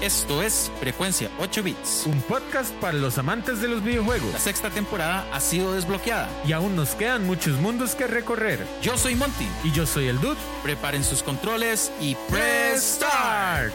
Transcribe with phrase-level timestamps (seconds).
[0.00, 2.04] Esto es Frecuencia 8 Bits.
[2.06, 4.32] Un podcast para los amantes de los videojuegos.
[4.32, 6.26] La sexta temporada ha sido desbloqueada.
[6.46, 8.66] Y aún nos quedan muchos mundos que recorrer.
[8.80, 9.46] Yo soy Monty.
[9.62, 10.40] Y yo soy el Dude.
[10.62, 13.74] Preparen sus controles y press start.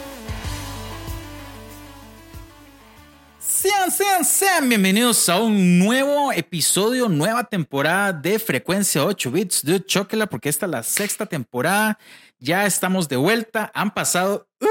[3.38, 9.64] Sean, sean, sean bienvenidos a un nuevo episodio, nueva temporada de Frecuencia 8 Bits.
[9.64, 12.00] Dude, chóquela porque esta es la sexta temporada.
[12.40, 13.70] Ya estamos de vuelta.
[13.74, 14.66] Han pasado uh,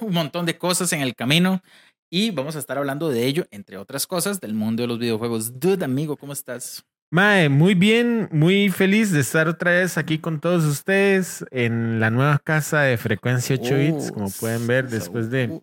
[0.00, 1.62] un montón de cosas en el camino
[2.10, 5.58] y vamos a estar hablando de ello, entre otras cosas, del mundo de los videojuegos.
[5.58, 6.84] Dude, amigo, ¿cómo estás?
[7.10, 12.10] Mae, muy bien, muy feliz de estar otra vez aquí con todos ustedes en la
[12.10, 15.60] nueva casa de Frecuencia 8 Bits, como pueden ver, después de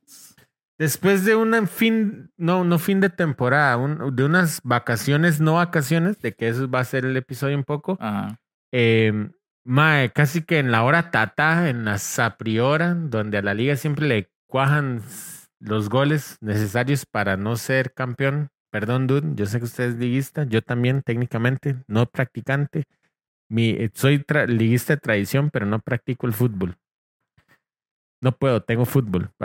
[0.78, 3.78] después de un fin, no, no fin de temporada,
[4.12, 7.98] de unas vacaciones, no vacaciones, de que eso va a ser el episodio un poco.
[8.00, 8.40] Ajá.
[8.72, 9.30] Eh,
[9.64, 14.08] Mae, casi que en la hora tata, en la sapriora, donde a la liga siempre
[14.08, 15.04] le cuajan
[15.60, 18.50] los goles necesarios para no ser campeón.
[18.72, 22.86] Perdón, dude, yo sé que usted es liguista, yo también técnicamente, no practicante.
[23.50, 26.78] Mi, eh, soy liguista de tradición, pero no practico el fútbol.
[28.22, 29.32] No puedo, tengo fútbol.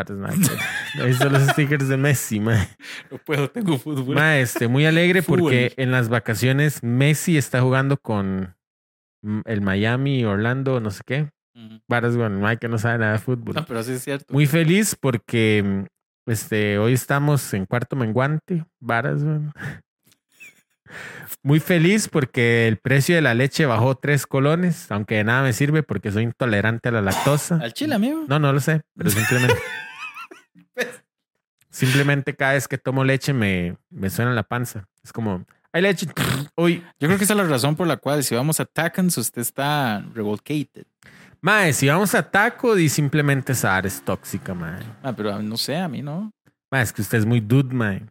[1.02, 2.68] Ahí son los stickers de Messi, mae.
[3.10, 4.14] No puedo, tengo fútbol.
[4.14, 8.55] Mae, este, muy alegre porque en las vacaciones Messi está jugando con
[9.44, 11.30] el Miami, Orlando, no sé qué.
[11.88, 13.54] Varas, bueno, Mike no sabe nada de fútbol.
[13.54, 14.32] No, pero sí es cierto.
[14.32, 18.66] Muy feliz porque mm, este, hoy estamos en cuarto menguante.
[18.78, 19.52] Varas, bueno.
[21.42, 25.52] Muy feliz porque el precio de la leche bajó tres colones, aunque de nada me
[25.52, 27.56] sirve porque soy intolerante a la lactosa.
[27.56, 28.24] ¿Al chile, amigo?
[28.28, 29.56] No, no lo sé, pero simplemente.
[30.74, 31.02] Pues.
[31.70, 34.88] simplemente cada vez que tomo leche me, me suena la panza.
[35.02, 36.06] Es como, hay leche.
[36.56, 36.82] Uy.
[36.98, 39.42] Yo creo que esa es la razón por la cual si vamos a Tacons, usted
[39.42, 40.86] está revolcated.
[41.42, 44.80] Mae, si vamos a Taco, y simplemente esa es tóxica, mae.
[45.02, 46.32] Ah, pero no sé, a mí no.
[46.70, 48.06] Mae, es que usted es muy dude, mae.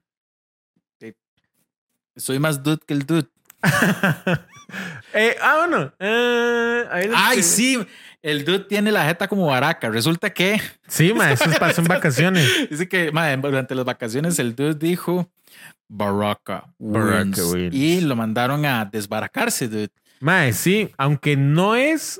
[2.16, 3.28] Soy más dude que el dude.
[5.14, 5.92] eh, ah, bueno.
[6.00, 7.84] Eh, Ay, sí.
[8.26, 9.88] El dude tiene la jeta como baraca.
[9.88, 10.60] Resulta que.
[10.88, 12.68] Sí, eso pasó en vacaciones.
[12.72, 15.30] Dice que, mae, durante las vacaciones el dude dijo
[15.88, 17.40] Baraka, Baraka
[17.72, 19.92] Y lo mandaron a desbaracarse, dude.
[20.22, 22.20] Mae, sí, aunque no es.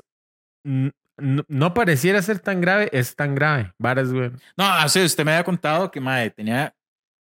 [0.62, 3.72] No, pareciera ser tan grave, es tan grave.
[3.76, 4.30] Varas, güey.
[4.56, 6.72] No, así usted me había contado que, mae, tenía.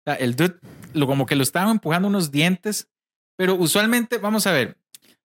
[0.05, 0.57] El dude,
[0.93, 2.91] lo, como que lo estaban empujando unos dientes,
[3.37, 4.77] pero usualmente, vamos a ver,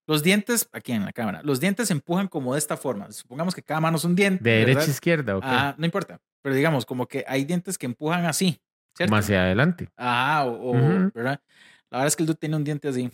[0.08, 3.12] los dientes, aquí en la cámara, los dientes se empujan como de esta forma.
[3.12, 4.44] Supongamos que cada mano es un diente.
[4.44, 5.44] De derecha a izquierda, ok.
[5.46, 6.20] Ah, no importa.
[6.42, 8.60] Pero digamos, como que hay dientes que empujan así.
[9.10, 9.90] Más hacia adelante.
[9.98, 10.74] Ah, o,
[11.14, 11.40] ¿verdad?
[11.90, 13.10] La verdad es que el dude tiene un diente así.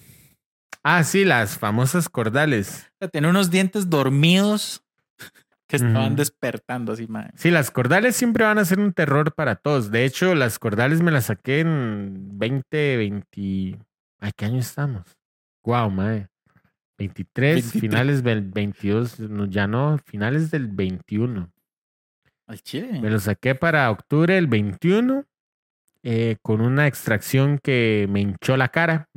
[0.83, 2.89] Ah, sí, las famosas cordales.
[3.11, 4.83] Tiene unos dientes dormidos
[5.67, 7.31] que estaban despertando así, madre.
[7.35, 9.91] Sí, las cordales siempre van a ser un terror para todos.
[9.91, 13.79] De hecho, las cordales me las saqué en 20, 20.
[14.19, 15.03] ¿A qué año estamos?
[15.63, 16.27] Wow, madre.
[16.97, 19.17] 23, finales del 22,
[19.49, 21.51] ya no, finales del 21.
[22.47, 23.01] Al chile.
[23.01, 25.25] Me lo saqué para octubre del 21
[26.03, 29.09] eh, con una extracción que me hinchó la cara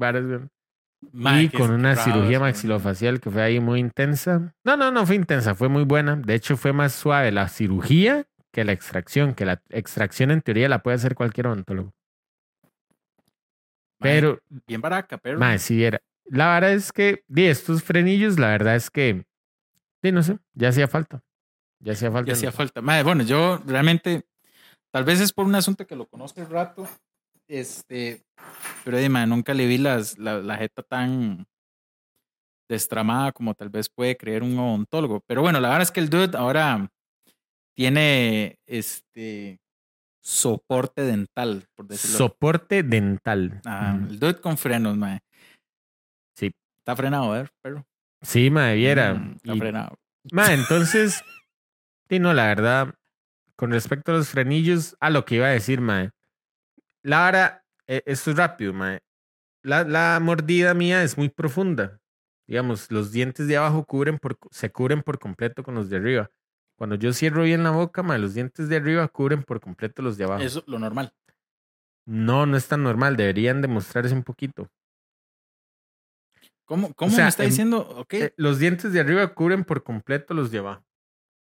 [1.13, 4.55] y con una cirugía maxilofacial que fue ahí muy intensa.
[4.65, 6.17] No, no, no fue intensa, fue muy buena.
[6.17, 10.69] De hecho, fue más suave la cirugía que la extracción, que la extracción en teoría
[10.69, 11.95] la puede hacer cualquier odontólogo.
[13.99, 14.41] Pero.
[14.67, 15.39] Bien baraca, pero.
[15.39, 16.01] Más, sí era.
[16.31, 19.25] La verdad es que, di, estos frenillos, la verdad es que.
[20.03, 21.23] Sí, no sé, ya hacía falta.
[21.81, 22.29] Ya hacía falta.
[22.29, 22.81] Ya hacía falta.
[22.81, 24.25] bueno, yo realmente
[24.91, 26.89] Tal vez es por un asunto que lo conozco el rato.
[27.47, 28.23] Este,
[28.85, 31.47] pero dime, nunca le vi las, la, jeta tan
[32.69, 35.21] destramada como tal vez puede creer un odontólogo.
[35.27, 36.89] Pero bueno, la verdad es que el dude ahora
[37.75, 39.61] tiene este
[40.23, 42.19] soporte dental, por decirlo.
[42.19, 43.61] Soporte dental.
[43.65, 45.21] Ah, el dude con frenos, mae.
[46.91, 47.47] Está frenado, ¿eh?
[47.63, 47.87] Pero.
[48.21, 49.15] Sí, mae, viera.
[49.15, 49.99] Mm, está frenado.
[50.33, 51.23] Mae, entonces.
[52.09, 52.95] sí, no, la verdad.
[53.55, 56.11] Con respecto a los frenillos, a lo que iba a decir, mae.
[57.05, 58.99] La vara, e, esto es rápido, mae.
[59.63, 62.01] La, la, mordida mía es muy profunda.
[62.49, 66.31] Digamos, los dientes de abajo cubren por, se cubren por completo con los de arriba.
[66.77, 70.17] Cuando yo cierro bien la boca, mae, los dientes de arriba cubren por completo los
[70.19, 70.43] de abajo.
[70.43, 71.13] Eso lo normal.
[72.05, 73.17] No, no es tan normal.
[73.17, 74.69] Deberían demostrarse un poquito.
[76.71, 77.81] ¿Cómo, cómo me está diciendo?
[77.97, 78.23] Okay.
[78.23, 80.85] Eh, los dientes de arriba cubren por completo los de abajo.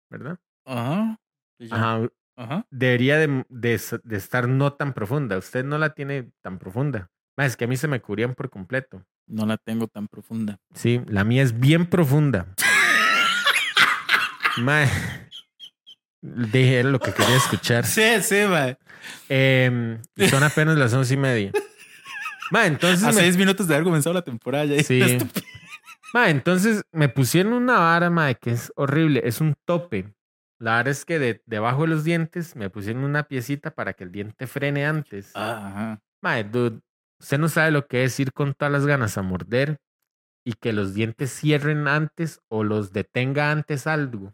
[0.09, 0.39] ¿Verdad?
[0.63, 1.19] Ajá.
[2.37, 2.65] Ajá.
[2.71, 3.73] Debería de, de,
[4.15, 5.37] estar no tan profunda.
[5.37, 7.11] Usted no la tiene tan profunda.
[7.35, 9.03] es que a mí se me cubrían por completo.
[9.27, 10.57] No la tengo tan profunda.
[10.73, 12.55] Sí, la mía es bien profunda.
[16.21, 17.85] Dije era lo que quería escuchar.
[17.85, 18.77] Sí, sí, mae.
[19.27, 21.51] Em, son apenas las once y media.
[22.51, 24.83] Ma, entonces A me- seis minutos de haber comenzado la temporada ya.
[24.83, 25.01] Sí.
[26.13, 29.21] Ma, entonces me pusieron una vara, ma, que es horrible.
[29.23, 30.13] Es un tope.
[30.59, 34.03] La vara es que de, debajo de los dientes me pusieron una piecita para que
[34.03, 35.31] el diente frene antes.
[35.35, 36.01] Ah, Ajá.
[36.21, 36.79] Ma, dude,
[37.21, 39.77] usted no sabe lo que es ir con todas las ganas a morder
[40.45, 44.33] y que los dientes cierren antes o los detenga antes algo.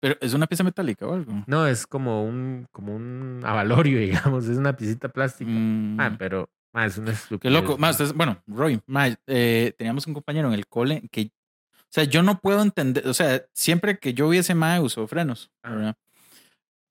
[0.00, 1.44] Pero es una pieza metálica o algo.
[1.46, 3.98] No, es como un, como un avalorio,
[4.34, 4.46] digamos.
[4.48, 5.48] Es una piecita plástica.
[5.50, 7.78] Mm, Ah, pero ma, es una Qué loco.
[7.78, 11.30] Más, bueno, Roy, ma, eh, teníamos un compañero en el cole que,
[11.72, 15.06] o sea, yo no puedo entender, o sea, siempre que yo vi ese mae usó
[15.06, 15.50] frenos.
[15.62, 15.96] ¿verdad?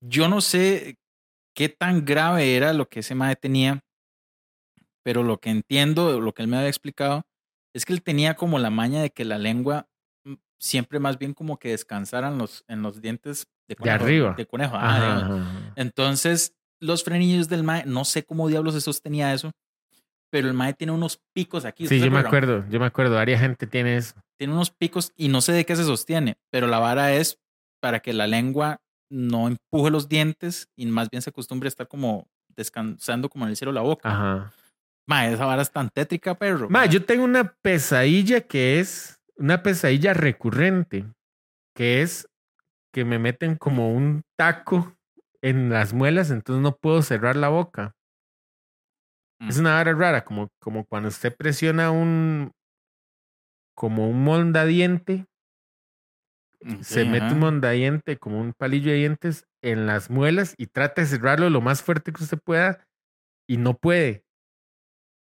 [0.01, 0.98] Yo no sé
[1.56, 3.83] qué tan grave era lo que ese mae tenía,
[5.04, 7.24] pero lo que entiendo, lo que él me había explicado,
[7.74, 9.88] es que él tenía como la maña de que la lengua
[10.24, 14.04] mm, siempre más bien como que descansaran los, en los dientes de conejo.
[14.04, 14.33] arriba.
[14.38, 15.74] De conejo, ajá, ajá.
[15.75, 19.51] Entonces, los frenillos del Mae, no sé cómo diablos se sostenía eso,
[20.31, 21.88] pero el Mae tiene unos picos aquí.
[21.88, 23.16] Sí, ¿usted yo me acuerdo, yo me acuerdo.
[23.16, 24.16] Varias gente tiene eso.
[24.39, 27.38] Tiene unos picos y no sé de qué se sostiene, pero la vara es
[27.80, 28.81] para que la lengua
[29.12, 33.51] no empuje los dientes y más bien se acostumbre a estar como descansando como en
[33.51, 34.10] el cielo la boca.
[34.10, 34.54] Ajá.
[35.07, 36.69] Mae, esa vara es tan tétrica, perro.
[36.69, 41.06] Ma, yo tengo una pesadilla que es una pesadilla recurrente,
[41.75, 42.28] que es
[42.94, 44.95] que me meten como un taco
[45.42, 47.95] en las muelas, entonces no puedo cerrar la boca.
[49.47, 52.51] Es una vara rara, como, como cuando usted presiona un
[53.75, 55.25] como un mondadiente,
[56.63, 57.33] Ok, se mete ajá.
[57.33, 61.59] un mondadiente como un palillo de dientes en las muelas y trata de cerrarlo lo
[61.61, 62.88] más fuerte que usted pueda
[63.49, 64.23] y no puede.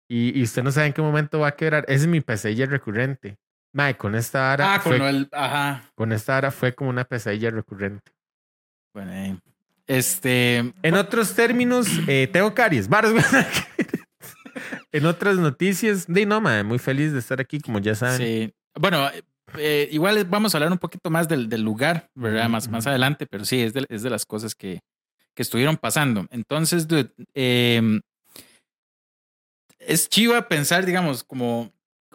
[0.08, 1.84] Y, y usted no sabe en qué momento va a quebrar.
[1.88, 3.36] Esa es mi pesadilla recurrente.
[3.74, 5.82] Mae, con esta vara Ah, con fue, lo del- Ajá.
[5.94, 8.12] con esta vara fue como una pesadilla recurrente.
[8.94, 9.36] Bueno, eh,
[9.86, 10.72] este.
[10.82, 12.88] En otros términos, eh, tengo caries.
[12.88, 13.12] varas,
[14.92, 18.18] en otras noticias, de no, mae, muy feliz de estar aquí, como ya saben.
[18.18, 18.54] Sí.
[18.74, 19.08] Bueno,
[19.58, 22.48] eh, igual vamos a hablar un poquito más del, del lugar, ¿verdad?
[22.48, 24.80] Más, más adelante, pero sí, es de, es de las cosas que,
[25.34, 26.26] que estuvieron pasando.
[26.30, 28.00] Entonces, dude, em,
[29.78, 31.72] es chiva pensar, digamos, como,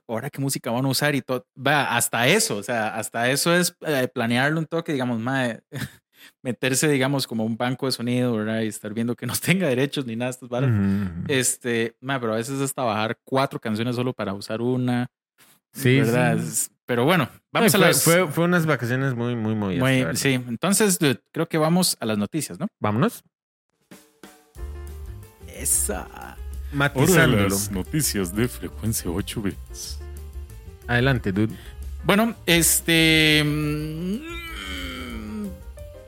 [0.07, 1.45] ahora qué música van a usar y todo.
[1.55, 5.61] Va, hasta eso, o sea, hasta eso es eh, planearlo un toque, digamos, mae,
[6.41, 8.61] meterse, digamos, como un banco de sonido, ¿verdad?
[8.61, 10.69] Y estar viendo que no tenga derechos ni nada de estas varas.
[10.69, 11.23] Ujú.
[11.27, 15.07] Este, mae, pero a veces hasta bajar cuatro canciones solo para usar una.
[15.73, 16.37] Sí, ¿verdad?
[16.43, 16.69] sí.
[16.85, 18.03] Pero bueno, vamos Sí, a fue, las.
[18.03, 19.81] fue, fue unas vacaciones muy, muy movidas.
[19.81, 20.15] muy- verdad.
[20.15, 22.67] sí, entonces dude, creo que vamos a las noticias, ¿no?
[22.79, 23.23] Vámonos.
[25.47, 26.35] Esa.
[26.73, 27.55] Matizándolo.
[27.71, 29.99] noticias de frecuencia 8 bits.
[30.87, 31.55] Adelante, dude.
[32.03, 33.43] Bueno, este.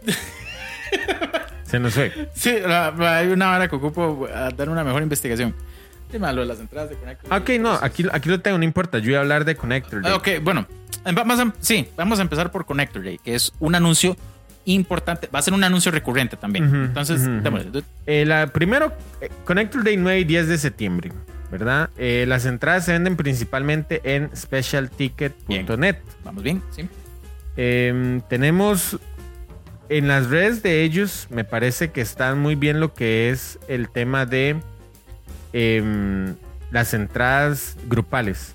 [1.66, 2.30] Se nos fue.
[2.36, 5.56] Sí, la- la- hay una hora que ocupo a dar una mejor investigación.
[6.12, 7.26] Dime lo de las entradas de Connect.
[7.30, 9.00] Ah, Ok, no, aquí, aquí lo tengo, no importa.
[9.00, 10.04] Yo voy a hablar de Connector.
[10.04, 10.12] Day.
[10.14, 10.68] Ok, bueno,
[11.16, 14.16] vamos a, sí, vamos a empezar por Connector Day, que es un anuncio
[14.66, 15.28] importante.
[15.34, 16.66] Va a ser un anuncio recurrente también.
[16.66, 17.28] Entonces.
[18.06, 21.12] Eh, la, primero, eh, Connector Day 9 y 10 de septiembre,
[21.52, 21.90] ¿verdad?
[21.98, 25.96] Eh, las entradas se venden principalmente en specialticket.net.
[26.24, 26.88] vamos bien, sí.
[27.58, 29.00] Eh, tenemos
[29.90, 33.90] en las redes de ellos, me parece que están muy bien lo que es el
[33.90, 34.58] tema de
[35.54, 36.36] em,
[36.72, 38.54] las entradas grupales,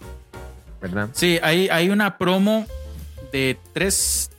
[0.80, 1.08] ¿verdad?
[1.12, 2.66] Sí, hay, hay una promo
[3.32, 4.30] de 3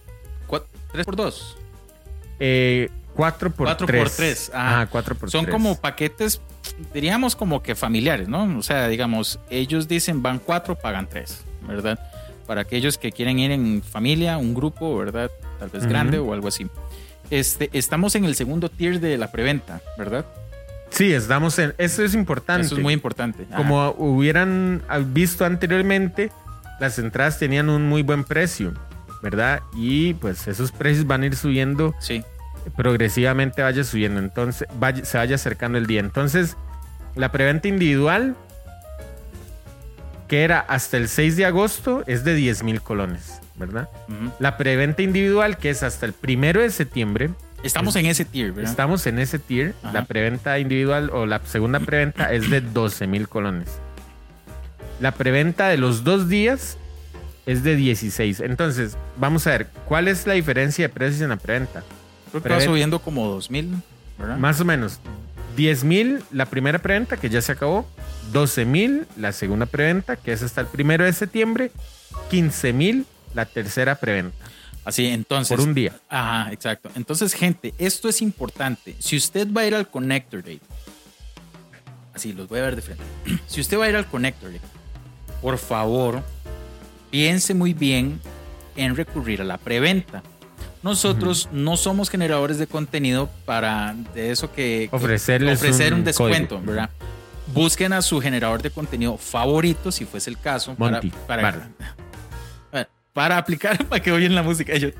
[0.91, 1.57] 3 por 2.
[2.39, 4.01] Eh, 4 por Cuatro 3.
[4.01, 4.81] por tres, ah.
[4.81, 5.53] Ajá, 4 por Son 3.
[5.53, 6.41] como paquetes,
[6.93, 8.57] diríamos como que familiares, ¿no?
[8.57, 11.99] O sea, digamos, ellos dicen van 4, pagan 3, ¿verdad?
[12.47, 15.29] Para aquellos que quieren ir en familia, un grupo, ¿verdad?
[15.59, 16.67] Tal vez grande o algo así.
[17.29, 20.25] Este, estamos en el segundo tier de la preventa, ¿verdad?
[20.89, 21.75] Sí, estamos en.
[21.77, 22.65] Eso es importante.
[22.65, 23.45] Eso es muy importante.
[23.49, 23.57] Ajá.
[23.57, 26.31] Como hubieran visto anteriormente,
[26.79, 28.73] las entradas tenían un muy buen precio,
[29.21, 29.61] ¿verdad?
[29.75, 32.23] Y pues esos precios van a ir subiendo Sí,
[32.75, 34.19] progresivamente, vaya subiendo.
[34.19, 35.99] Entonces, vaya- se vaya acercando el día.
[35.99, 36.57] Entonces,
[37.15, 38.35] la preventa individual,
[40.27, 43.89] que era hasta el 6 de agosto, es de 10 mil colones, ¿verdad?
[44.07, 44.31] ujú.
[44.39, 47.29] La preventa individual, que es hasta el primero de septiembre,
[47.63, 48.71] estamos en ese tier, ¿verdad?
[48.71, 49.75] Estamos en ese tier.
[49.83, 49.93] Ajá.
[49.93, 53.67] La preventa individual o la segunda preventa es de 12 mil colones.
[54.99, 56.77] La preventa de los dos días
[57.45, 58.41] es de 16.
[58.41, 61.83] Entonces, vamos a ver, ¿cuál es la diferencia de precios en la preventa?
[62.31, 63.75] Creo que va subiendo como 2000,
[64.17, 64.37] ¿verdad?
[64.37, 64.99] Más o menos
[65.55, 67.87] 10 mil la primera preventa, que ya se acabó.
[68.31, 71.71] 12 mil la segunda preventa, que es hasta el primero de septiembre.
[72.29, 74.35] 15 mil la tercera preventa.
[74.85, 75.55] Así, entonces.
[75.55, 75.93] Por un día.
[76.09, 76.89] Ajá, exacto.
[76.95, 78.95] Entonces, gente, esto es importante.
[78.99, 80.59] Si usted va a ir al Connector Day,
[82.13, 83.03] así los voy a ver de frente.
[83.47, 84.61] Si usted va a ir al Connector Day,
[85.41, 86.23] por favor,
[87.11, 88.19] piense muy bien
[88.75, 90.23] en recurrir a la preventa.
[90.81, 96.55] Nosotros no somos generadores de contenido para de eso que, Ofrecerles ofrecer un, un descuento,
[96.55, 96.71] código.
[96.71, 96.89] ¿verdad?
[97.53, 101.69] Busquen a su generador de contenido favorito, si fuese el caso, para, Monty, para, para-
[103.19, 104.73] para aplicar, para que oyen la música.
[104.77, 104.91] yo.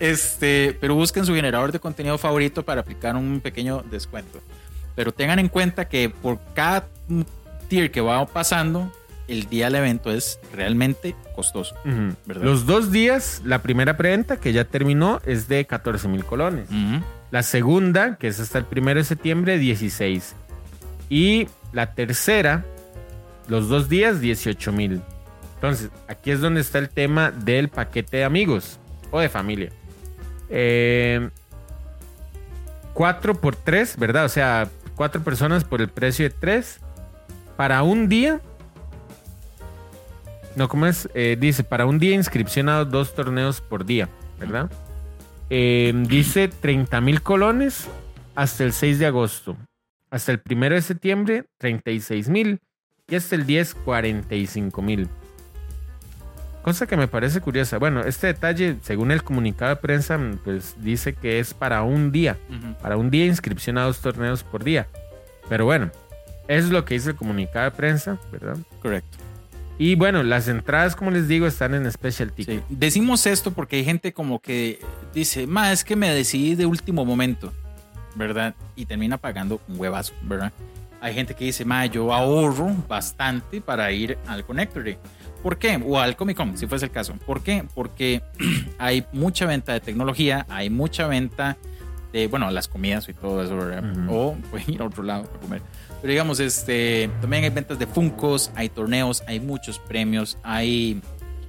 [0.00, 4.40] Este, pero busquen su generador de contenido favorito para aplicar un pequeño descuento.
[4.96, 6.88] Pero tengan en cuenta que por cada
[7.68, 8.92] tier que va pasando,
[9.28, 11.76] el día del evento es realmente costoso.
[12.26, 16.66] Los dos días, la primera preventa que ya terminó es de 14 mil colones.
[17.30, 20.34] La segunda, que es hasta el primero de septiembre, 16.
[21.08, 22.64] Y la tercera,
[23.46, 25.00] los dos días, 18 mil.
[25.62, 28.80] Entonces, aquí es donde está el tema del paquete de amigos
[29.12, 29.70] o de familia.
[30.50, 31.30] Eh,
[32.92, 34.24] cuatro por tres, ¿verdad?
[34.24, 36.80] O sea, cuatro personas por el precio de tres.
[37.56, 38.40] Para un día.
[40.56, 41.08] No, ¿cómo es?
[41.14, 44.08] Eh, dice, para un día inscripción a dos torneos por día,
[44.40, 44.68] ¿verdad?
[45.48, 47.86] Eh, dice 30 mil colones
[48.34, 49.56] hasta el 6 de agosto.
[50.10, 52.58] Hasta el 1 de septiembre, 36 mil.
[53.06, 55.08] Y hasta el 10, 45 mil.
[56.62, 57.78] Cosa que me parece curiosa.
[57.78, 62.38] Bueno, este detalle, según el comunicado de prensa, pues dice que es para un día.
[62.48, 62.74] Ujú.
[62.80, 64.86] Para un día inscripción a dos torneos por día.
[65.48, 65.90] Pero bueno,
[66.46, 68.56] eso es lo que dice el comunicado de prensa, ¿verdad?
[68.80, 69.18] Correcto.
[69.78, 72.60] Y bueno, las entradas, como les digo, están en Special Ticket.
[72.60, 72.64] Sí.
[72.68, 74.78] Decimos esto porque hay gente como que
[75.12, 77.52] dice, ma, es que me decidí de último momento,
[78.14, 78.54] ¿verdad?
[78.76, 80.52] Y termina pagando un huevazo, ¿verdad?
[81.00, 84.98] Hay gente que dice, ma, yo ahorro bastante para ir al Connector Day.
[85.42, 85.82] ¿Por qué?
[85.84, 87.14] O al Comic Con, si fuese el caso.
[87.26, 87.64] ¿Por qué?
[87.74, 88.22] Porque
[88.78, 91.56] hay mucha venta de tecnología, hay mucha venta
[92.12, 93.58] de, bueno, las comidas y todo eso.
[94.08, 95.62] O pueden ir a otro lado a comer.
[96.00, 101.00] Pero digamos, este, también hay ventas de Funcos, hay torneos, hay muchos premios, hay,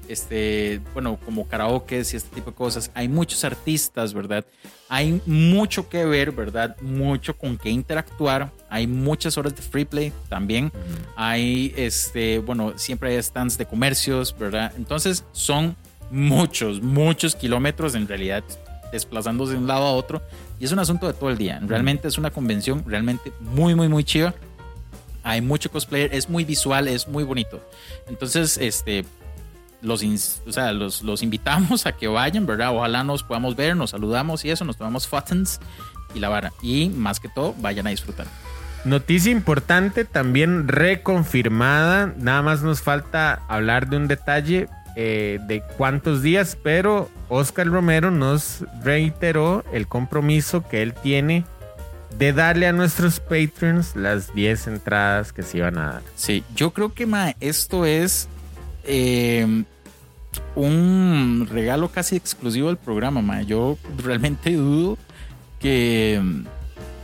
[0.08, 2.92] este, bueno, como karaoke y este tipo de cosas.
[2.94, 4.46] Hay muchos artistas, ¿verdad?
[4.90, 6.80] Hay mucho que ver, ¿verdad?
[6.82, 8.52] Mucho con qué interactuar.
[8.70, 10.72] Hay muchas horas de free play también.
[11.16, 14.72] Hay, este, bueno, siempre hay stands de comercios, ¿verdad?
[14.78, 15.76] Entonces son
[16.12, 18.44] muchos, muchos kilómetros en realidad
[18.92, 20.22] desplazándose de un lado a otro.
[20.60, 21.60] Y es un asunto de todo el día.
[21.66, 24.34] Realmente es una convención realmente muy, muy, muy chiva.
[25.24, 27.62] Hay mucho cosplayer, es muy visual, es muy bonito.
[28.08, 29.06] Entonces, este,
[29.84, 30.04] los,
[30.48, 32.76] o sea, los, los invitamos a que vayan, ¿verdad?
[32.76, 35.60] Ojalá nos podamos ver, nos saludamos y eso, nos tomamos fotos
[36.16, 36.52] y la vara.
[36.62, 38.26] Y más que todo, vayan a disfrutar.
[38.86, 42.14] Noticia importante, también reconfirmada.
[42.18, 48.12] Nada más nos falta hablar de un detalle eh, de cuántos días, pero Oscar Romero
[48.12, 51.46] nos reiteró el compromiso que él tiene
[52.18, 56.02] de darle a nuestros patrons las 10 entradas que se iban a dar.
[56.16, 58.28] Sí, yo creo que ma, esto es
[58.84, 59.64] eh,
[60.56, 63.22] un regalo casi exclusivo del programa.
[63.22, 63.42] Ma.
[63.42, 64.98] Yo realmente dudo
[65.60, 66.22] que,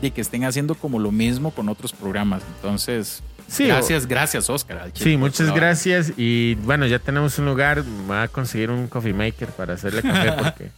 [0.01, 2.43] de que estén haciendo como lo mismo con otros programas.
[2.55, 4.91] Entonces, Sí, gracias, gracias, Oscar.
[4.93, 6.13] Sí, muchas gracias.
[6.17, 7.83] Y bueno, ya tenemos un lugar.
[8.07, 10.71] Voy a conseguir un coffee maker para hacerle café porque,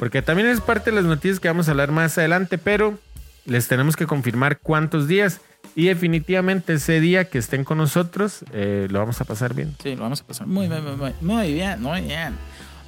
[0.00, 2.98] porque también es parte de las noticias que vamos a hablar más adelante, pero
[3.44, 5.40] les tenemos que confirmar cuántos días.
[5.76, 9.76] Y definitivamente ese día que estén con nosotros, eh, lo vamos a pasar bien.
[9.82, 12.34] Sí, lo vamos a pasar muy, muy, muy, muy, bien, muy bien.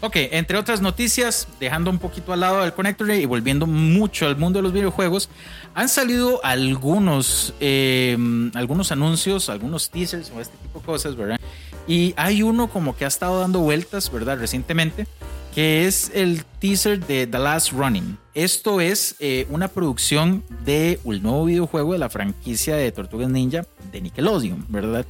[0.01, 4.39] Ok, entre otras noticias, dejando un poquito al lado del Connector y volviendo mucho al
[4.39, 5.29] mundo de los videojuegos,
[5.75, 8.17] han salido algunos, eh,
[8.55, 11.39] algunos anuncios, algunos teasers o este tipo de cosas, ¿verdad?
[11.87, 14.39] Y hay uno como que ha estado dando vueltas, ¿verdad?
[14.39, 15.07] Recientemente,
[15.55, 18.17] que es el teaser de The Last Running.
[18.39, 23.67] Esto es eh, una producción de un nuevo videojuego de la franquicia de Tortugas Ninja
[23.91, 25.05] de Nickelodeon, ¿verdad?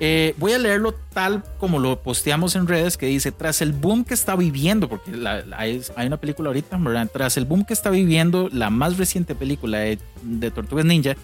[0.00, 4.04] Eh, voy a leerlo tal como lo posteamos en redes, que dice, tras el boom
[4.04, 5.12] que está viviendo, porque
[5.56, 7.08] hay una película ahorita, ¿verdad?
[7.12, 11.14] Tras el boom que está viviendo la más reciente película de, de Tortugas Ninja,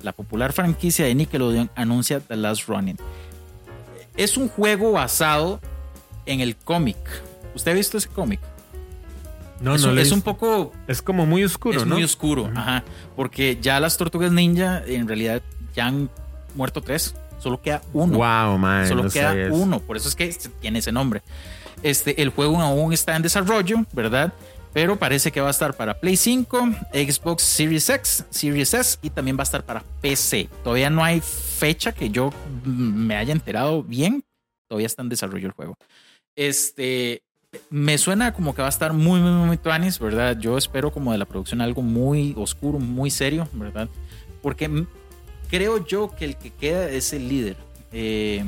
[0.00, 2.98] la popular franquicia de Nickelodeon anuncia The Last Running.
[4.16, 5.58] Es un juego basado
[6.24, 6.98] en el cómic.
[7.52, 8.38] ¿Usted ha visto ese cómic?
[9.60, 11.94] No, es, no un- es un poco Es como muy oscuro, es ¿no?
[11.94, 12.84] muy oscuro, ajá.
[13.16, 15.42] Porque ya las tortugas ninja en realidad
[15.74, 16.10] ya han
[16.54, 17.14] muerto tres.
[17.38, 18.16] Solo queda uno.
[18.18, 18.88] Wow, man.
[18.88, 19.80] Solo no queda uno.
[19.80, 21.22] Por eso es que se- tiene ese nombre.
[21.82, 24.32] Este, el juego aún está en desarrollo, ¿verdad?
[24.72, 29.10] Pero parece que va a estar para Play 5, Xbox Series X, Series S y
[29.10, 30.48] también va a estar para PC.
[30.64, 32.32] Todavía no hay fecha que yo
[32.64, 34.24] me haya enterado bien.
[34.68, 35.76] Todavía está en desarrollo el juego.
[36.34, 37.22] Este,
[37.70, 40.38] me suena como que va a estar muy, muy, muy tuanis, ¿verdad?
[40.38, 43.88] Yo espero como de la producción algo muy oscuro, muy serio, ¿verdad?
[44.42, 44.86] Porque
[45.50, 47.56] creo yo que el que queda es el líder,
[47.92, 48.44] eh,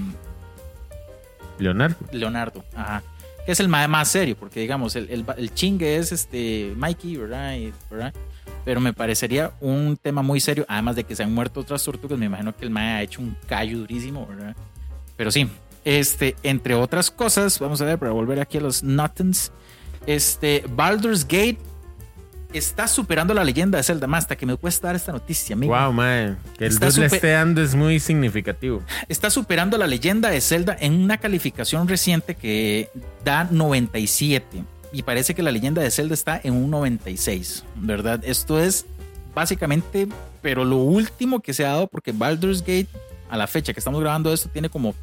[1.58, 1.96] Leonardo.
[2.12, 3.02] Leonardo, ajá.
[3.44, 7.16] Que es el mae más serio, porque digamos, el, el, el chingue es este Mikey,
[7.16, 7.54] ¿verdad?
[7.56, 8.12] Y- ¿verdad?
[8.64, 12.18] Pero me parecería un tema muy serio, además de que se han muerto otras tortugas,
[12.18, 14.56] me imagino que el mae ha hecho un callo durísimo, ¿verdad?
[15.16, 15.48] Pero sí,
[15.86, 19.52] este, entre otras cosas, vamos a ver, para volver aquí a los Nuttons,
[20.04, 21.58] este, Baldur's Gate
[22.52, 25.76] está superando la leyenda de Zelda, más hasta que me cuesta dar esta noticia, amigo.
[25.76, 26.34] Wow, mae.
[26.58, 28.82] Que el dude le esté dando es muy significativo.
[29.08, 32.90] Está superando la leyenda de Zelda en una calificación reciente que
[33.24, 34.64] da 97.
[34.92, 38.20] Y parece que la leyenda de Zelda está en un 96, ¿verdad?
[38.24, 38.86] Esto es
[39.36, 40.08] básicamente,
[40.42, 42.88] pero lo último que se ha dado, porque Baldur's Gate,
[43.30, 44.94] a la fecha que estamos grabando esto, tiene como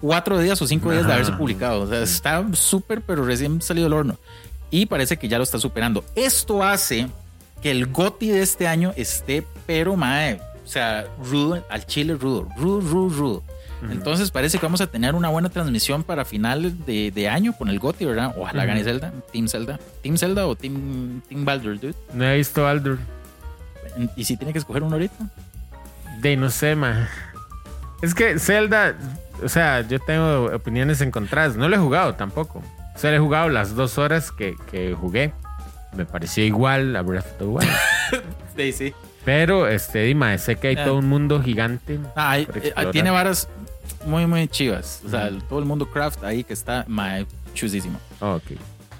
[0.00, 1.82] cuatro días o cinco días de haberse publicado.
[1.82, 4.18] O sea, está súper, pero recién salido del horno.
[4.70, 6.04] Y parece que ya lo está superando.
[6.14, 7.08] Esto hace
[7.62, 12.48] que el GOTI de este año esté, pero mae, o sea, rudo, al chile rudo,
[12.56, 13.42] rudo, rudo, rudo.
[13.90, 17.68] Entonces parece que vamos a tener una buena transmisión para finales de, de año con
[17.68, 18.34] el GOTI, ¿verdad?
[18.36, 18.68] Ojalá Ujú.
[18.68, 21.94] gane Zelda, Team Zelda, Team Zelda o Team, Team Baldur, dude.
[22.14, 22.98] No he visto Aldur.
[24.16, 25.14] Y si tiene que escoger uno ahorita,
[26.20, 27.06] De no sé, mae.
[28.02, 28.96] Es que Zelda,
[29.42, 31.56] o sea, yo tengo opiniones encontradas.
[31.56, 32.62] No lo he jugado tampoco.
[32.94, 35.32] O sea, he jugado las dos horas que, que jugué.
[35.96, 37.70] Me pareció igual a Breath of the Wild.
[38.56, 38.94] sí, sí.
[39.24, 40.84] Pero, este, Dima, sé que hay Ah.
[40.84, 41.98] todo un mundo gigante.
[42.14, 42.92] Ah, hay- eh, explorar.
[42.92, 43.48] tiene varas
[44.04, 45.02] muy, muy chivas.
[45.04, 47.98] O sea, todo el mundo craft ahí que está mae, chusísimo.
[48.20, 48.58] Oh, ok.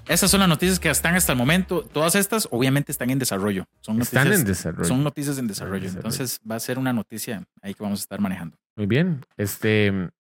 [0.09, 1.83] Esas son las noticias que están hasta el momento.
[1.83, 3.67] Todas estas, obviamente, están en desarrollo.
[3.81, 4.85] Son noticias, Están en desarrollo.
[4.89, 5.83] Son noticias en desarrollo.
[5.83, 5.99] desarrollo.
[6.09, 8.57] Entonces, va a ser una noticia ahí que vamos a estar manejando.
[8.77, 9.25] Muy bien.
[9.37, 10.11] Este.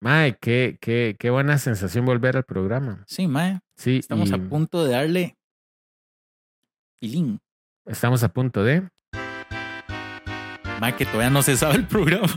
[0.00, 3.04] Mae, qué, qué, qué buena sensación volver al programa.
[3.06, 3.60] Sí, Mae.
[3.76, 5.36] Sí, Estamos y a punto de darle
[6.98, 7.40] filín.
[7.86, 8.88] estamos a punto de.
[10.80, 12.28] Mae, que todavía no se sabe el programa.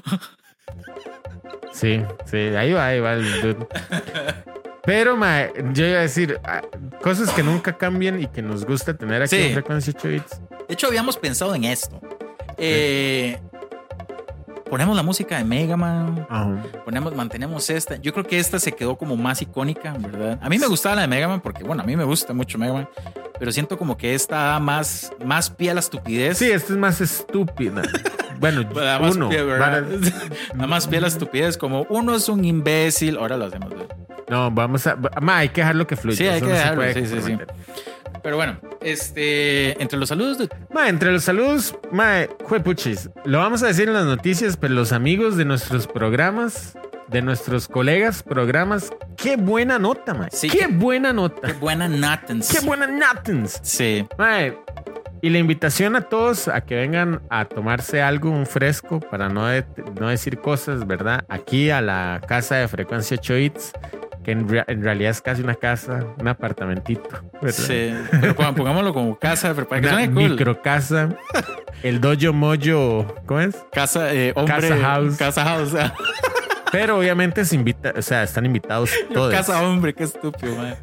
[1.73, 3.67] Sí, sí, ahí va, ahí va el dude.
[4.85, 6.61] Pero, mae, yo iba a decir ah,
[7.01, 9.41] cosas que nunca cambian y que nos gusta tener aquí Sí.
[9.47, 10.41] en Frecuencia 8 Bits.
[10.67, 11.99] De hecho, habíamos pensado en esto.
[12.57, 13.39] Eh,
[14.69, 16.25] ponemos la música de Mega Man.
[16.29, 16.55] Ajá.
[16.83, 17.95] Ponemos, mantenemos esta.
[17.97, 20.39] Yo creo que esta se quedó como más icónica, ¿verdad?
[20.41, 22.57] A mí me gustaba la de Mega Man porque, bueno, a mí me gusta mucho
[22.57, 22.89] Mega Man.
[23.37, 26.37] Pero siento como que esta da más, más pie a la estupidez.
[26.37, 27.81] Sí, esta es más estúpida.
[28.37, 29.29] Bueno, Da más uno.
[29.29, 29.41] pie.
[30.55, 31.57] Da más pie a la estupidez.
[31.57, 33.17] Como uno es un imbécil.
[33.17, 33.69] Ahora lo hacemos.
[33.69, 33.95] ¿verdad?
[34.27, 34.97] No, vamos a.
[35.21, 36.17] ma, hay que dejarlo que fluya.
[36.17, 37.37] Sí, hay eso que no dejarlo, sí, sí, sí.
[38.25, 43.61] Pero bueno, este, entre los saludos de Ma, entre los saludos, ma, juepuchis, lo vamos
[43.61, 46.75] a decir en las noticias, pero los amigos de nuestros programas,
[47.07, 50.27] de nuestros colegas programas, qué buena nota, ma.
[50.31, 51.53] Sí, qué qué- buena qué nota.
[51.59, 52.51] buena Nathans.
[52.51, 53.59] Qué buena notens.
[53.61, 54.57] Sí, Mae,
[55.25, 59.47] y la invitación a todos a que vengan a tomarse algo, un fresco, para no,
[59.47, 59.65] de-
[59.99, 61.25] no decir cosas, ¿verdad?
[61.29, 63.71] Aquí a la casa de frecuencia 8 Hits,
[64.23, 67.09] que en, rea- en realidad es casi una casa, un apartamentito,
[67.41, 67.51] ¿verdad?
[67.57, 67.93] sí.
[68.21, 70.29] Pero pon- pongámoslo como casa, Una suene cool.
[70.31, 71.09] microcasa,
[71.83, 73.55] el dojo mojo, ¿cómo es?
[73.71, 74.69] Casa, eh, hombre.
[74.69, 75.17] Casa house.
[75.17, 75.73] Casa house.
[76.71, 79.33] Pero obviamente se invita, o sea, están invitados todos.
[79.33, 80.75] Casa hombre, qué estúpido, man.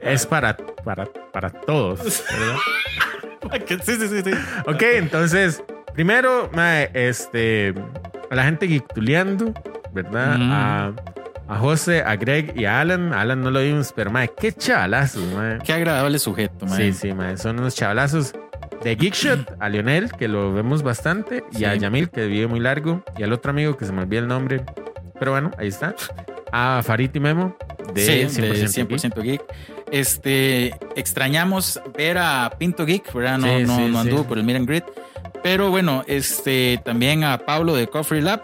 [0.00, 2.56] Es para, para, para todos, ¿verdad?
[3.82, 4.30] Sí, sí, sí, sí.
[4.66, 5.62] Ok, entonces,
[5.94, 7.74] primero, mae, este,
[8.30, 9.54] a la gente geektuleando,
[9.92, 10.38] ¿verdad?
[10.38, 10.52] Mm.
[10.52, 10.92] A,
[11.48, 13.12] a José, a Greg y a Alan.
[13.12, 15.58] A Alan no lo vimos, pero mae, qué chavalazos, mae.
[15.64, 16.76] Qué agradable sujeto, man.
[16.76, 18.32] Sí, sí, mae, son unos chavalazos.
[18.84, 21.80] De Geekshot, a Lionel, que lo vemos bastante, y a Sí.
[21.80, 24.64] Yamil, que vive muy largo, y al otro amigo que se me olvida el nombre.
[25.18, 25.94] Pero bueno, ahí está.
[26.50, 27.56] A Farid y Memo,
[27.92, 28.88] de sí, 100%, de Geek.
[28.88, 29.42] 100% geek.
[29.90, 33.38] Este, extrañamos ver a Pinto Geek, ¿verdad?
[33.38, 34.08] No, Sí, no, sí, no sí.
[34.08, 34.84] anduvo por el and Greet.
[35.42, 38.42] Pero bueno, este, también a Pablo de Coffee Lab.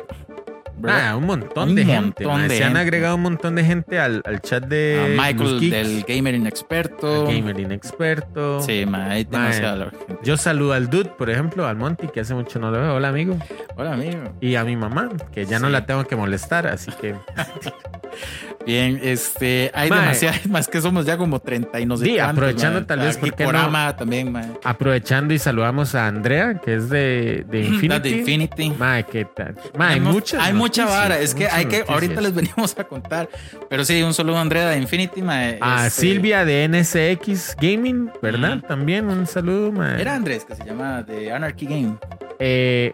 [0.79, 1.09] ¿verdad?
[1.09, 2.25] Ah, un montón Un de gente.
[2.27, 2.81] montón de Se han gente.
[2.81, 7.27] agregado un montón de gente al, al chat de a Michael del Gamer Inexperto.
[7.27, 8.61] al Gamer Inexperto.
[8.61, 10.19] Sí, ma, hay demasiada gente.
[10.23, 12.95] Yo saludo al Dude, por ejemplo, al Monty, que hace mucho no lo veo.
[12.95, 13.39] Hola, amigo.
[13.77, 14.19] Hola, amigo.
[14.43, 15.73] Y a mi mamá, que ya no Sí.
[15.73, 17.15] la tengo que molestar, así que.
[18.67, 20.01] Bien, este, hay Mae.
[20.01, 23.21] demasiadas, más que somos ya como 30 y no sé Sí, aprovechando tal vez, A
[23.21, 23.95] ¿por qué no?
[23.97, 24.43] También, ma.
[24.65, 28.11] Aprovechando y saludamos a Andrea, que es de, de Infinity.
[28.11, 28.71] De Infinity.
[28.77, 29.55] Mae, ¿qué tal?
[29.79, 30.43] Mae, hay muchas.
[30.43, 31.89] hay mucha vara, es que hay que, noticias.
[31.91, 33.29] ahorita les venimos a contar,
[33.71, 35.39] pero sí, un saludo a Andrea de Infinity, ma.
[35.61, 38.59] A este, Silvia de NSX Gaming, ¿verdad?
[38.67, 40.01] También un saludo, mae.
[40.01, 41.97] Era Andrés, que se llama de Anarchy Game.
[42.41, 42.93] Eh,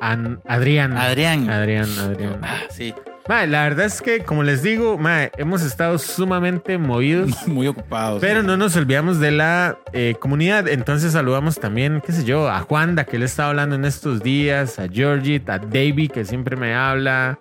[0.00, 0.96] An- Adrián.
[0.96, 1.48] Adrián.
[1.48, 2.40] Adrián, Adrián.
[2.42, 2.92] Ah, sí.
[3.26, 7.30] Mae, la verdad es que, como les digo, mae, hemos estado sumamente movidos.
[7.48, 8.20] Muy ocupado.
[8.20, 10.68] Pero no nos olvidamos de la eh, comunidad.
[10.68, 14.78] Entonces saludamos también, qué sé yo, a Juanda, que le estaba hablando en estos días,
[14.78, 17.38] a Georgie, a Davey, que siempre me habla.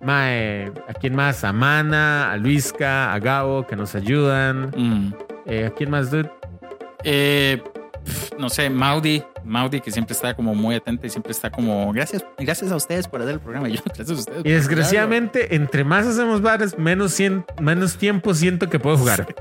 [0.00, 1.42] Mae, ¿a quién más?
[1.42, 4.70] A Mana, a Luisca, a Gabo, que nos ayudan.
[4.76, 5.14] Mm.
[5.46, 6.30] Eh, ¿A quién más, dude?
[7.02, 7.60] Eh,
[8.04, 11.92] pf, no sé, Maudi, Maudi que siempre está como muy atenta y siempre está como
[11.92, 13.68] gracias, gracias a ustedes por hacer el programa.
[13.68, 14.42] Y yo, gracias a ustedes.
[14.44, 19.26] Y desgraciadamente, entre más hacemos bares, menos, cien- menos tiempo siento que puedo jugar.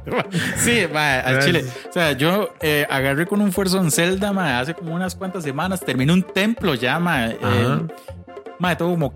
[0.58, 1.46] Sí, ma, al Gracias.
[1.46, 1.65] chile.
[1.89, 5.44] O sea, yo eh, agarré con un fuerzo en Zelda, ma, hace como unas cuantas
[5.44, 5.80] semanas.
[5.82, 7.28] Terminé un templo ya, ma.
[7.28, 7.38] Eh,
[8.60, 9.13] ma, tengo como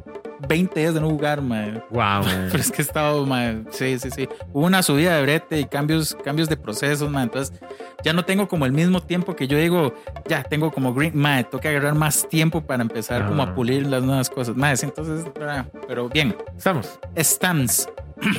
[0.48, 1.84] 20 días de no jugar, ma.
[1.90, 4.30] Wow, Pero es que he estado, ma, sí, sí, sí.
[4.54, 7.24] Hubo una subida de brete y cambios, cambios de procesos, ma.
[7.24, 7.60] Entonces,
[8.04, 9.94] ya no tengo como el mismo tiempo que yo digo,
[10.28, 13.56] ya tengo como green, ma, tengo que agarrar más tiempo para empezar como a Ah.
[13.56, 14.56] pulir las nuevas cosas.
[14.56, 16.36] Ma, sí, entonces, ah, pero bien.
[16.58, 17.00] Estamos.
[17.18, 17.90] Stams.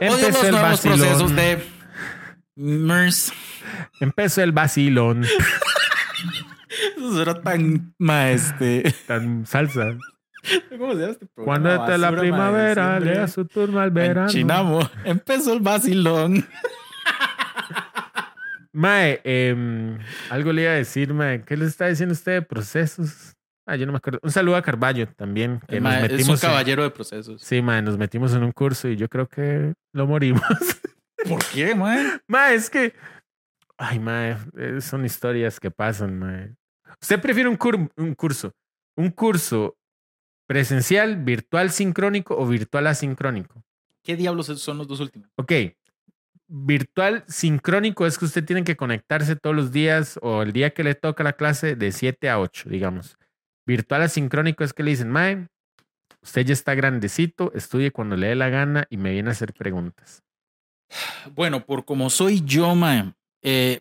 [0.00, 1.36] Odio Empezó los el nuevos procesos vacilón.
[1.36, 1.64] de
[2.56, 3.32] MERS.
[4.00, 5.24] Empezó el vacilón.
[6.96, 8.94] Eso era tan, ma, este...
[9.06, 9.96] Tan salsa.
[10.78, 11.44] ¿Cómo se llama este programa?
[11.44, 14.28] Cuando está la primavera, le da su turno al verano.
[14.28, 14.80] Chinamo.
[15.04, 16.46] Empezó el vacilón.
[18.72, 19.98] Mae, em,
[20.30, 21.42] algo le iba a decir, mae.
[21.42, 23.34] ¿Qué le está diciendo usted de procesos?
[23.66, 24.20] Ah, yo no me acuerdo.
[24.22, 25.60] Un saludo a Carballo también.
[25.68, 27.42] Que Ma, nos es un metimos en- caballero de procesos.
[27.42, 30.42] Sí, mae, nos metimos en un curso y yo creo que lo morimos.
[31.28, 32.20] ¿Por qué, man?
[32.28, 32.94] mae, es que.
[33.76, 36.54] Ay, mae, eh, son historias que pasan, mae.
[37.00, 38.52] ¿Usted prefiere un, cur- un curso?
[38.96, 39.76] ¿Un curso
[40.48, 43.62] presencial, virtual sincrónico o virtual asincrónico?
[44.02, 45.28] ¿Qué diablos son los dos últimos?
[45.36, 45.52] Ok.
[46.48, 50.82] Virtual sincrónico es que usted tiene que conectarse todos los días o el día que
[50.82, 53.18] le toca la clase de 7 a 8, digamos.
[53.66, 55.48] Virtual asincrónico es que le dicen, Mae,
[56.22, 59.52] usted ya está grandecito, estudie cuando le dé la gana y me viene a hacer
[59.52, 60.24] preguntas.
[61.34, 63.80] Bueno, por como soy yo, man, eh,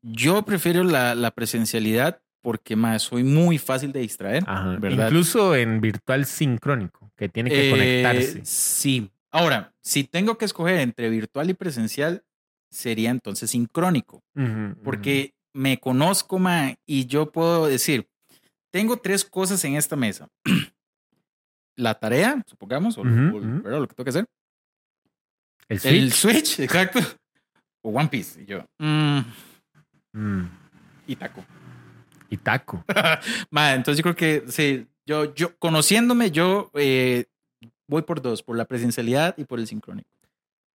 [0.00, 4.44] yo prefiero la, la presencialidad porque, man, soy muy fácil de distraer.
[4.46, 4.76] Ajá.
[4.78, 5.06] ¿Verdad?
[5.06, 8.40] Incluso en virtual sincrónico, que tiene que Eh, conectarse.
[8.44, 9.10] Sí.
[9.30, 12.22] Ahora, si tengo que escoger entre virtual y presencial,
[12.70, 14.22] sería entonces sincrónico.
[14.84, 18.06] Porque me conozco, man, y yo puedo decir,
[18.70, 20.28] tengo tres cosas en esta mesa.
[21.76, 24.26] la tarea, supongamos, o, lo que tengo que hacer.
[25.68, 26.44] el El Switch.
[26.54, 27.00] Switch, exacto.
[27.82, 28.42] O One Piece.
[28.42, 29.20] Y yo, mm,
[30.12, 30.44] Mm,
[31.06, 31.44] y taco.
[32.28, 32.84] Y taco.
[33.50, 37.26] Ma, entonces yo creo que sí, yo, yo conociéndome, yo eh,
[37.86, 40.08] voy por dos, por la presencialidad y por el sincrónico.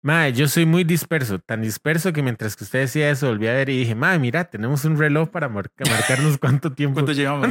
[0.02, 3.52] Mae, yo soy muy disperso, tan disperso que mientras que usted decía eso, volví a
[3.52, 6.94] ver y dije, Mae, mira, tenemos un reloj para marca- marcarnos cuánto tiempo.
[6.94, 7.48] ¿Cuánto llevamos?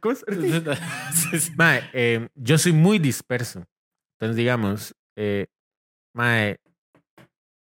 [0.00, 0.22] ¿cómo es?
[1.56, 3.64] Mae, eh, yo soy muy disperso.
[4.18, 5.46] Entonces, digamos, eh,
[6.14, 6.58] Mae,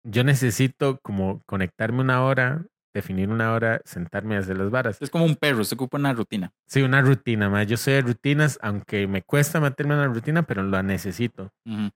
[0.03, 2.63] yo necesito como conectarme una hora,
[2.95, 5.01] definir una hora, sentarme a hacer las varas.
[5.01, 6.51] Es como un perro, se ocupa una rutina.
[6.65, 7.65] Sí, una rutina, Mae.
[7.65, 11.51] Yo soy de rutinas, aunque me cuesta meterme en la rutina, pero la necesito.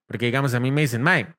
[0.05, 1.33] Porque, digamos, a mí me dicen, Mae,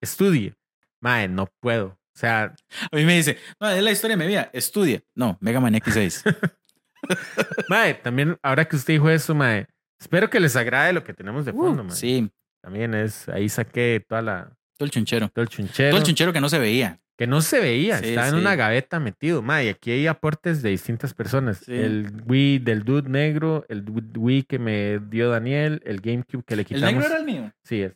[0.00, 0.54] estudie.
[1.00, 1.86] Mae, no puedo.
[1.86, 2.54] O sea,
[2.90, 5.02] A mí me dice, no, es la historia de mi vida, estudia.
[5.14, 6.24] No, Mega Man X6.
[7.68, 9.66] Mae, también, ahora que usted dijo eso, Mae,
[10.00, 11.92] espero que les agrade lo que tenemos de fondo, Mae.
[11.92, 12.30] Uh, sí,
[12.62, 15.28] También es, ahí saqué toda la, todo el chunchero.
[15.28, 15.90] todo el chunchero.
[15.90, 17.00] Todo el chunchero que no se veía.
[17.18, 20.70] Que no se veía, Sí, estaba en una gaveta metido, y aquí hay aportes de
[20.70, 21.58] distintas personas.
[21.66, 21.72] Sí.
[21.74, 23.84] El Wii del Dude negro, el
[24.16, 26.92] Wii que me dio Daniel, el GameCube que le ¿El quitamos.
[26.92, 27.52] negro era el mío?
[27.64, 27.92] Sí, es.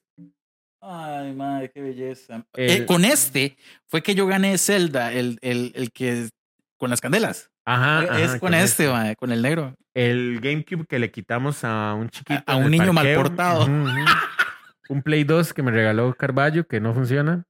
[0.80, 2.44] Ay, madre, qué belleza.
[2.54, 3.56] El- Eh, con este
[3.86, 6.28] fue que yo gané Zelda, el, el, el que
[6.76, 7.48] con las candelas.
[7.64, 9.76] Ajá, es ajá, con este, madre, con el negro.
[9.94, 12.42] El GameCube que le quitamos a un chiquito.
[12.44, 13.22] A- un el niño mal parqueo.
[13.22, 13.62] portado.
[13.62, 13.92] Ujú, ujú.
[14.92, 17.44] Un Play 2 que me regaló Carballo que no funciona.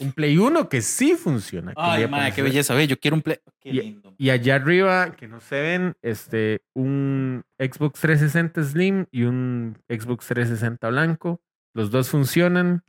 [0.00, 1.72] Un Play 1 que sí funciona.
[1.72, 2.74] que Ay, madre, qué belleza.
[2.74, 3.38] Ve, yo quiero un play.
[3.60, 4.14] Qué lindo.
[4.18, 10.26] Y allá arriba, que no se ven, este, un Xbox 360 Slim y un Xbox
[10.26, 11.40] 360 blanco.
[11.74, 12.82] Los dos funcionan.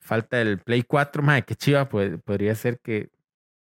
[0.00, 1.88] Falta el Play 4, madre, qué chiva.
[1.88, 3.10] pod- podría ser que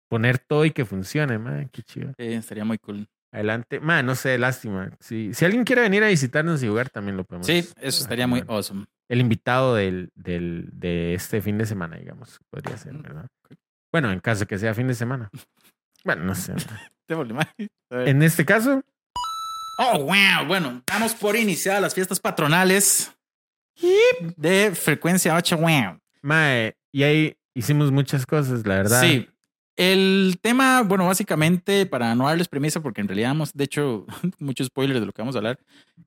[0.10, 2.14] poner todo y que funcione, madre, qué chiva.
[2.18, 3.08] Sí, estaría muy cool.
[3.32, 3.80] Adelante.
[3.82, 4.92] Madre, no sé, lástima.
[5.00, 7.48] Si, si alguien quiere venir a visitarnos y jugar, también lo podemos.
[7.48, 8.86] Sí, eso estaría muy awesome.
[9.08, 13.28] El invitado del, del, de este fin de semana, digamos, podría ser, Mm, ¿verdad?
[13.92, 15.30] Bueno, en caso que sea fin de semana.
[16.04, 16.54] Bueno, no sé.
[17.92, 18.84] En este caso,
[19.78, 20.48] Oh, wow.
[20.48, 23.12] Bueno, damos por iniciadas las fiestas patronales
[24.38, 25.58] de frecuencia 8.
[25.58, 26.00] Wow.
[26.22, 29.02] Mae, y ahí hicimos muchas cosas, la verdad.
[29.02, 29.28] Sí.
[29.76, 34.06] El tema, bueno, básicamente, para no darles premisa, porque en realidad hemos, de hecho,
[34.40, 35.60] muchos spoilers de lo que vamos a hablar,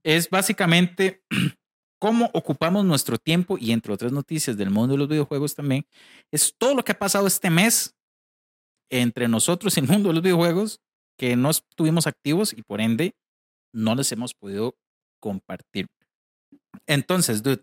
[0.03, 1.23] es básicamente
[1.99, 5.87] cómo ocupamos nuestro tiempo y entre otras noticias del mundo de los videojuegos también,
[6.31, 7.95] es todo lo que ha pasado este mes
[8.91, 10.81] entre nosotros y el mundo de los videojuegos
[11.19, 13.15] que no estuvimos activos y por ende
[13.73, 14.77] no les hemos podido
[15.21, 15.89] compartir.
[16.87, 17.63] Entonces, dude,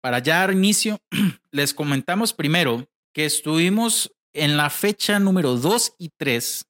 [0.00, 0.98] para ya dar inicio,
[1.50, 6.66] les comentamos primero que estuvimos en la fecha número 2 y 3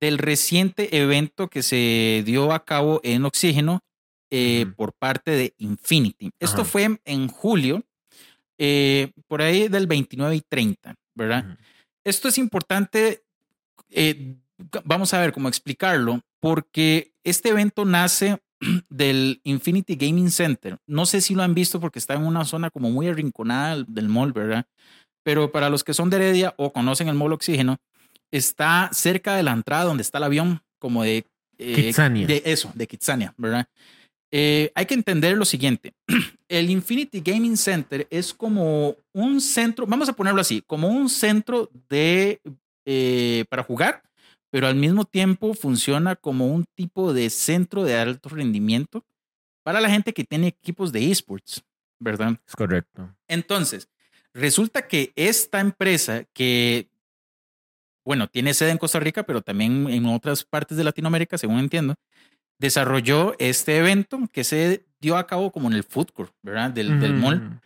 [0.00, 3.80] del reciente evento que se dio a cabo en Oxígeno
[4.30, 6.30] eh, por parte de Infinity.
[6.38, 7.82] Esto fue en julio,
[8.58, 11.58] eh, por ahí del 29 y 30, ¿verdad?
[12.04, 13.24] Esto es importante,
[13.90, 14.36] eh,
[14.84, 18.38] vamos a ver cómo explicarlo, porque este evento nace
[18.88, 20.78] del Infinity Gaming Center.
[20.86, 24.08] No sé si lo han visto porque está en una zona como muy arrinconada del
[24.08, 24.66] mall, ¿verdad?
[25.22, 27.78] Pero para los que son de Heredia o conocen el mall Oxígeno,
[28.30, 31.26] está cerca de la entrada donde está el avión, como de...
[31.58, 32.26] Eh, Kitsania.
[32.26, 33.68] De eso, de Kitsania, ¿verdad?
[34.32, 35.92] Eh, hay que entender lo siguiente.
[36.48, 41.70] El Infinity Gaming Center es como un centro, vamos a ponerlo así, como un centro
[41.88, 42.40] de
[42.84, 44.02] eh, para jugar,
[44.50, 49.04] pero al mismo tiempo funciona como un tipo de centro de alto rendimiento
[49.62, 51.62] para la gente que tiene equipos de esports,
[51.98, 52.36] ¿verdad?
[52.46, 53.14] Es correcto.
[53.28, 53.88] Entonces,
[54.32, 56.88] resulta que esta empresa que,
[58.04, 61.94] bueno, tiene sede en Costa Rica, pero también en otras partes de Latinoamérica, según entiendo,
[62.60, 66.70] desarrolló este evento que se dio a cabo como en el food court, ¿verdad?
[66.70, 67.60] Del, del mall.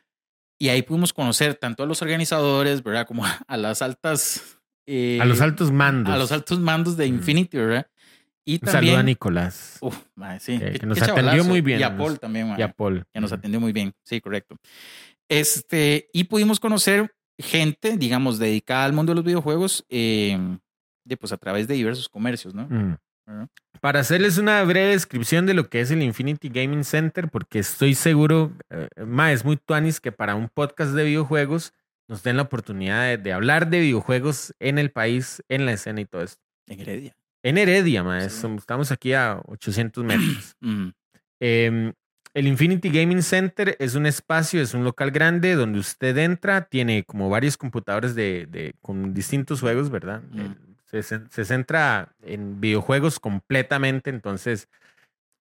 [0.59, 3.07] Y ahí pudimos conocer tanto a los organizadores, ¿verdad?
[3.07, 4.55] Como a las altas
[4.87, 6.15] eh, a los altos mandos.
[6.15, 7.87] A los altos mandos de Infinity, ¿verdad?
[8.47, 8.85] Y también.
[8.85, 9.79] Saludo a Nicolás.
[9.81, 9.99] Uf,
[10.39, 10.59] sí.
[10.59, 11.81] Que, nos atendió muy bien.
[11.81, 13.05] Y a Paul también, Y a Paul.
[13.13, 13.95] Que nos atendió muy bien.
[14.05, 14.57] Sí, correcto.
[15.29, 20.39] Este, y pudimos conocer gente, digamos, dedicada al mundo de los videojuegos, eh,
[21.05, 22.69] de, pues a través de diversos comercios, ¿no?
[22.69, 22.97] Mm.
[23.81, 27.95] Para hacerles una breve descripción de lo que es el Infinity Gaming Center, porque estoy
[27.95, 31.73] seguro, eh, más es muy tuanis que para un podcast de videojuegos
[32.09, 36.05] nos den la oportunidad de, hablar de videojuegos en el país, en la escena y
[36.05, 36.43] todo esto.
[36.67, 37.17] En Heredia.
[37.43, 38.55] En Heredia, maestro.
[38.57, 40.57] Estamos aquí a 800 metros.
[41.41, 41.93] Em,
[42.33, 47.05] el Infinity Gaming Center es un espacio, es un local grande donde usted entra, tiene
[47.05, 50.23] como varios computadores de, con distintos juegos, ¿verdad?
[51.03, 54.69] Se, se, centra en videojuegos completamente, entonces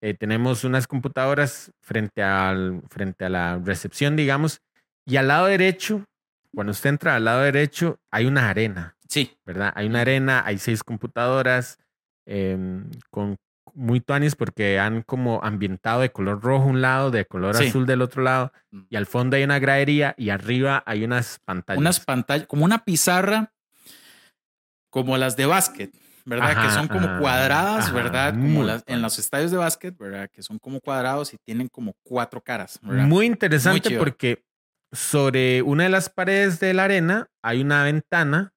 [0.02, 4.62] eh, tenemos unas computadoras frente, al, frente a la recepción, digamos,
[5.06, 6.06] y al lado derecho
[6.54, 8.96] cuando usted entra al lado derecho, hay una arena.
[9.08, 9.38] Sí.
[9.46, 9.74] ¿Verdad?
[9.76, 11.80] Hay una arena, hay seis computadoras
[12.26, 13.38] em, con
[13.74, 18.04] muy tuanis porque han como ambientado de color rojo un lado, de color azul del
[18.04, 18.82] otro lado, mm.
[18.90, 21.80] y al fondo hay una gradería y arriba hay unas pantallas.
[21.80, 23.52] Unas pantallas, como una pizarra,
[24.94, 25.92] como las de básquet,
[26.24, 26.64] ¿verdad?
[26.64, 28.32] que son como cuadradas, ¿verdad?
[28.32, 30.30] Como las, en los estadios de básquet, ¿verdad?
[30.32, 33.08] Que son como cuadrados y tienen como cuatro caras, ¿verdad?
[33.08, 34.46] Muy interesante porque
[34.92, 38.54] sobre una de las paredes de la arena hay una ventana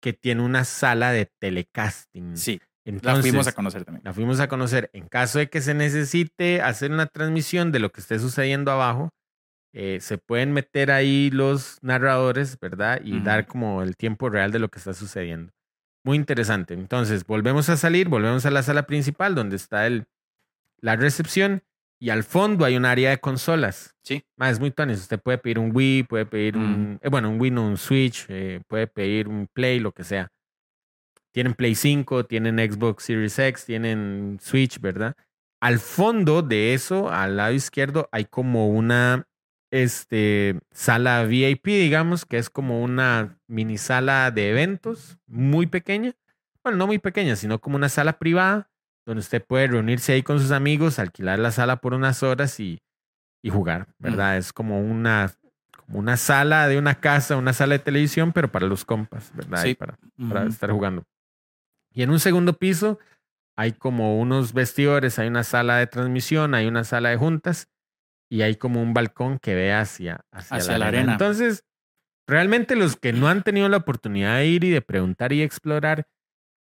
[0.00, 2.38] que tiene una sala de telecasting.
[2.38, 2.58] Sí.
[2.86, 4.02] la fuimos a conocer también.
[4.02, 4.88] La fuimos a conocer.
[4.94, 9.10] En caso de que se necesite hacer una transmisión de lo que esté sucediendo abajo,
[9.74, 12.98] eh, se pueden meter ahí los narradores, ¿verdad?
[13.04, 15.52] Y dar como el tiempo real de lo que está sucediendo.
[16.06, 16.72] Muy interesante.
[16.72, 20.06] Entonces, volvemos a salir, volvemos a la sala principal donde está el,
[20.80, 21.64] la recepción
[21.98, 23.96] y al fondo hay un área de consolas.
[24.04, 24.24] Sí.
[24.36, 25.00] Más es muy tuanis.
[25.00, 26.92] Usted puede pedir un Wii, puede pedir un.
[26.92, 26.98] Mm.
[27.02, 30.30] Eh, bueno, un Wii, no un Switch, eh, puede pedir un Play, lo que sea.
[31.32, 35.16] Tienen Play 5, tienen Xbox Series X, tienen Switch, ¿verdad?
[35.60, 39.26] Al fondo de eso, al lado izquierdo, hay como una
[39.70, 46.14] este, sala VIP, digamos, que es como una mini sala de eventos muy pequeña.
[46.62, 48.70] Bueno, no muy pequeña, sino como una sala privada
[49.04, 52.80] donde usted puede reunirse ahí con sus amigos, alquilar la sala por unas horas y,
[53.40, 54.36] y jugar, ¿verdad?
[54.36, 55.32] Es como una,
[55.86, 59.62] como una sala de una casa, una sala de televisión, pero para los compas, ¿verdad?
[59.62, 59.74] Sí.
[59.74, 59.96] para,
[60.28, 61.04] para estar jugando.
[61.92, 62.98] Y en un segundo piso
[63.56, 67.68] hay como unos vestidores, hay una sala de transmisión, hay una sala de juntas
[68.28, 71.12] y hay como un balcón que ve hacia, hacia, la, arena.
[71.12, 71.64] Entonces,
[72.26, 76.06] realmente los que no han tenido la oportunidad de ir y de preguntar y explorar,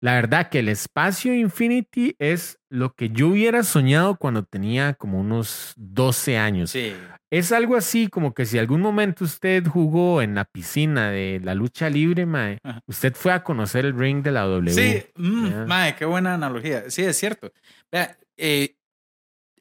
[0.01, 5.21] la verdad que el espacio Infinity es lo que yo hubiera soñado cuando tenía como
[5.21, 6.71] unos 12 años.
[6.71, 6.93] Sí.
[7.31, 11.55] Es algo así como que si algún momento usted jugó en la piscina de la
[11.55, 14.73] lucha libre, mae, usted fue a conocer el ring de la W.
[14.73, 16.89] Sí, mm, mae, qué buena analogía.
[16.91, 17.53] Sí, es cierto.
[17.89, 18.75] Vea, eh,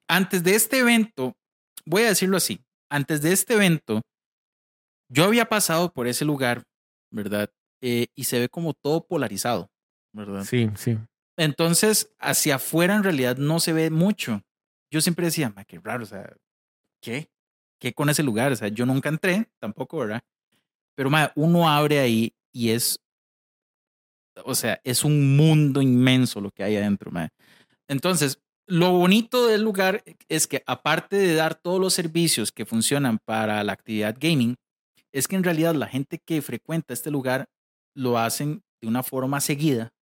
[0.08, 1.36] antes de este evento,
[1.86, 4.02] voy a decirlo así, antes de este evento,
[5.10, 6.62] yo había pasado por ese lugar,
[7.10, 7.50] ¿verdad?
[7.82, 9.68] Eh, y se ve como todo polarizado.
[10.12, 10.44] ¿verdad?
[10.44, 10.98] Sí, sí.
[11.36, 14.42] Entonces, hacia afuera en realidad no se ve mucho.
[14.90, 16.36] Yo siempre decía, qué raro, o sea,
[17.00, 17.30] ¿qué?
[17.82, 18.52] qué con ese lugar.
[18.52, 20.22] O sea, yo nunca entré, tampoco, ¿verdad?
[20.94, 23.00] Pero mae, uno abre ahí y es,
[24.44, 27.30] o sea, es un mundo inmenso lo que hay adentro, mae.
[27.88, 28.38] Entonces,
[28.72, 33.62] lo bonito del lugar es que aparte de dar todos los servicios que funcionan para
[33.64, 34.56] la actividad gaming,
[35.12, 37.50] es que en realidad la gente que frecuenta este lugar
[37.94, 39.92] lo hacen de una forma seguida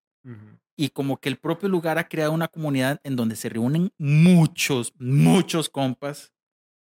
[0.77, 4.95] y como que el propio lugar ha creado una comunidad en donde se reúnen muchos,
[5.01, 6.33] muchos compas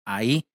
[0.07, 0.47] ahí.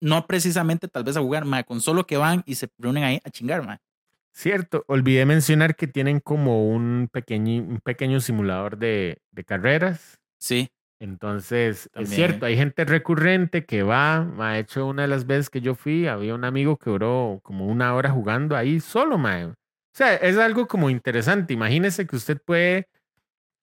[0.00, 3.20] No precisamente tal vez a jugar, ma, con solo que van y se reúnen ahí
[3.22, 3.80] a chingar, ma.
[4.32, 10.18] Cierto, olvidé mencionar que tienen como un pequeño, un pequeño simulador de, de carreras.
[10.44, 10.68] Sí.
[11.00, 15.62] Entonces, es cierto, hay gente recurrente que va, ha hecho una de las veces que
[15.62, 19.46] yo fui, había un amigo que duró como una hora jugando ahí solo, ma.
[19.46, 19.54] O
[19.96, 21.54] sea, es algo como interesante.
[21.54, 22.88] Imagínese que usted puede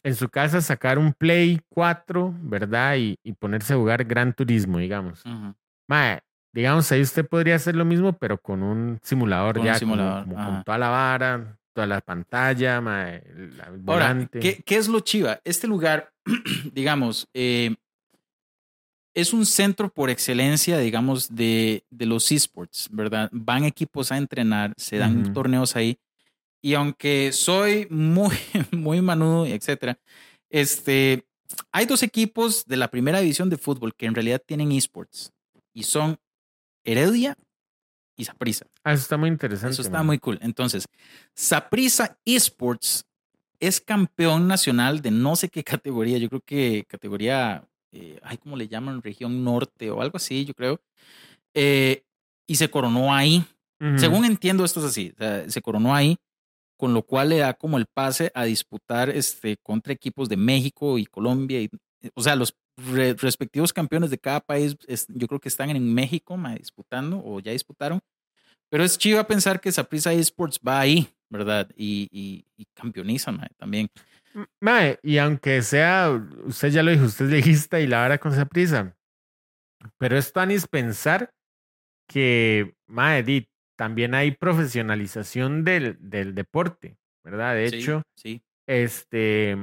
[0.04, 2.96] en su casa sacar un Play 4, ¿verdad?
[2.98, 5.24] Y, y ponerse a jugar Gran Turismo, digamos.
[5.88, 6.20] ma,
[6.52, 10.78] digamos, ahí usted podría hacer lo mismo, pero con un simulador ya, como, con toda
[10.80, 14.40] la vara, toda la pantalla, el, volante.
[14.40, 15.40] ¿qué, ¿qué, es lo chiva?
[15.44, 16.14] Este lugar,
[16.74, 17.76] digamos, eh,
[19.14, 23.30] es un centro por excelencia, digamos, de, de los esports, ¿verdad?
[23.32, 25.98] Van equipos a entrenar, se dan torneos ahí.
[26.62, 28.36] Y aunque soy muy,
[28.72, 30.00] muy manudo, etcétera,
[30.50, 31.26] este,
[31.72, 35.32] hay dos equipos de la primera división de fútbol que en realidad tienen esports
[35.74, 36.20] y son
[36.84, 37.38] Heredia
[38.22, 38.68] y Saprisa.
[38.84, 39.74] Ah, eso está muy interesante.
[39.74, 40.38] Eso está muy cool.
[40.44, 40.86] Entonces,
[41.34, 43.04] Saprisa Esports
[43.60, 46.20] es campeón nacional de no sé qué categoría.
[46.20, 49.02] Yo creo que categoría, eh, ay, ¿cómo le llaman?
[49.02, 50.80] Región norte o algo así, yo creo.
[51.56, 52.04] Eh,
[52.48, 53.44] y se coronó ahí.
[53.98, 55.12] Según entiendo, esto es así.
[55.48, 56.16] se coronó ahí,
[56.78, 61.00] con lo cual le da como el pase a disputar este, contra equipos de México
[61.00, 61.60] y Colombia.
[61.60, 61.70] Y,
[62.14, 64.78] o sea, los respectivos campeones de cada país,
[65.10, 68.00] yo creo que están en México disputando o ya disputaron.
[68.70, 71.70] Pero es chido pensar que Saprissa Esports va ahí, ¿verdad?
[71.76, 73.90] Y, y, y campeoniza también.
[74.62, 76.10] Mae, y aunque sea,
[76.46, 78.96] usted ya lo dijo, usted es legista y la vara con Saprissa.
[79.98, 81.34] Pero es tan pensar
[82.08, 83.24] que, mae,
[83.76, 87.56] también hay profesionalización del, del deporte, ¿verdad?
[87.56, 88.42] De hecho, sí.
[88.68, 89.58] este,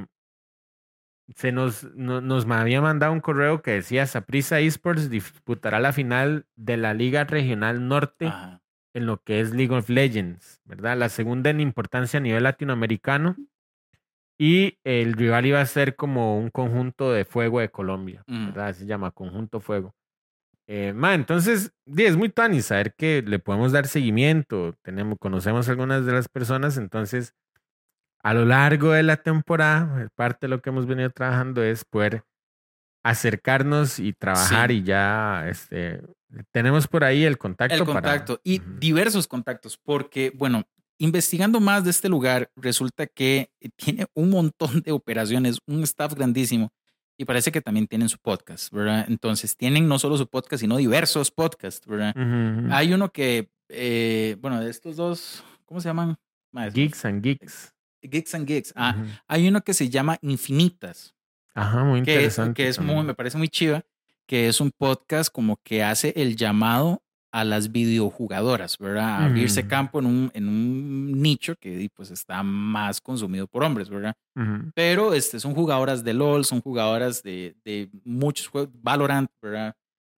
[1.34, 6.76] se nos, nos había mandado un correo que decía Saprissa Esports disputará la final de
[6.76, 8.32] la Liga Regional Norte
[8.94, 10.96] en lo que es League of Legends, ¿verdad?
[10.96, 13.36] La segunda en importancia a nivel latinoamericano.
[14.40, 18.46] Y el rival iba a ser como un conjunto de fuego de Colombia, mm.
[18.46, 18.72] ¿verdad?
[18.72, 19.96] Se llama Conjunto Fuego.
[20.68, 24.74] Eh, entonces, es muy y saber que le podemos dar seguimiento.
[24.82, 27.34] Tenemos, conocemos algunas de las personas, entonces
[28.22, 31.84] a lo largo de la temporada, eh, parte de lo que hemos venido trabajando es
[31.84, 32.24] poder
[33.02, 36.02] acercarnos y trabajar y ya este,
[36.52, 37.74] tenemos por ahí el contacto.
[37.74, 40.64] El contacto y diversos contactos, porque bueno,
[40.98, 46.70] investigando más de este lugar, resulta que tiene un montón de operaciones, un staff grandísimo
[47.16, 49.06] y parece que también tienen su podcast, ¿verdad?
[49.08, 52.14] Entonces tienen no solo su podcast, sino diversos podcasts, ¿verdad?
[52.70, 56.16] Hay uno que, eh, bueno, de estos dos, ¿cómo se llaman?
[56.52, 57.74] Geeks and Geeks.
[58.02, 58.72] Geeks and Geeks.
[58.76, 61.14] Ah, hay uno que se llama Infinitas.
[61.54, 62.62] Ajá, muy interesante.
[62.62, 63.84] Que es, muy, me parece muy chiva,
[64.26, 69.08] que es un podcast como que hace el llamado a las videojugadoras, ¿verdad?
[69.08, 73.90] A abrirse campo en un, en un nicho que pues está más consumido por hombres,
[73.90, 74.14] ¿verdad?
[74.74, 79.74] Pero este, son jugadoras de LOL, son jugadoras de, de muchos juegos, Valorant, ¿verdad?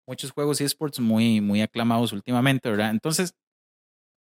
[0.07, 2.90] Muchos juegos esports muy, muy aclamados últimamente, ¿verdad?
[2.90, 3.35] Entonces,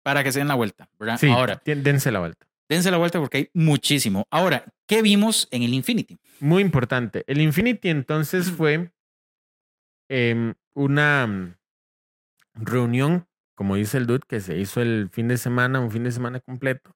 [0.02, 1.18] para que se den la vuelta, ¿verdad?
[1.18, 2.46] Sí, Ahora, dense la vuelta.
[2.68, 4.26] Dense la vuelta porque hay muchísimo.
[4.30, 6.18] Ahora, ¿qué vimos en el Infinity?
[6.40, 7.24] Muy importante.
[7.26, 8.92] El Infinity entonces fue
[10.08, 11.54] em, una mm,
[12.54, 16.12] reunión, como dice el dude, que se hizo el fin de semana, un fin de
[16.12, 16.94] semana completo.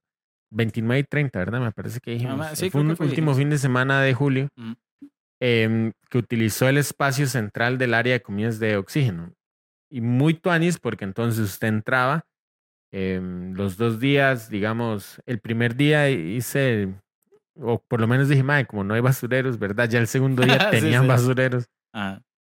[0.50, 1.60] 29 y 30, ¿verdad?
[1.60, 2.46] Me parece que dijimos.
[2.70, 4.48] fue un último fin de semana de julio
[5.40, 9.32] em, que utilizó el espacio central del área de comidas de oxígeno.
[9.90, 12.26] Y muy tuanis porque entonces usted entraba
[12.92, 16.94] Em, los dos días, digamos, el primer día hice,
[17.54, 19.88] o por lo menos dije, madre, como no hay basureros, ¿verdad?
[19.88, 21.70] Ya el segundo día tenían basureros.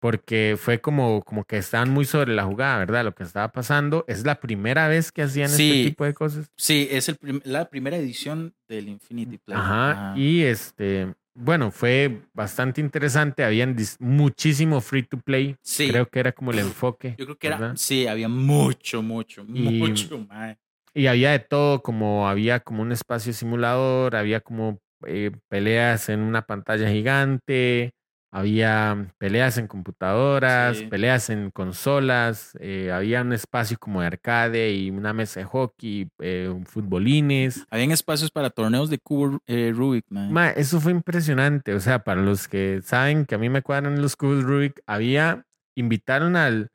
[0.01, 3.03] Porque fue como, como que estaban muy sobre la jugada, ¿verdad?
[3.03, 4.05] Lo que estaba pasando.
[4.07, 6.49] Es la primera vez que hacían este tipo de cosas.
[6.55, 9.57] Sí, es el la primera edición del Infinity Play.
[9.59, 10.13] Ajá.
[10.15, 13.43] Y este, bueno, fue bastante interesante.
[13.43, 15.55] Habían muchísimo free to play.
[15.61, 15.87] Sí.
[15.89, 17.15] Creo que era como el enfoque.
[17.17, 20.57] Yo creo que era, sí, había mucho, mucho, mucho más.
[20.93, 26.19] Y había de todo, como había como un espacio simulador, había como eh, peleas en
[26.21, 27.93] una pantalla gigante,
[28.31, 30.85] había peleas en computadoras, Sí.
[30.85, 36.09] peleas en consolas, eh, había un espacio como de arcade y una mesa de hockey,
[36.19, 37.65] eh, futbolines.
[37.71, 40.31] Habían espacios para torneos de cubo eh, Rubik, man.
[40.31, 41.73] Ma, eso fue impresionante.
[41.73, 45.45] O sea, para los que saben que a mí me cuadran los cubos Rubik, había,
[45.75, 46.69] invitaron al,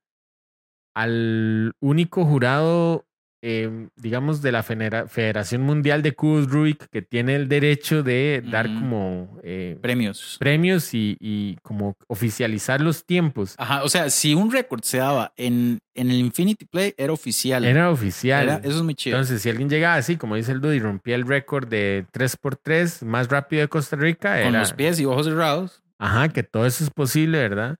[0.94, 3.06] al único jurado,
[3.46, 8.42] eh, digamos, de la Federa- Federación Mundial de Cubos Rubik que tiene el derecho de
[8.50, 10.36] dar como eh, Premios.
[10.40, 13.54] premios y, y como oficializar los tiempos.
[13.58, 17.64] Ajá, o sea, si un récord se daba en, en el Infinity Play, era oficial.
[17.66, 18.44] Era oficial.
[18.44, 19.16] Era- eso es muy chido.
[19.16, 23.04] Entonces, si alguien llegaba así, como dice el Dude, y rompía el récord de 3x3
[23.04, 25.82] más rápido de Costa Rica, con era, los pies y ojos cerrados.
[25.98, 27.76] Ajá, que todo eso es posible, ¿verdad?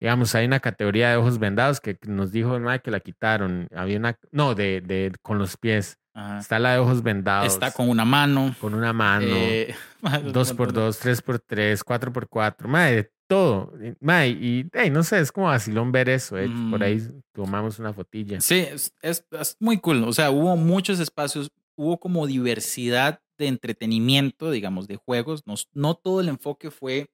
[0.00, 3.68] Digamos, hay una categoría de ojos vendados que nos dijo el que la quitaron.
[3.74, 5.98] Había una, no, de, de con los pies.
[6.12, 6.38] Ajá.
[6.38, 7.52] Está la de ojos vendados.
[7.52, 8.54] Está con una mano.
[8.60, 9.26] con una mano.
[9.30, 9.74] eh,
[10.32, 12.68] dos por dos, tres por tres, cuatro por cuatro.
[12.68, 13.72] Mae, de todo.
[14.00, 16.38] Mae, y hey, no sé, es como vacilón ver eso.
[16.38, 16.82] eh, Por Mm.
[16.82, 18.40] ahí tomamos una fotilla.
[18.40, 20.04] Sí, es, es- es muy cool.
[20.04, 25.42] O sea, hubo muchos espacios, hubo como diversidad de entretenimiento, digamos, de juegos.
[25.46, 27.10] No, no todo el enfoque fue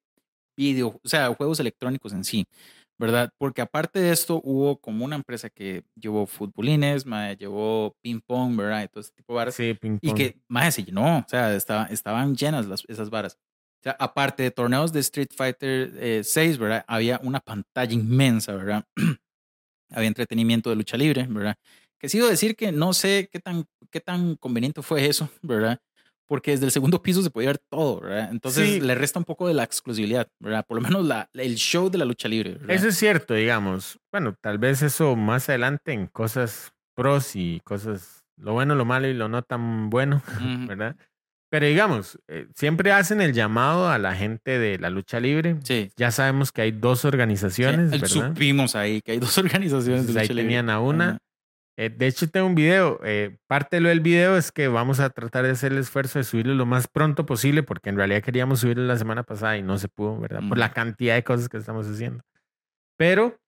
[0.57, 2.47] video, o sea, juegos electrónicos en sí,
[2.99, 3.31] ¿verdad?
[3.39, 8.57] Porque aparte de esto, hubo como una empresa que llevó futbolines, mae, llevó ping pong,
[8.57, 8.85] ¿verdad?
[8.85, 9.55] Y todo ese tipo de varas.
[9.55, 13.39] Sí, ping Y que, más se llenó, o sea, estaba, estaban llenas las, esas varas.
[13.81, 16.85] O sea, aparte de torneos de Street Fighter eh, 6, ¿verdad?
[16.87, 18.85] Había una pantalla inmensa, ¿verdad?
[19.91, 21.57] Había entretenimiento de lucha libre, ¿verdad?
[21.99, 25.81] Que debo decir que no sé qué tan, qué tan conveniente fue eso, ¿verdad?
[26.33, 28.31] Porque desde el segundo piso se podía ver todo, ¿verdad?
[28.33, 28.81] Entonces Sí.
[28.81, 30.65] le resta un poco de la exclusividad, ¿verdad?
[30.67, 32.71] Por lo menos la, el show de la lucha libre, ¿verdad?
[32.71, 33.99] Eso es cierto, digamos.
[34.11, 39.09] Bueno, tal vez eso más adelante en cosas pros y cosas, lo bueno, lo malo
[39.09, 40.67] y lo no tan bueno, Ujú.
[40.69, 40.97] ¿verdad?
[41.51, 45.59] Pero digamos, eh, siempre hacen el llamado a la gente de la lucha libre.
[45.65, 45.91] Sí.
[45.99, 48.29] Ya sabemos que hay dos organizaciones, Sí, el- ¿verdad?
[48.31, 50.45] supimos ahí que hay dos organizaciones de Entonces, ahí lucha libre.
[50.45, 51.09] tenían a una.
[51.11, 51.19] Ajá.
[51.79, 53.01] Eh, de hecho, tengo un video.
[53.03, 56.55] eh, parte del video es que vamos a tratar de hacer el esfuerzo de subirlo
[56.55, 59.89] lo más pronto posible, porque en realidad queríamos subirlo la semana pasada y no se
[59.89, 60.41] pudo, ¿verdad?
[60.41, 60.57] Por Ujú.
[60.57, 62.23] la cantidad de cosas que estamos haciendo.
[62.99, 63.39] Pero,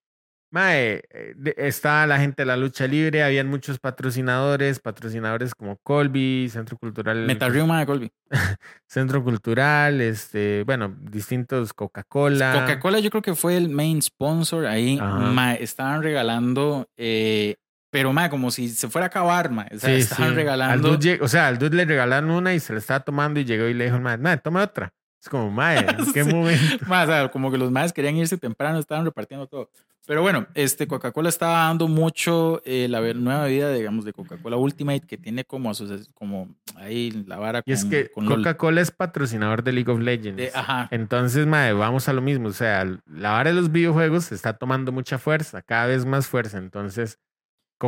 [0.51, 6.49] mae, eh, está la gente de la lucha libre, habían muchos patrocinadores, patrocinadores como Colby,
[6.51, 7.27] Centro Cultural.
[7.27, 8.11] Metal Rio Mae Colby.
[8.89, 12.53] Centro Cultural, este, bueno, distintos Coca-Cola.
[12.61, 14.99] Coca-Cola yo creo que fue el main sponsor ahí.
[14.99, 15.19] Ajá.
[15.19, 17.57] Ma, estaban regalando, eh,
[17.95, 19.69] pero ma, como si se fuera a acabar, ma.
[19.73, 20.31] O sea, Sí, estaban sí.
[20.31, 20.89] Al regalando.
[20.97, 23.45] dude lleg- o sea, al dude le regalaron una y se la estaba tomando y
[23.45, 24.93] llegó y le dijo, mae, mae, toma otra.
[25.23, 26.35] Es como, ¿en qué Sí.
[26.35, 26.85] momento?
[26.89, 29.71] Ma, o sea, como que los más querían irse temprano, estaban repartiendo todo.
[30.07, 35.01] Pero bueno, este Coca-Cola estaba dando mucho eh, la nueva vida, digamos, de Coca-Cola Ultimate,
[35.07, 35.73] que tiene como,
[36.13, 38.27] como ahí la vara Y es con- que con.
[38.27, 40.37] Coca-Cola es patrocinador de League of Legends.
[40.37, 40.89] De- ajá.
[40.91, 42.49] Entonces, mae, vamos a lo mismo.
[42.49, 46.59] O sea, la vara de los videojuegos está tomando mucha fuerza, cada vez más fuerza.
[46.59, 47.19] Entonces,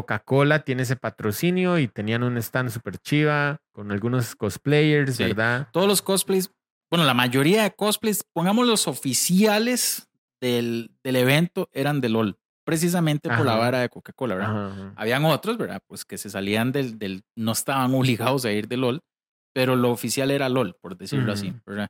[0.00, 5.22] Coca-Cola tiene ese patrocinio y tenían un stand super chiva con algunos cosplayers, Sí.
[5.24, 5.68] ¿verdad?
[5.72, 6.50] todos los cosplays,
[6.90, 10.08] bueno, la mayoría de cosplays, pongamos los oficiales
[10.40, 13.60] del, del evento, eran de LOL, precisamente por la Ajá.
[13.60, 14.50] vara de Coca-Cola, ¿verdad?
[14.50, 14.92] Ajá, ajá.
[14.96, 15.80] Habían otros, ¿verdad?
[15.86, 19.00] Pues que se salían del, del, no estaban obligados a ir de LOL,
[19.54, 21.54] pero lo oficial era LOL, por decirlo así.
[21.64, 21.88] ¿verdad?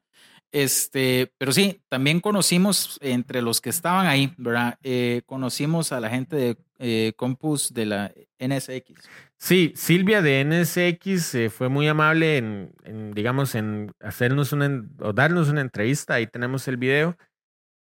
[0.57, 4.79] Este, pero sí, también conocimos entre los que estaban ahí, ¿verdad?
[4.83, 8.95] Eh, conocimos a la gente de eh, Compus de la NSX.
[9.37, 15.13] Sí, Silvia de NSX eh, fue muy amable en, en, digamos, en hacernos una, o
[15.13, 16.15] darnos una entrevista.
[16.15, 17.19] Ahí tenemos el video.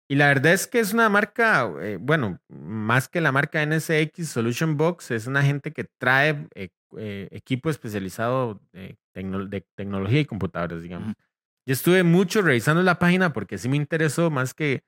[0.09, 4.27] Y la verdad es que es una marca, eh, bueno, más que la marca NSX,
[4.27, 6.67] Solution Box, es una gente que trae eh,
[6.97, 11.07] eh, equipo especializado de, tecno- de tecnología y computadores, digamos.
[11.11, 11.15] Ujú.
[11.65, 14.83] Yo estuve mucho revisando la página porque sí me interesó, más que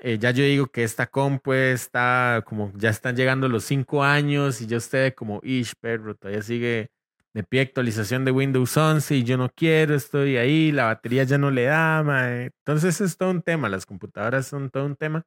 [0.00, 4.60] eh, ya yo digo que esta compu está como, ya están llegando los cinco años
[4.60, 6.90] y yo estoy como, ish, perro, todavía sigue
[7.34, 11.38] de pie actualización de Windows 11 y yo no quiero, estoy ahí, la batería ya
[11.38, 12.46] no le da, mae.
[12.64, 15.24] Entonces es todo un tema, las computadoras son todo un tema.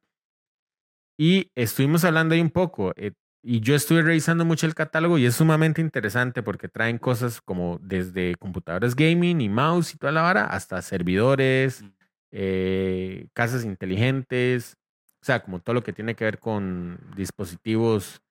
[1.18, 3.12] Y estuvimos hablando ahí un poco, eh,
[3.42, 7.78] y yo estuve revisando mucho el catálogo y es sumamente interesante porque traen cosas como
[7.82, 11.86] desde computadoras gaming y mouse y toda la vara, hasta servidores, Mm.
[12.30, 14.76] eh, casas inteligentes,
[15.20, 18.22] o sea, como todo lo que tiene que ver con dispositivos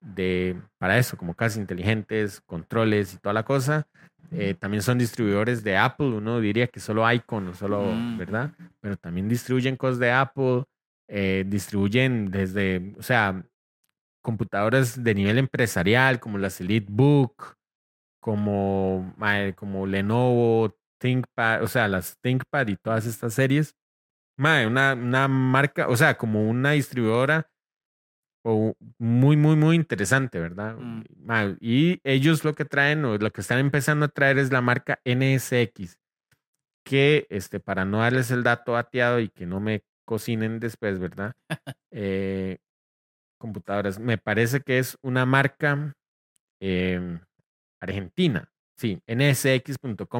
[0.00, 3.86] de, para eso, como casas inteligentes, controles y toda la cosa.
[4.32, 8.18] Eh, también son distribuidores de Apple, uno diría que solo Icon o solo, Mm.
[8.18, 8.50] ¿verdad?
[8.80, 10.64] Pero también distribuyen cosas de Apple,
[11.08, 13.42] eh, distribuyen desde, o sea,
[14.26, 17.54] computadoras de nivel empresarial como las EliteBook,
[18.20, 19.14] como,
[19.54, 23.76] como Lenovo, ThinkPad, o sea, las ThinkPad y todas estas series.
[24.36, 27.48] Mae, una, una marca, o sea, como una distribuidora
[28.98, 30.74] muy, muy, muy interesante, ¿verdad?
[30.76, 31.02] Mm.
[31.18, 34.60] Mae, y ellos lo que traen o lo que están empezando a traer es la
[34.60, 36.00] marca NSX,
[36.84, 41.36] que este, para no darles el dato ateado y que no me cocinen después, ¿verdad?
[41.98, 42.58] Eh,
[43.38, 45.94] computadoras, me parece que es una marca
[46.60, 47.20] em,
[47.80, 50.10] argentina, sí, nsx.com.ar.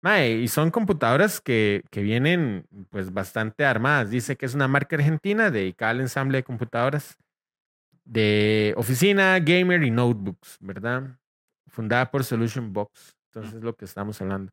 [0.00, 4.10] Mae, y son computadoras que, que vienen pues bastante armadas.
[4.10, 7.16] Dice que es una marca argentina dedicada al ensamble de computadoras
[8.04, 11.18] de oficina, gamer y notebooks, ¿verdad?
[11.66, 13.16] Fundada por Solution Box.
[13.26, 14.52] Entonces es lo que estamos hablando.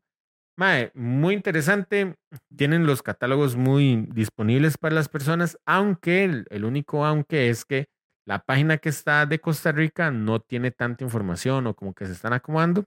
[0.56, 2.14] Mae, muy interesante.
[2.56, 7.86] Tienen los catálogos muy disponibles para las personas, aunque el, el único aunque es que
[8.26, 12.12] la página que está de Costa Rica no tiene tanta información o como que se
[12.12, 12.84] están acomodando.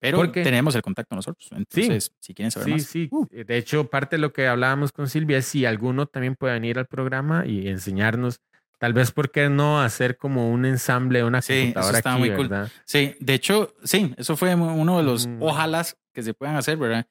[0.00, 1.48] Pero Porque- tenemos el contacto nosotros.
[1.52, 2.82] Entonces, si quieren saber Sí, más.
[2.82, 3.08] sí.
[3.10, 6.54] uh, De hecho, parte de lo que hablábamos con Silvia es si alguno también puede
[6.54, 8.40] venir al programa y enseñarnos,
[8.78, 12.18] tal vez, ¿por qué no hacer como un ensamble, una Sí, eso computadora está aquí,
[12.20, 12.50] muy cool.
[12.84, 15.40] Sí, de hecho, sí, eso fue uno de los Mm.
[15.42, 17.06] ojalas que se puedan hacer, ¿verdad?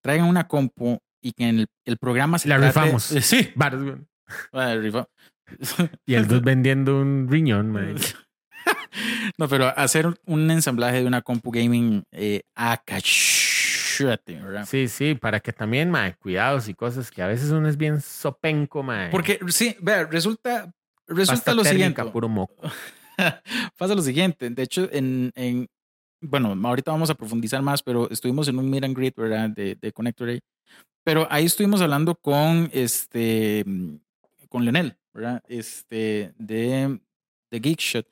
[0.00, 3.04] Traigan una compu y que en el, el programa se La trate- rifamos.
[3.04, 3.50] Sí,
[4.76, 5.08] rifa-
[6.06, 7.94] Y el dude vendiendo un riñón, mae.
[9.38, 12.76] No, pero hacer un ensamblaje de una compu gaming eh, a
[14.42, 14.66] ¿verdad?
[14.66, 18.00] Sí, sí, para que también, mae, cuidados y cosas que a veces uno es bien
[18.00, 19.10] sopenco, mae.
[19.10, 20.72] Porque sí, vea, resulta,
[21.06, 22.12] resulta Pasta lo térmica, siguiente.
[22.12, 22.54] puro moco.
[23.78, 24.48] Pasa lo siguiente.
[24.50, 25.68] De hecho, en, en-
[26.20, 29.50] bueno, ahorita vamos a profundizar más, pero estuvimos en un meet and greet, ¿verdad?
[29.50, 30.38] De, de Connector.
[31.04, 33.64] Pero ahí estuvimos hablando con este,
[34.48, 35.42] con Leonel, ¿verdad?
[35.48, 37.00] Este, de,
[37.50, 38.06] de Geekshot.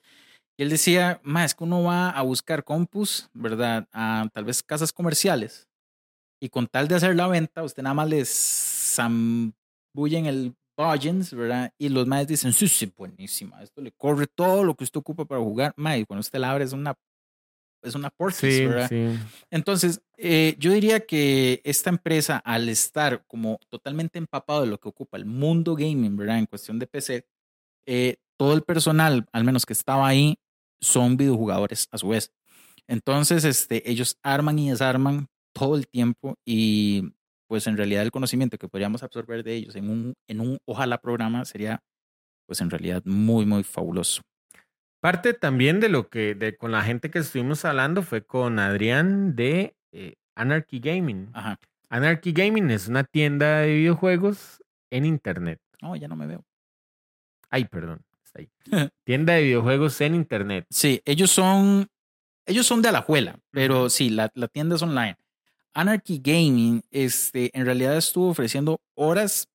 [0.59, 3.87] Y él decía, más es que uno va a buscar compus, ¿verdad?
[3.93, 5.69] A tal vez casas comerciales.
[6.41, 8.29] Y con tal de hacer la venta, usted nada más les
[8.95, 11.73] zambullen el Budgeons, ¿verdad?
[11.79, 13.63] Y los maes dicen, sí, sí, buenísima.
[13.63, 15.73] Esto le corre todo lo que usted ocupa para jugar.
[15.77, 16.95] Mae, cuando usted la abre es una,
[17.83, 18.89] es una Portis, Sí, ¿verdad?
[18.89, 19.19] sí.
[19.51, 24.89] Entonces, eh, yo diría que esta empresa, al estar como totalmente empapado de lo que
[24.89, 26.39] ocupa el mundo gaming, ¿verdad?
[26.39, 27.27] En cuestión de PC,
[27.87, 30.37] eh, todo el personal, al menos que estaba ahí,
[30.81, 32.33] son videojugadores a su vez.
[32.87, 37.13] Entonces, este, ellos arman y desarman todo el tiempo y
[37.49, 41.01] pues en realidad el conocimiento que podríamos absorber de ellos en un, en un ojalá
[41.01, 41.83] programa sería
[42.47, 44.23] pues en realidad muy, muy fabuloso.
[45.01, 49.37] Parte también de lo que, de, con la gente que estuvimos hablando fue con Adrián
[49.37, 51.31] de eh, Anarchy Gaming.
[51.35, 51.59] Ajá.
[51.89, 55.61] Anarchy Gaming es una tienda de videojuegos en internet.
[55.81, 56.45] No, ya no me veo.
[57.49, 58.05] Ay, perdón.
[58.25, 58.51] Está ahí.
[59.05, 60.67] tienda de videojuegos en internet.
[60.69, 61.89] Sí, ellos son,
[62.45, 65.17] ellos son de Alajuela, pero sí, la, la tienda es online.
[65.75, 69.49] Anarchy Gaming, este, en realidad estuvo ofreciendo horas,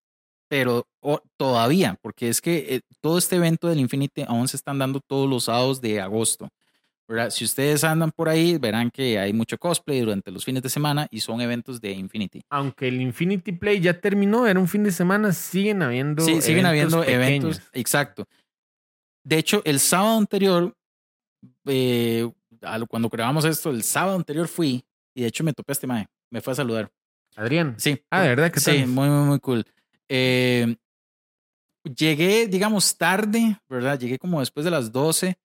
[0.54, 4.78] pero o- todavía, porque es que eh, todo este evento del Infinity aún se están
[4.78, 6.48] dando todos los sábados de agosto.
[7.08, 7.32] ¿verdad?
[7.32, 11.08] Si ustedes andan por ahí, verán que hay mucho cosplay durante los fines de semana
[11.10, 12.42] y son eventos de Infinity.
[12.52, 16.68] Aunque el Infinity Play ya terminó, era un fin de semana, siguen habiendo Sí, siguen
[16.68, 17.58] habiendo eventos.
[17.58, 17.70] pequeños.
[17.74, 18.26] Exacto.
[19.26, 20.76] De hecho, el sábado anterior,
[21.66, 22.30] eh,
[22.88, 24.84] cuando grabamos esto, el sábado anterior fui
[25.16, 26.06] y de hecho me topé a este mae.
[26.32, 26.92] Me fue a saludar.
[27.36, 27.74] Adrián.
[27.80, 28.00] Sí.
[28.12, 28.52] Ah, ¿de verdad?
[28.52, 29.66] ¿Qué Sí, muy, muy, muy cool.
[30.16, 30.76] Eh,
[31.84, 34.00] llegué, digamos, tarde, ¿verdad?
[34.00, 35.40] Llegué como después de las 12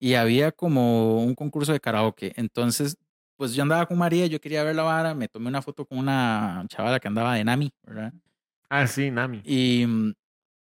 [0.00, 2.32] y había como un concurso de karaoke.
[2.36, 2.96] Entonces,
[3.36, 5.98] pues yo andaba con María, yo quería ver la vara, me tomé una foto con
[5.98, 8.14] una chavala que andaba de Nami, ¿verdad?
[8.70, 9.42] Ah, sí, Nami.
[9.44, 10.14] Y, mm,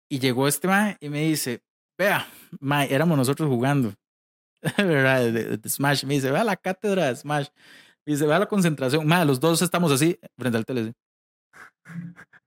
[0.10, 1.62] y llegó este mae y me dice,
[1.98, 2.28] vea,
[2.60, 3.94] mae, éramos nosotros jugando,
[4.78, 5.32] ¿verdad?
[5.32, 6.04] De, de Smash.
[6.04, 7.48] Me dice, vea la cátedra de Smash.
[8.06, 9.08] Me dice, vea la concentración.
[9.08, 10.94] Mae, los dos estamos así, frente al tele.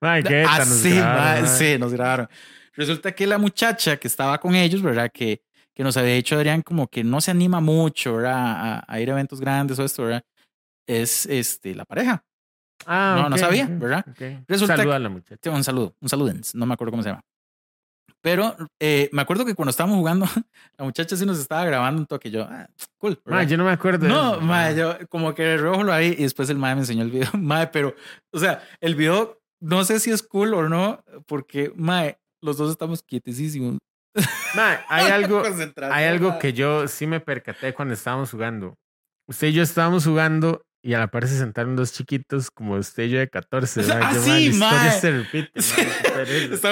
[0.00, 1.46] Ay, qué tan nos Así, grabaron, mae.
[1.50, 2.28] sí, nos grabaron.
[2.74, 5.10] Resulta que la muchacha que estaba con ellos, ¿verdad?
[5.12, 5.42] Que,
[5.74, 8.34] que nos había dicho Adrián como que no se anima mucho, ¿verdad?
[8.36, 10.24] A, a ir a eventos grandes o esto, ¿verdad?
[10.86, 12.24] Es este, la pareja.
[12.86, 14.04] Ah, No, no ok, sabía, ¿verdad?
[14.08, 14.44] ok.
[14.46, 15.50] Resulta Saluda a la muchacha.
[15.50, 17.22] Un saludo, un saludens, no me acuerdo cómo se llama.
[18.20, 20.26] Pero eh, me acuerdo que cuando estábamos jugando,
[20.78, 22.30] la muchacha sí nos estaba grabando un toque.
[22.30, 22.68] Yo, ah,
[22.98, 23.20] cool.
[23.24, 23.46] ¿verdad?
[23.48, 24.08] yo no me acuerdo.
[24.08, 27.10] no, mae, yo como que rojo lo ahí y después el mae me enseñó el
[27.10, 27.28] video.
[27.38, 27.94] Mae, pero,
[28.32, 32.70] o sea, el video no sé si es cool o no, porque, mae, los dos
[32.70, 33.78] estamos quietecísimos.
[34.54, 35.42] Mae, hay algo,
[35.90, 38.74] hay algo que yo sí me percaté cuando estábamos jugando.
[39.28, 43.04] Usted y yo estábamos jugando y a la par se sentaron dos chiquitos como usted
[43.04, 43.82] y yo de 14.
[43.82, 44.00] mae.
[44.00, 45.00] Ah, Yo, sí, la historia mae.
[45.00, 45.60] se repite.
[45.60, 45.82] Sí.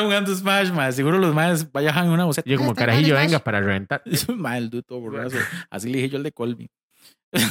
[0.03, 0.93] jugando Smash, mae.
[0.93, 2.49] Seguro los maes vayan una boceta.
[2.49, 3.43] Yo como "Ah, carajillo, venga Smash".
[3.43, 4.03] para reventar.
[4.37, 5.37] Mae, el dude todo borrazo.
[5.71, 6.71] Así le dije yo al de Colby.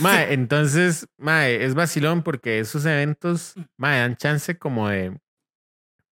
[0.01, 5.15] Mae, entonces, mae, es vacilón porque esos eventos, mae, dan chance como de.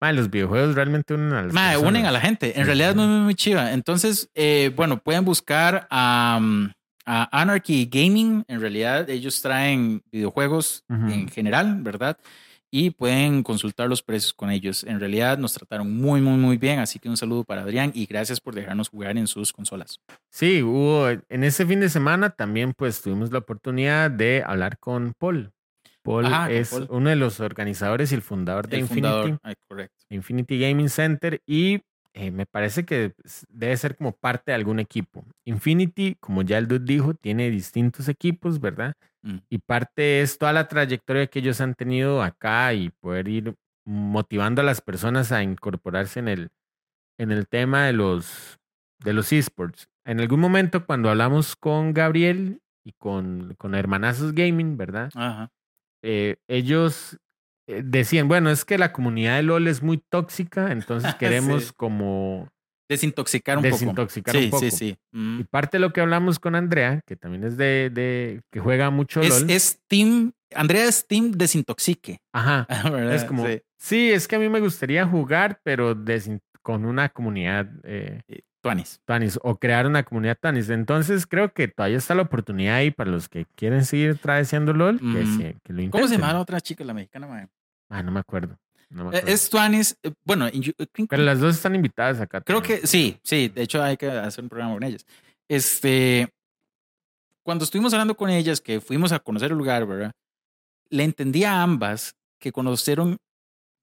[0.03, 1.78] Mae, los videojuegos realmente unen a Mae, personas.
[1.78, 2.48] unen a la gente.
[2.48, 3.72] En Sí, realidad es muy, muy, chiva.
[3.72, 6.70] Entonces, eh, bueno, pueden buscar a, um,
[7.07, 8.44] a Anarchy Gaming.
[8.48, 11.07] En realidad, ellos traen videojuegos Ujú.
[11.07, 12.18] en general, ¿verdad?
[12.74, 14.82] Y pueden consultar los precios con ellos.
[14.82, 16.80] En realidad, nos trataron muy, muy, muy bien.
[16.80, 20.00] Así que un saludo para Adrián y gracias por dejarnos jugar en sus consolas.
[20.32, 21.09] Sí, hubo.
[21.28, 25.53] En ese fin de semana también, pues, tuvimos la oportunidad de hablar con Paul.
[26.03, 26.86] Paul es Paul.
[26.90, 29.09] uno de los organizadores y el fundador de El Infinity.
[29.09, 29.38] fundador.
[29.42, 30.05] Ay, correcto.
[30.11, 31.80] Infinity Gaming Center y
[32.14, 33.14] eh, me parece que
[33.48, 35.24] debe ser como parte de algún equipo.
[35.46, 38.94] Infinity, como ya el dude dijo, tiene distintos equipos, ¿verdad?
[39.22, 39.36] Mm.
[39.48, 43.55] Y parte es toda la trayectoria que ellos han tenido acá y poder ir
[43.86, 46.50] motivando a las personas a incorporarse en el,
[47.18, 48.59] en el tema de los,
[48.98, 49.88] de los esports.
[50.05, 55.11] En algún momento cuando hablamos con Gabriel y con, con Hermanazos Gaming, ¿verdad?
[55.14, 55.50] Ajá.
[56.03, 57.18] Eh, ellos
[57.68, 61.72] eh, decían, bueno, es que la comunidad de LOL es muy tóxica, entonces queremos Sí.
[61.76, 62.48] como
[62.88, 64.44] Desintoxicar un desintoxicar poco.
[64.44, 64.61] un poco.
[64.61, 64.96] Sí, sí, sí.
[65.12, 65.40] Mm.
[65.40, 68.90] Y parte de lo que hablamos con Andrea, que también es de, de que juega
[68.90, 69.50] mucho Es, LOL.
[69.50, 72.18] es Team, Andrea es Team Desintoxique.
[72.34, 72.66] Ajá.
[72.92, 73.14] ¿verdad?
[73.14, 73.61] Es como, Sí.
[73.78, 74.11] sí.
[74.12, 75.96] es que a mí me gustaría jugar, pero
[76.61, 78.20] con una comunidad eh,
[78.62, 79.00] Tuanis.
[79.04, 80.70] Tanis o crear una comunidad Tanis.
[80.70, 84.98] Entonces creo que todavía está la oportunidad ahí para los que quieren seguir traduciendo LOL,
[85.00, 85.90] que, se- que lo intenten.
[85.90, 87.26] ¿Cómo se llama la otra chica, la mexicana?
[87.26, 87.48] mae?
[87.90, 88.56] Ah, no me acuerdo.
[88.88, 89.22] no me Eh.
[89.26, 89.96] Es Tuanis.
[90.02, 92.40] eh, Bueno, creo- Pero las dos están invitadas acá.
[92.40, 92.80] creo también.
[92.82, 93.48] que sí, sí.
[93.48, 95.04] De hecho, hay que hacer un programa con ellas.
[95.48, 96.28] Este,
[97.42, 100.12] cuando estuvimos hablando con ellas, que fuimos a conocer el lugar, ¿verdad?
[100.88, 103.16] Le entendí a ambas que conocieron,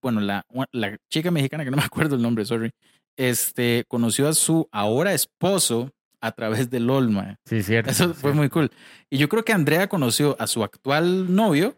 [0.02, 2.72] bueno, la, la chica mexicana, que no me acuerdo el nombre, sorry,
[3.20, 5.92] este, conoció a su ahora esposo
[6.22, 7.36] a través de LOL, mae.
[7.46, 7.92] Sí, cierto.
[7.92, 8.72] Eso fue muy cool.
[9.10, 11.78] Y yo creo que Andrea conoció a su actual novio,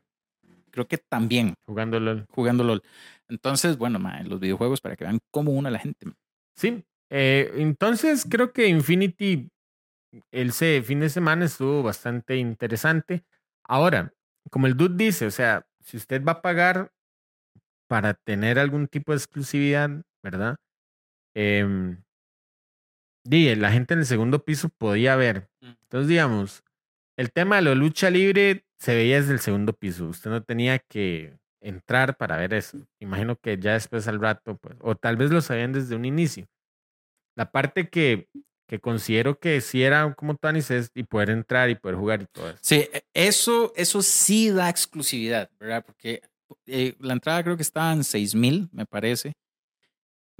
[0.69, 2.25] creo que también Jugando LOL.
[2.29, 2.83] jugando LOL.
[3.27, 6.11] Entonces, bueno, mae, los videojuegos para que vean cómo una la gente.
[6.55, 6.83] Sí.
[7.09, 9.49] eh, entonces creo que Infinity,
[10.31, 13.23] ese fin de semana estuvo bastante interesante.
[13.63, 14.13] Ahora,
[14.51, 16.91] como el dude dice, o sea, si usted va a pagar
[17.87, 19.89] para tener algún tipo de exclusividad,
[20.23, 20.57] ¿verdad?
[23.23, 25.47] Di, la gente en el segundo piso podía ver.
[25.61, 25.69] Mm.
[25.83, 26.63] Entonces, digamos,
[27.17, 30.07] el tema de la lucha libre se veía desde el segundo piso.
[30.07, 32.79] Usted no tenía que entrar para ver eso.
[32.99, 36.47] Imagino que ya después al rato, pues, o tal vez lo sabían desde un inicio.
[37.35, 38.27] La parte que,
[38.67, 42.25] que considero que sí era como Tanis es y poder entrar y poder jugar y
[42.25, 42.59] todo eso.
[42.61, 45.85] Sí, e- eso, eso sí da exclusividad, ¿verdad?
[45.85, 46.23] Porque
[46.65, 49.33] eh, la entrada creo que estaba en 6 mil, me parece.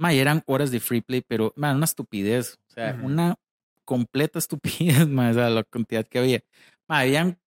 [0.02, 2.58] Ma, eran horas de free play, pero man, una estupidez.
[2.68, 3.06] O sea, Ujú.
[3.06, 3.36] una
[3.84, 6.40] completa estupidez, ma, o sea, la cantidad que había.
[6.88, 7.38] Ma, habían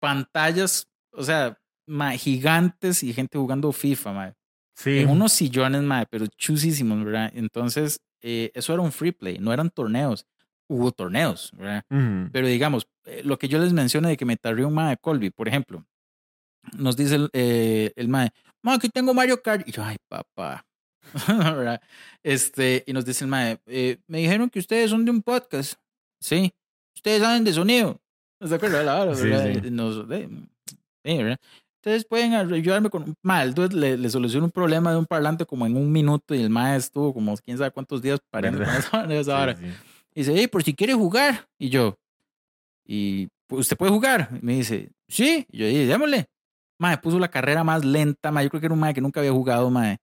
[0.00, 1.56] pantallas, o sea,
[1.86, 4.34] ma, gigantes y gente jugando FIFA, ma,
[4.74, 7.30] Sí, en unos sillones, ma, pero chusísimos, ¿verdad?
[7.32, 10.26] Entonces, eh, eso era un free play, no eran torneos.
[10.68, 11.84] Hubo torneos, ¿verdad?
[11.90, 12.30] Ujú.
[12.32, 14.96] Pero digamos, eh, lo que yo les mencioné de que me tardé un mae de
[14.96, 15.84] Colby, por ejemplo,
[16.76, 18.30] nos dice el, eh, el mae,
[18.62, 19.68] ma, aquí tengo Mario Kart.
[19.68, 20.64] Y yo, ay, papá.
[21.28, 21.80] ¿Verdad?
[22.22, 25.74] Este, y nos dice el mae, eh, me dijeron que ustedes son de un podcast.
[26.20, 26.52] Sí.
[26.94, 27.98] Ustedes saben de sonido.
[28.40, 29.52] ¿No se acuerda de la hora, verdad?
[29.62, 29.70] sí.
[29.70, 30.28] Nos, eh,
[31.04, 31.38] ¿verdad?
[31.76, 33.14] Ustedes pueden ayudarme con.
[33.22, 36.34] Ma, el dude le, le solucionó un problema de un parlante como en un minuto
[36.34, 39.64] y el mae estuvo como quién sabe cuántos días parando esa, esa Sí.
[40.14, 41.48] Y dice, hey, por si quiere jugar.
[41.58, 41.96] Y yo,
[42.84, 44.28] y "Pues, usted puede jugar.
[44.42, 45.46] Y me dice, sí.
[45.50, 46.26] Y yo dije, démosle.
[46.78, 48.44] Mae, puso la carrera más lenta, mae.
[48.44, 49.98] Yo creo que era un mae que nunca había jugado, mae.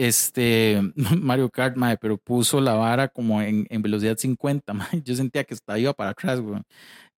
[0.00, 0.80] Este,
[1.20, 5.02] Mario Kart, mae, pero puso la vara como en, en velocidad 50, mae.
[5.04, 6.62] Yo sentía que estaba iba para atrás, güey.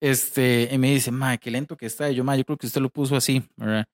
[0.00, 2.10] Este, y me dice, mae, qué lento que está.
[2.10, 3.84] Y yo, mae, yo creo que usted lo puso así, ¿verdad?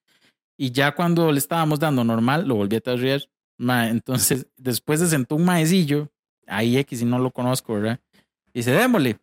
[0.57, 3.29] Y ya cuando le estábamos dando normal, lo volví a traer.
[3.59, 6.09] Mae, entonces, después se sentó un maecillo,
[6.47, 8.01] ahí X, y no lo conozco, ¿verdad?
[8.55, 9.19] Y dice, démosle.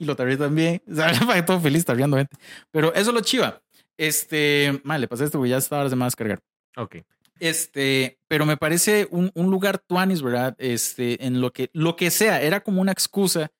[0.00, 0.82] y lo tarrié también.
[0.90, 2.36] O sea, todo feliz tarriendo gente.
[2.72, 3.62] Pero eso es lo chiva.
[3.96, 6.40] Este, mae, le pasé esto, porque ya esta hora se me va a descargar.
[6.76, 6.96] Ok.
[7.38, 10.54] Este, pero me parece un, un lugar tuanis, ¿verdad?
[10.58, 13.50] Este, en lo que, lo que sea, era como una excusa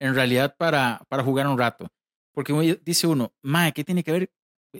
[0.00, 1.88] en realidad para, para jugar un rato.
[2.32, 4.30] Porque dice uno, mae, ¿qué tiene que ver,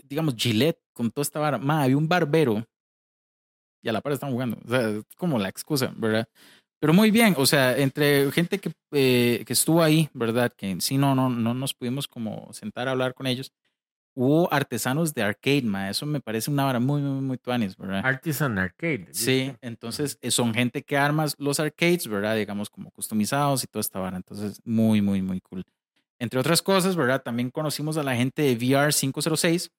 [0.05, 1.59] digamos, Gillette con toda esta vara?
[1.59, 2.65] Mae, había un barbero
[3.83, 4.59] y a la par están jugando.
[4.65, 6.29] O sea, es como la excusa, ¿verdad?
[6.81, 10.53] Pero muy bien, o sea, entre gente que, eh, que estuvo ahí, ¿verdad?
[10.55, 13.53] Que sí no, no, no nos pudimos como sentar a hablar con ellos.
[14.19, 15.91] Hubo artesanos de arcade, ma.
[15.91, 18.01] Eso me parece una vara muy, muy, muy tuanis, ¿verdad?
[18.03, 19.09] Artisan Arcade.
[19.11, 22.35] Sí, entonces eh, son gente que arma los arcades, ¿verdad?
[22.35, 24.17] Digamos como customizados y toda esta vara.
[24.17, 25.65] Entonces, muy, muy, muy cool.
[26.19, 27.23] Entre otras cosas, ¿verdad?
[27.23, 29.71] También conocimos a la gente de VR 506,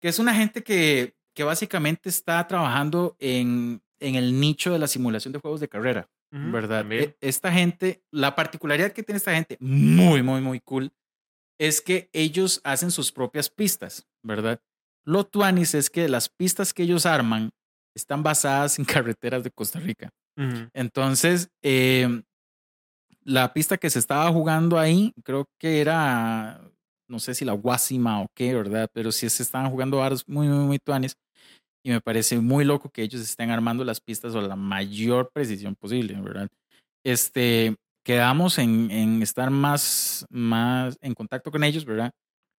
[0.00, 4.86] que es una gente que, que básicamente está trabajando en, en el nicho de la
[4.86, 6.80] simulación de juegos de carrera, Ujú, ¿verdad?
[6.82, 7.02] también.
[7.02, 10.92] E- Esta gente, la particularidad que tiene esta gente, muy, muy, muy cool,
[11.58, 14.60] es que ellos hacen sus propias pistas, ¿verdad?
[15.04, 17.50] Lo tuanis es que las pistas que ellos arman
[17.94, 20.10] están basadas en carreteras de Costa Rica.
[20.72, 22.22] Entonces, eh,
[23.22, 26.60] la pista que se estaba jugando ahí, creo que era,
[27.08, 28.88] no sé si la Guasima o qué, ¿verdad?
[28.92, 31.16] Pero sí se estaban jugando varas muy, muy, muy tuanes.
[31.84, 35.76] Y me parece muy loco que ellos estén armando las pistas a la mayor precisión
[35.76, 36.48] posible, ¿verdad?
[37.04, 42.12] Este, quedamos en, en estar más, más en contacto con ellos, ¿verdad?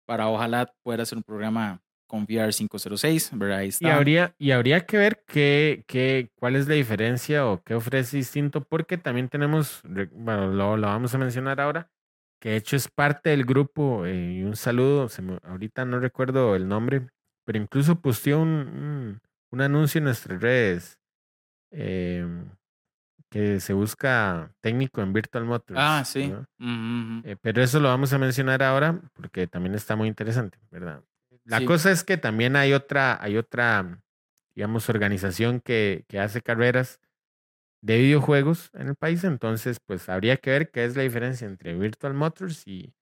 [0.08, 3.60] Para ojalá poder hacer un programa con VR 506, ¿verdad?
[3.60, 3.90] Ahí Y está.
[3.90, 8.62] habría, y habría que ver qué, qué, cuál es la diferencia o qué ofrece distinto,
[8.64, 9.82] porque también tenemos,
[10.14, 11.92] bueno, lo, lo vamos a mencionar ahora,
[12.40, 16.00] que de hecho es parte del grupo, eh, y un saludo, se me- ahorita no
[16.00, 17.08] recuerdo el nombre,
[17.46, 19.22] pero incluso posteó un, un,
[19.52, 21.00] un anuncio en nuestras redes
[21.72, 22.50] em,
[23.30, 25.80] que se busca técnico en Virtual Motors.
[25.80, 26.34] Ah, sí.
[27.24, 31.04] Eh, pero eso lo vamos a mencionar ahora porque también está muy interesante, ¿verdad?
[31.46, 31.66] La Sí.
[31.66, 34.02] cosa es que también hay otra, hay otra,
[34.56, 37.00] digamos, organización que, que hace carreras
[37.82, 41.76] de videojuegos en el país, entonces pues habría que ver qué es la diferencia entre
[41.76, 42.94] Virtual Motors y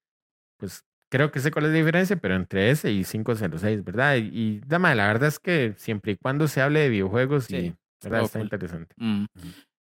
[0.57, 4.15] pues creo que sé cuál es la diferencia, pero entre ese y 506, ¿verdad?
[4.17, 7.55] Y, y dama, la verdad es que siempre y cuando se hable de videojuegos Sí,
[7.57, 8.23] y ¿verdad?
[8.23, 8.45] está cool.
[8.45, 8.95] interesante.
[8.97, 9.25] Mm.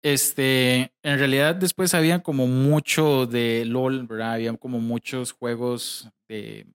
[0.03, 4.33] Este, en realidad después había como mucho de LOL, ¿verdad?
[4.33, 6.67] Había como muchos juegos de,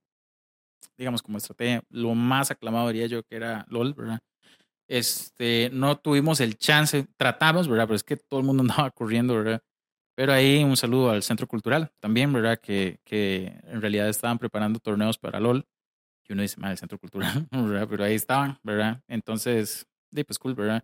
[0.97, 1.83] digamos, como estrategia.
[1.89, 4.19] Lo más aclamado diría yo que era LOL, ¿verdad?
[4.87, 7.85] Este, no tuvimos el chance, tratamos, ¿verdad?
[7.87, 9.61] Pero es que todo el mundo andaba corriendo, ¿verdad?
[10.15, 12.59] Pero ahí un saludo al Centro Cultural también, ¿verdad?
[12.59, 15.65] Que, que en realidad estaban preparando torneos para LOL.
[16.27, 17.87] Y uno dice, mal, el Centro Cultural, ¿verdad?
[17.89, 19.01] Pero ahí estaban, ¿verdad?
[19.07, 19.87] Entonces,
[20.25, 20.83] pues cool, ¿verdad?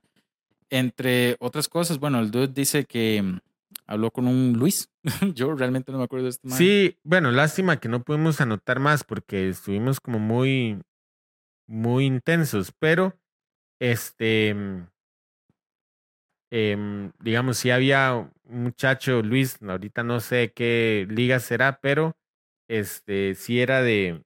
[0.69, 3.39] Entre otras cosas, bueno, el dude dice que mm,
[3.87, 4.89] habló con un Luis.
[5.33, 6.57] Yo realmente no me acuerdo de este man.
[6.57, 10.81] Sí, bueno, lástima que no pudimos anotar más porque estuvimos como muy,
[11.67, 13.17] muy intensos, pero
[13.79, 14.87] este, mm,
[16.51, 22.15] em, digamos, sí había un muchacho, Luis, ahorita no sé qué liga será, pero
[22.67, 24.23] este, sí era de,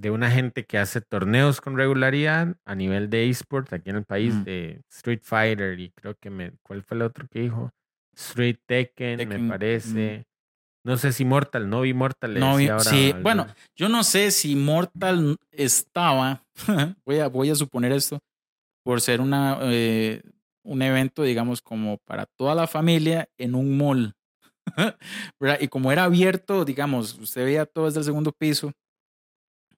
[0.00, 4.04] de una gente que hace torneos con regularidad a nivel de eSport aquí en el
[4.04, 4.44] país, Mm.
[4.44, 7.70] de Street Fighter y creo que me, ¿cuál fue el otro que dijo?
[8.16, 9.48] Street Tekken, Tekken, me mm.
[9.48, 10.24] parece.
[10.84, 12.38] No sé si Mortal, no vi Mortal.
[12.40, 13.46] No vi- ahora sí, bueno,
[13.76, 16.42] Yo no sé si Mortal estaba,
[17.04, 18.18] voy a, voy a suponer esto,
[18.82, 20.22] por ser una, eh,
[20.64, 24.14] un evento, digamos, como para toda la familia en un mall.
[25.60, 28.72] Y como era abierto, digamos, usted veía todo desde el segundo piso,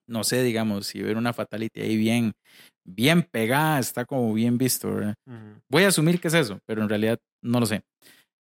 [0.07, 2.33] no sé, digamos, si ver una fatality ahí bien,
[2.85, 4.89] bien pegada, está como bien visto.
[5.69, 7.83] Voy a asumir que es eso, pero en realidad no lo sé.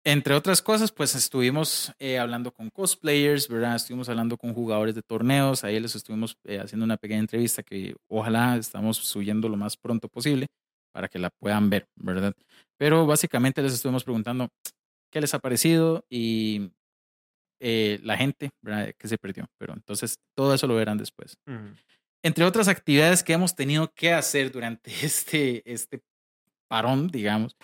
[0.07, 3.75] Entre otras cosas, pues estuvimos eh, hablando con cosplayers, ¿verdad?
[3.75, 7.95] Estuvimos hablando con jugadores de torneos, ahí les estuvimos eh, haciendo una pequeña entrevista que
[8.07, 10.45] ojalá estamos subiendo lo más pronto posible
[10.93, 12.33] para que la puedan ver, ¿verdad?
[12.77, 14.49] Pero básicamente les estuvimos preguntando
[15.11, 16.69] qué les ha parecido y
[17.59, 18.93] eh, la gente, ¿verdad?
[18.97, 19.45] Que se perdió.
[19.57, 21.75] Pero entonces todo eso lo verán después Ujú.
[22.23, 26.01] entre otras actividades que hemos tenido que hacer durante este, este
[26.67, 27.55] parón, digamos,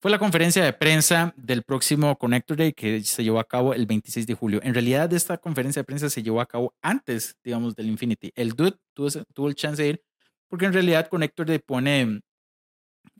[0.00, 3.86] fue la conferencia de prensa del próximo Connector Day que se llevó a cabo el
[3.86, 4.60] 26 de julio.
[4.64, 8.32] En realidad, esta conferencia de prensa se llevó a cabo antes, digamos, del Infinity.
[8.34, 10.02] El Dude tuvo, tuvo el chance de ir
[10.48, 12.20] porque en realidad Connector Day pone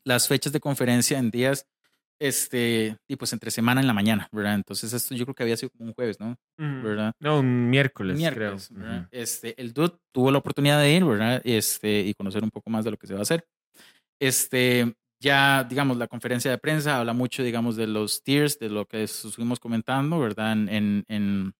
[0.04, 1.66] las fechas de conferencia en días,
[2.22, 4.54] este, y pues entre semana en la mañana, ¿verdad?
[4.54, 6.36] Entonces esto yo creo que había sido como un jueves, ¿no?
[6.56, 7.12] ¿Verdad?
[7.18, 9.08] No, un miércoles, miércoles, creo.
[9.10, 11.42] Este, el dude tuvo la oportunidad de ir, ¿verdad?
[11.42, 13.44] Este, y conocer un poco más de lo que se va a hacer.
[14.20, 18.86] Este, ya, digamos, la conferencia de prensa habla mucho, digamos, de los tiers, de lo
[18.86, 20.52] que estuvimos comentando, ¿verdad?
[20.52, 21.52] En, en, en,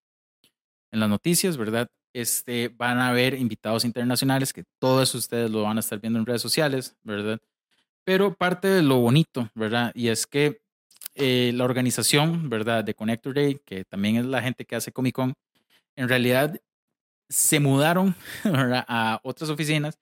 [0.93, 1.89] en las noticias, ¿verdad?
[2.15, 6.21] Este, van a haber invitados internacionales, que todo eso ustedes lo van a estar viendo
[6.21, 7.41] en redes sociales, ¿verdad?
[8.05, 9.93] Pero parte de lo bonito, ¿verdad?
[9.95, 10.61] Y es que
[11.15, 12.85] eh, la organización, ¿verdad?
[12.85, 15.35] De Connector Day, que también es la gente que hace Comic Con,
[15.97, 16.61] en realidad
[17.29, 19.99] se mudaron a otras oficinas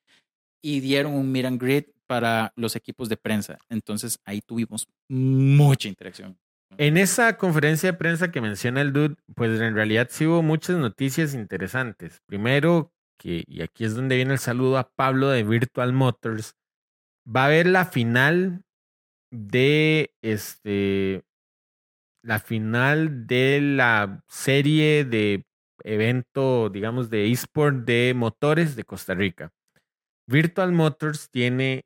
[0.62, 3.58] y dieron un meet and greet para los equipos de prensa.
[3.68, 6.36] Entonces ahí tuvimos mucha interacción.
[6.78, 10.76] En esa conferencia de prensa que menciona el dude, pues en realidad sí hubo muchas
[10.76, 12.20] noticias interesantes.
[12.26, 16.56] Primero, que, y aquí es donde viene el saludo a Pablo de Virtual Motors,
[17.26, 18.62] va a haber la final
[19.32, 21.22] de este
[22.22, 25.46] la final de la serie de
[25.84, 29.50] evento, digamos, de eSport de motores de Costa Rica.
[30.28, 31.84] Virtual Motors tiene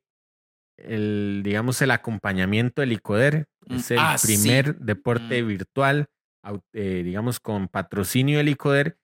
[0.77, 3.45] el, digamos, el acompañamiento del ICODER.
[3.67, 4.27] Mm, Es el ah, sí.
[4.27, 6.07] primer deporte virtual,
[6.43, 8.97] au- eh, digamos, con patrocinio del ICODER.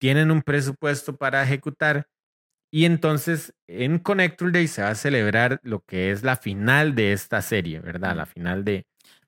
[0.00, 2.06] Tienen un presupuesto para ejecutar.
[2.70, 7.12] Y entonces en Connector Day se va a celebrar lo que es la final de
[7.12, 8.14] esta serie, ¿verdad?
[8.16, 8.84] La final de...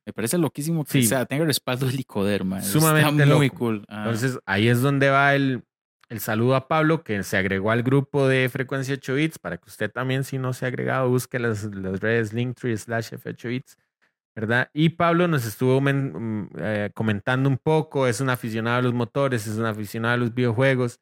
[0.07, 1.03] Me parece loquísimo que Sí.
[1.05, 2.61] sea, tenga respaldo de licoderma.
[2.63, 3.59] Sumamente Está muy loco.
[3.59, 3.85] cool.
[3.89, 5.63] Ah, Entonces ahí es donde va el,
[6.09, 9.69] el saludo a Pablo, que se agregó al grupo de Frecuencia 8 Bits, para que
[9.69, 13.77] usted también, si no se ha agregado, busque las, las redes Linktree slash F8 Bits,
[14.35, 14.69] ¿verdad?
[14.73, 16.13] Y Pablo nos estuvo men-
[16.45, 20.19] mm, eh, comentando un poco, es un aficionado a los motores, es un aficionado a
[20.19, 20.99] los videojuegos.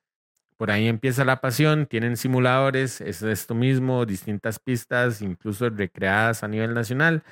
[0.58, 6.48] Por ahí empieza la pasión, tienen simuladores, es esto mismo, distintas pistas, incluso recreadas a
[6.48, 7.22] nivel nacional.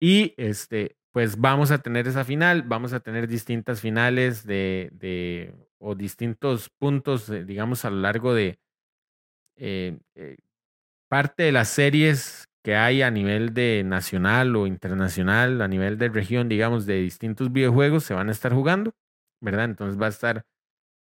[0.00, 5.52] Y este, pues vamos a tener esa final, vamos a tener distintas finales de, de
[5.78, 8.60] o distintos puntos, eh, digamos, a lo largo de
[9.56, 10.36] eh, eh,
[11.08, 16.08] parte de las series que hay a nivel de nacional o internacional, a nivel de
[16.08, 18.94] región, digamos, de distintos videojuegos, se van a estar jugando,
[19.40, 19.64] ¿verdad?
[19.64, 20.44] Entonces va a estar,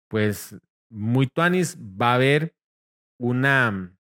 [0.08, 0.56] pues,
[0.96, 2.54] muy tuanis, va a haber
[3.18, 3.96] una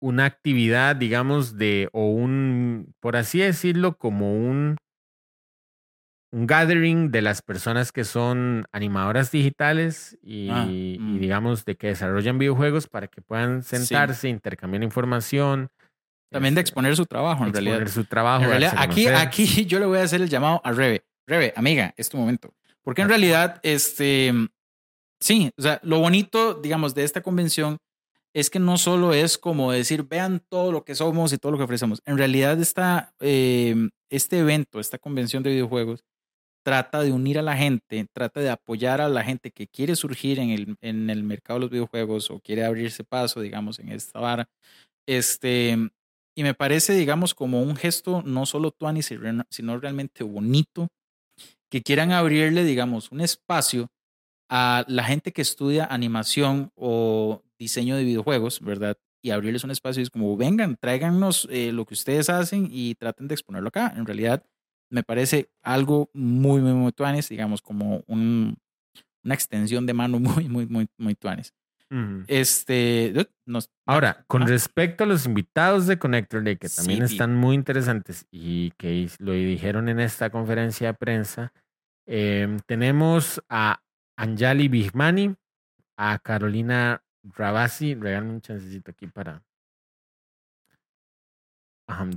[0.00, 4.76] una actividad, digamos, de, o un, por así decirlo, como un,
[6.32, 11.18] un gathering de las personas que son animadoras digitales y, Ah, y mm.
[11.18, 15.68] digamos, de que desarrollan videojuegos para que puedan sentarse, intercambiar información.
[16.30, 17.92] También de este, exponer su trabajo, en exponer realidad.
[17.92, 18.44] su trabajo.
[18.44, 21.04] En realidad, aquí, aquí yo le voy a hacer el llamado a Rebe.
[21.26, 22.54] Rebe, amiga, es tu momento.
[22.82, 24.32] Porque en realidad, este,
[25.20, 27.78] sí, o sea, lo bonito, digamos, de esta convención
[28.34, 31.58] es que no solo es como decir, vean todo lo que somos y todo lo
[31.58, 32.02] que ofrecemos.
[32.04, 33.74] En realidad, esta, eh,
[34.10, 36.04] este evento, esta convención de videojuegos,
[36.62, 40.40] trata de unir a la gente, trata de apoyar a la gente que quiere surgir
[40.40, 44.20] en el, en el mercado de los videojuegos o quiere abrirse paso, digamos, en esta
[44.20, 44.48] vara.
[45.08, 45.78] Este,
[46.36, 50.88] y me parece, digamos, como un gesto no solo tuani, sino sino realmente bonito,
[51.70, 53.88] que quieran abrirle, digamos, un espacio
[54.48, 58.96] a la gente que estudia animación o diseño de videojuegos, ¿verdad?
[59.22, 62.94] Y abrirles un espacio y es como, vengan, tráiganos eh, lo que ustedes hacen y
[62.94, 63.92] traten de exponerlo acá.
[63.96, 64.44] En realidad,
[64.90, 68.56] me parece algo muy, muy, muy tuanes, digamos, como un,
[69.24, 71.52] una extensión de mano muy, muy, muy, muy tuanes.
[72.26, 73.12] Este,
[73.46, 74.46] nos, Ahora, con Ah.
[74.46, 79.08] respecto a los invitados de Connector Day, que también Sí, están muy interesantes y que
[79.18, 81.52] lo dijeron en esta conferencia de prensa,
[82.06, 83.80] em, tenemos a
[84.16, 85.34] Anjali Bigmani,
[85.98, 89.42] a Carolina Rabasi, regálame un chancecito aquí para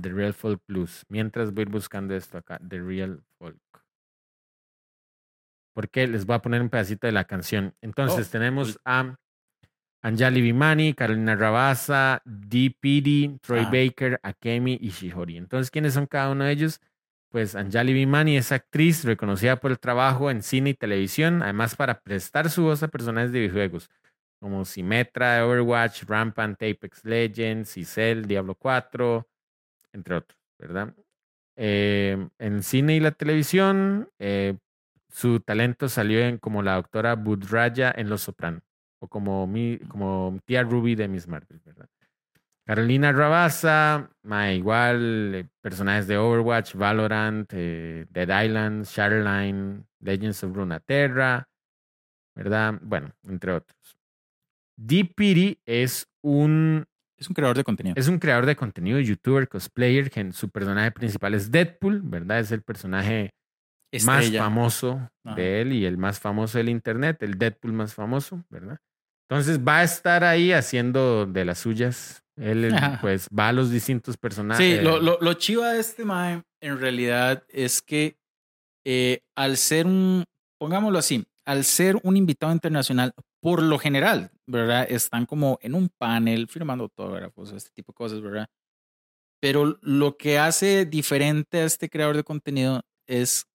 [0.02, 3.58] The Real Folk Blues, mientras voy buscando esto acá, The Real Folk.
[5.74, 7.74] Porque les voy a poner un pedacito de la canción.
[7.80, 9.16] Entonces Oh, tenemos a
[10.02, 13.70] Anjali Bimani, Carolina Rabasa, Dee Pidi, Troy Ah.
[13.70, 15.36] Baker, Akemi y Shihori.
[15.36, 16.80] Entonces, ¿quiénes son cada uno de ellos?
[17.30, 22.00] Pues Anjali Bimani es actriz reconocida por el trabajo en cine y televisión, además para
[22.00, 23.88] prestar su voz a personajes de videojuegos
[24.40, 29.28] como Symmetra Overwatch, Rampant, Apex Legends, Cell, Diablo 4,
[29.92, 30.94] entre otros, ¿verdad?
[31.56, 34.56] Eh, en cine y la televisión, eh,
[35.08, 38.62] su talento salió en como la doctora Budraya en Los Soprano,
[38.98, 41.88] o como, mi, como tía Ruby de Miss Marvel, ¿verdad?
[42.70, 50.54] Carolina Rabasa, ma, igual eh, personajes de Overwatch, Valorant, eh, Dead Island, Shadowline, Legends of
[50.54, 51.48] Runeterra,
[52.36, 52.78] ¿verdad?
[52.80, 53.98] Bueno, entre otros.
[54.76, 56.86] Deep es un
[57.18, 57.94] es un creador de contenido.
[57.98, 62.38] es un creador de contenido, youtuber, cosplayer, que su personaje principal es Deadpool, ¿verdad?
[62.38, 63.34] Es el personaje
[64.04, 65.34] más famoso Ajá.
[65.34, 68.78] de él y el más famoso del internet, el Deadpool más famoso, ¿verdad?
[69.30, 72.24] Entonces va a estar ahí haciendo de las suyas.
[72.40, 72.98] Él Ajá.
[73.00, 74.78] pues va a los distintos personajes.
[74.78, 78.18] Sí, lo, lo, lo chiva de este Mae en realidad es que
[78.84, 80.24] eh, al ser un,
[80.58, 84.86] pongámoslo así, al ser un invitado internacional, por lo general, ¿verdad?
[84.90, 88.46] Están como en un panel firmando autógrafos, este tipo de cosas, ¿verdad?
[89.40, 93.46] Pero lo que hace diferente a este creador de contenido es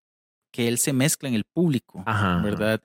[0.51, 2.41] que él se mezcla en el público, Ajá.
[2.41, 2.81] ¿verdad?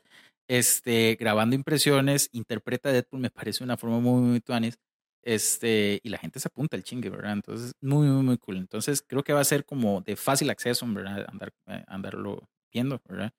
[0.48, 4.78] Este, grabando impresiones, interpreta Deadpool, me parece una forma muy, muy tuanis.
[5.22, 7.32] Este, y la gente se apunta al chingue, ¿verdad?
[7.32, 8.56] Entonces, muy, muy, muy cool.
[8.56, 11.26] Entonces, creo que va a ser como de fácil acceso, ¿verdad?
[11.28, 13.32] Andar, eh, andarlo viendo, ¿verdad?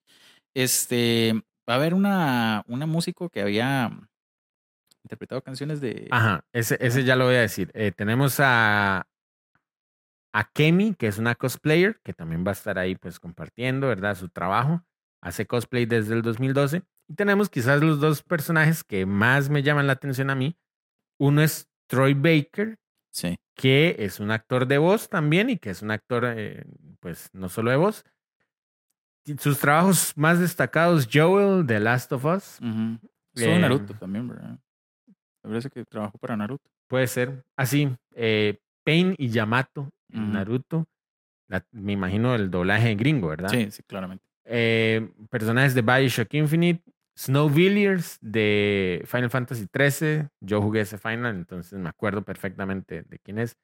[0.56, 1.34] Este,
[1.70, 3.92] va a haber una, una músico que había
[5.04, 6.08] interpretado canciones de.
[6.12, 7.72] Ajá, ese, ese ya lo voy a decir.
[7.74, 9.08] Eh, tenemos a,
[10.34, 14.16] a Kemi, que es una cosplayer, que también va a estar ahí pues compartiendo, ¿verdad?
[14.16, 14.84] Su trabajo.
[15.24, 16.84] Hace cosplay desde el 2012.
[17.08, 20.58] Y tenemos quizás los dos personajes que más me llaman la atención a mí.
[21.20, 22.78] Uno es Troy Baker,
[23.12, 23.38] Sí.
[23.56, 26.64] que es un actor de voz también y que es un actor, eh,
[27.00, 28.04] pues no solo de voz.
[29.38, 32.60] Sus trabajos más destacados, Joel, The Last of Us.
[32.62, 32.98] Eh,
[33.36, 34.58] en Naruto también, ¿verdad?
[35.44, 36.70] Me parece que trabajó para Naruto.
[36.88, 39.90] puede ser así, eh, Pain y Yamato.
[40.10, 40.86] Naruto.
[41.48, 43.50] La- me imagino el doblaje gringo, ¿verdad?
[43.50, 44.24] Sí, sí, claramente.
[44.46, 46.82] Eh, personajes de Bioshock Infinite,
[47.18, 50.28] Snowvilliers de Final Fantasy XIII.
[50.42, 53.56] Yo jugué ese final, entonces me acuerdo perfectamente de quién es.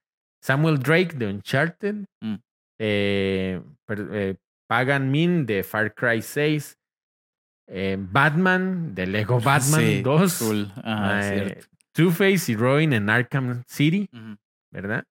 [0.43, 2.05] Samuel Drake de Uncharted.
[2.21, 2.35] Mm.
[2.79, 4.35] eh, per- eh,
[4.69, 6.77] Pagan Min de Far Cry 6.
[7.69, 10.39] eh, Batman de Lego Batman Sí, 2.
[10.39, 10.71] Cool.
[10.83, 11.67] Ajá, eh, cierto.
[11.93, 14.07] Two-Face y Robin en Arkham City.
[14.71, 15.03] ¿verdad?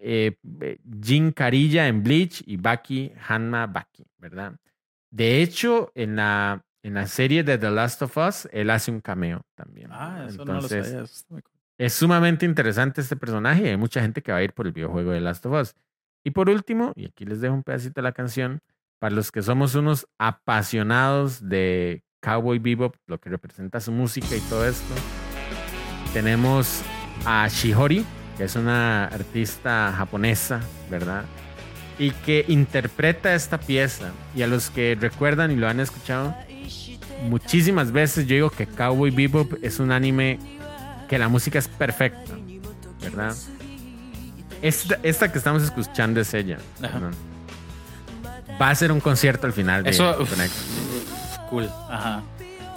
[0.00, 4.56] Jin Carilla en Bleach y Baki Hanma Baki, ¿verdad?
[5.10, 9.00] De hecho, en la, en la serie de The Last of Us, él hace un
[9.00, 9.88] cameo también.
[9.92, 11.02] Ah, eso Entonces, no lo sabía.
[11.04, 11.42] eso
[11.78, 14.72] es sumamente interesante este personaje y hay mucha gente que va a ir por el
[14.72, 15.74] videojuego de Last of Us.
[16.24, 18.60] Y por último, y aquí les dejo un pedacito de la canción,
[19.00, 24.40] para los que somos unos apasionados de Cowboy Bebop, lo que representa su música y
[24.42, 24.94] todo esto,
[26.12, 26.82] tenemos
[27.24, 28.04] a Shihori,
[28.36, 31.24] que es una artista japonesa, ¿verdad?
[31.98, 34.12] Y que interpreta esta pieza.
[34.36, 36.36] Y a los que recuerdan y lo han escuchado,
[37.28, 40.38] muchísimas veces yo digo que Cowboy Bebop es un anime
[41.08, 42.32] que la música es perfecta,
[43.00, 43.34] ¿verdad?
[44.62, 46.58] Esta, esta que estamos escuchando es ella.
[48.60, 50.32] Va a ser un concierto al final de Eso, uf,
[51.50, 51.68] cool.
[51.90, 52.22] Ajá.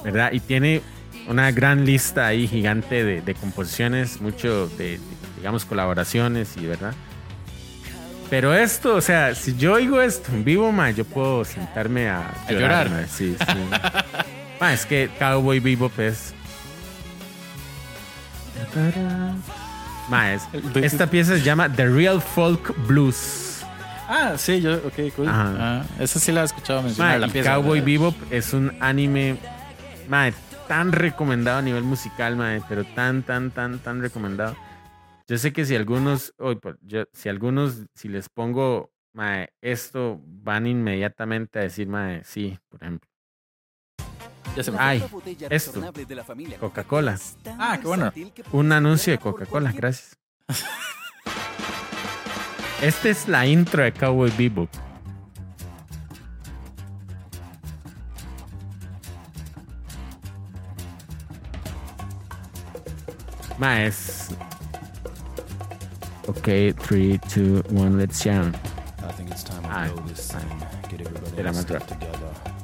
[0.04, 0.32] ¿verdad?
[0.32, 0.82] Y tiene
[1.28, 5.00] una gran lista ahí gigante de, de composiciones, mucho de, de,
[5.38, 6.94] digamos, colaboraciones y, ¿verdad?
[8.30, 12.32] Pero esto, o sea, si yo oigo esto en vivo, ma, yo puedo sentarme a,
[12.48, 12.90] A llorar.
[12.90, 13.46] ma, Sí, sí.
[14.60, 16.34] Ma, es que Cowboy Bebop es...
[20.10, 23.64] Ma, es- esta pieza se llama The Real Folk Blues.
[24.08, 25.28] Ah, sí, yo, ok, cool.
[25.28, 25.84] Ajá.
[26.00, 27.14] Esa sí la he escuchado mencionar.
[27.20, 27.86] Ma, la pieza, Cowboy ¿verdad?
[27.86, 29.38] Bebop es un anime
[30.08, 30.32] ma,
[30.68, 34.56] tan recomendado a nivel musical, ma, pero tan, tan, tan, tan recomendado.
[35.28, 38.92] Yo sé que si algunos, por- yo, si algunos, si les pongo
[39.62, 43.10] esto, van inmediatamente a decir, ma, sí, por ejemplo.
[44.56, 44.78] Ya se me.
[44.80, 45.04] Ay,
[45.50, 45.82] esto.
[46.60, 47.20] Coca-Cola.
[47.60, 48.14] Ah, qué bueno.
[48.52, 50.18] Un anuncio de Coca-Cola, gracias.
[52.82, 54.70] Esta es la intro de Cowboy Bebop.
[63.58, 64.30] Ma, es...
[66.28, 68.52] Ok, 3, 2, 1, let's jam.
[69.00, 70.40] I think it's time we Ah, blow this ah.
[70.40, 70.60] thing.
[70.90, 72.55] Get everybody más together.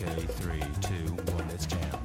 [0.00, 2.00] Okay, three, two, one, let's jam.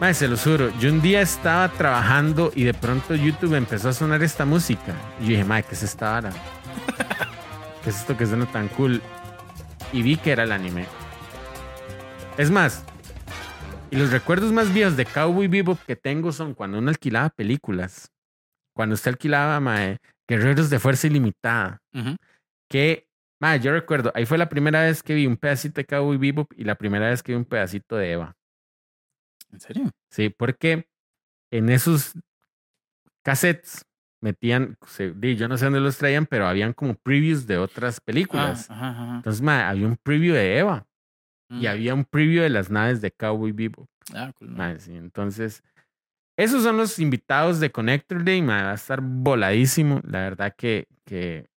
[0.00, 3.92] Ma, se los juro, yo un día estaba trabajando y de pronto YouTube empezó a
[3.92, 4.94] sonar esta música.
[5.20, 6.32] Y yo dije, ma, ¿qué es esta vara?
[7.84, 9.02] ¿Qué es esto que suena tan cool?
[9.92, 10.86] Y vi que era el anime.
[12.38, 12.84] Es más,
[13.90, 18.10] y los recuerdos más viejos de Cowboy Bebop que tengo son cuando uno alquilaba películas.
[18.74, 19.96] Cuando usted alquilaba, ma,
[20.26, 21.82] Guerreros de Fuerza Ilimitada.
[22.70, 23.06] Que,
[23.40, 26.52] ma, yo recuerdo, ahí fue la primera vez que vi un pedacito de Cowboy Bebop
[26.56, 28.36] y la primera vez que vi un pedacito de Eva.
[29.52, 29.90] ¿En serio?
[30.10, 30.86] Sí, porque
[31.50, 32.14] en esos
[33.22, 33.84] cassettes
[34.20, 34.76] metían,
[35.36, 38.70] yo no sé dónde los traían, pero habían como previews de otras Ah, películas.
[38.70, 39.16] ajá, ajá.
[39.16, 40.86] Entonces, ma, había un preview de Eva
[41.50, 41.68] y Mm.
[41.68, 43.88] había un preview de las naves de Cowboy Bebop.
[44.14, 44.50] Ah, cool.
[44.50, 44.94] ma, sí.
[44.96, 45.62] Entonces,
[46.36, 50.00] esos son los invitados de Connector Day, ma, va a estar voladísimo.
[50.04, 51.49] La verdad que, que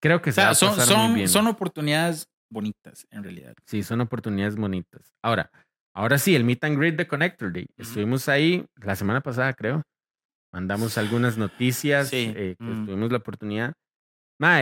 [0.00, 1.28] creo que O se va a son, pasar muy son, bien.
[1.28, 3.54] son oportunidades bonitas, en realidad.
[3.66, 5.14] Sí, son oportunidades bonitas.
[5.22, 5.50] Ahora,
[5.94, 7.66] ahora sí, el Meet and Greet de Connector Day.
[7.76, 9.82] Estuvimos ahí la semana pasada, creo.
[10.52, 12.86] Mandamos algunas noticias, Sí, eh, que mm.
[12.86, 13.74] tuvimos la oportunidad.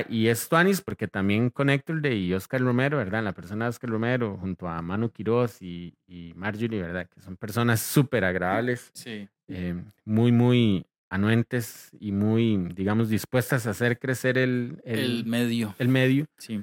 [0.08, 3.24] Y es Tuanis porque también Connector Day y Oscar Romero, ¿verdad?
[3.24, 7.08] La persona de Oscar Romero, junto a Manu Quiroz y, y Marjorie, ¿verdad?
[7.12, 9.28] Que son personas súper agradables, Sí.
[9.48, 15.74] eh, muy, muy anuentes y muy, digamos, dispuestas a hacer crecer el, el, El medio.
[15.78, 16.62] el medio Sí.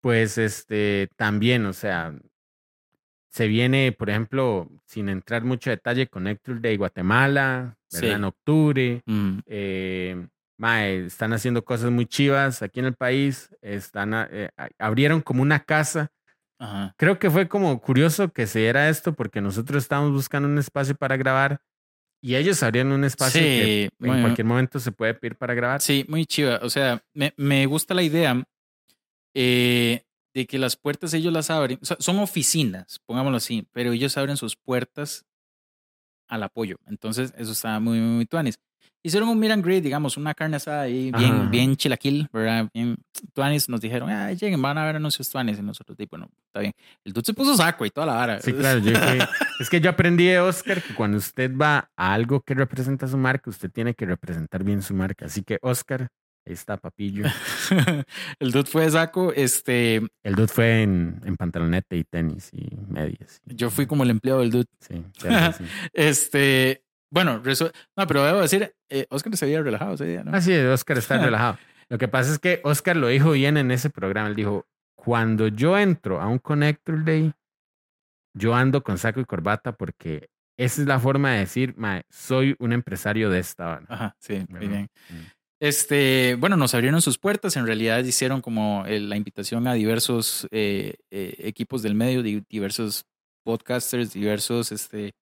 [0.00, 2.14] pues este también, o sea,
[3.30, 8.08] se viene, por ejemplo, sin entrar mucho detalle, Connector Day Guatemala, ¿verdad?
[8.08, 8.14] Sí.
[8.14, 9.02] En octubre.
[9.06, 9.38] Mm.
[9.46, 10.26] eh,
[10.58, 13.50] mae, están haciendo cosas muy chivas aquí en el país.
[13.60, 16.08] Están, a- eh, abrieron como una casa.
[16.58, 16.94] Ajá.
[16.96, 20.94] Creo que fue como curioso que se diera esto porque nosotros estábamos buscando un espacio
[20.94, 21.60] para grabar
[22.20, 25.80] y ellos abrieron un espacio que en cualquier momento se puede pedir para grabar.
[25.80, 26.60] Sí, muy chiva.
[26.62, 28.42] O sea, me, me gusta la idea.
[29.34, 30.02] Eh,
[30.36, 34.18] de que las puertas ellos las abren, o sea, son oficinas, pongámoslo así, pero ellos
[34.18, 35.24] abren sus puertas
[36.28, 36.76] al apoyo.
[36.86, 38.58] Entonces, eso está muy, muy, muy tuanis.
[39.06, 41.48] Hicieron un meet and greet, digamos, una carne asada ahí, bien, Ajá.
[41.48, 42.68] bien chilaquil, ¿verdad?
[42.74, 42.96] Bien
[43.34, 43.68] tuanis.
[43.68, 45.60] Nos dijeron, ah, lleguen, van a ver anuncios tuanis.
[45.60, 46.72] Y nosotros, tipo, no, está bien.
[47.04, 48.40] El dude se puso saco y toda la vara.
[48.40, 48.80] Sí, claro.
[48.80, 48.90] yo
[49.60, 53.16] es que yo aprendí de Oscar que cuando usted va a algo que representa su
[53.16, 55.26] marca, usted tiene que representar bien su marca.
[55.26, 56.08] Así que, Oscar,
[56.44, 57.26] ahí está, papillo.
[58.40, 59.32] el dude fue de saco.
[59.32, 63.40] Este, El dude fue en, en pantaloneta y tenis y medias.
[63.44, 64.66] yo fui como el empleado del dude.
[64.80, 65.28] Sí, sí,
[65.58, 65.64] sí.
[65.92, 67.42] Este, bueno,
[67.96, 70.32] no, pero debo decir, eh, Oscar se había relajado ese día, ¿no?
[70.34, 71.58] Ah, sí, Oscar está relajado.
[71.88, 74.28] Lo que pasa es que Oscar lo dijo bien en ese programa.
[74.28, 77.32] Él dijo, cuando yo entro a un Connector Day,
[78.34, 80.28] yo ando con saco y corbata porque
[80.58, 83.86] esa es la forma de decir, "Mae, soy un empresario de esta vara".
[83.88, 84.88] Ajá, sí, muy bien.
[85.10, 85.14] Mm.
[85.60, 87.56] Este, bueno, nos abrieron sus puertas.
[87.56, 92.42] En realidad hicieron como eh, la invitación a diversos eh, eh, equipos del medio, di-
[92.50, 93.06] diversos
[93.44, 95.12] podcasters, diversos este,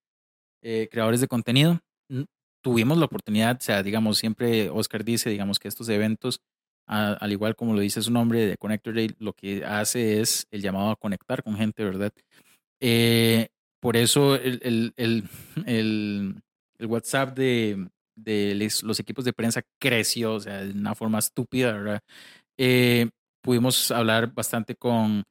[0.65, 1.81] eh, creadores de contenido.
[2.11, 2.27] N-
[2.63, 6.41] Tuvimos la oportunidad, o sea, digamos, siempre Oscar dice, digamos, que estos eventos,
[6.89, 10.63] al igual como lo dice su nombre de Connector Day, lo que hace es el
[10.63, 12.13] llamado a conectar con gente, ¿verdad?
[12.81, 13.49] Eh,
[13.81, 15.25] por eso el, el, el,
[15.67, 16.41] el-
[16.79, 21.73] el WhatsApp de, de los equipos de prensa creció, o sea, de una forma estúpida,
[21.73, 22.01] ¿verdad?
[22.59, 23.11] Eh,
[23.43, 25.25] pudimos hablar bastante con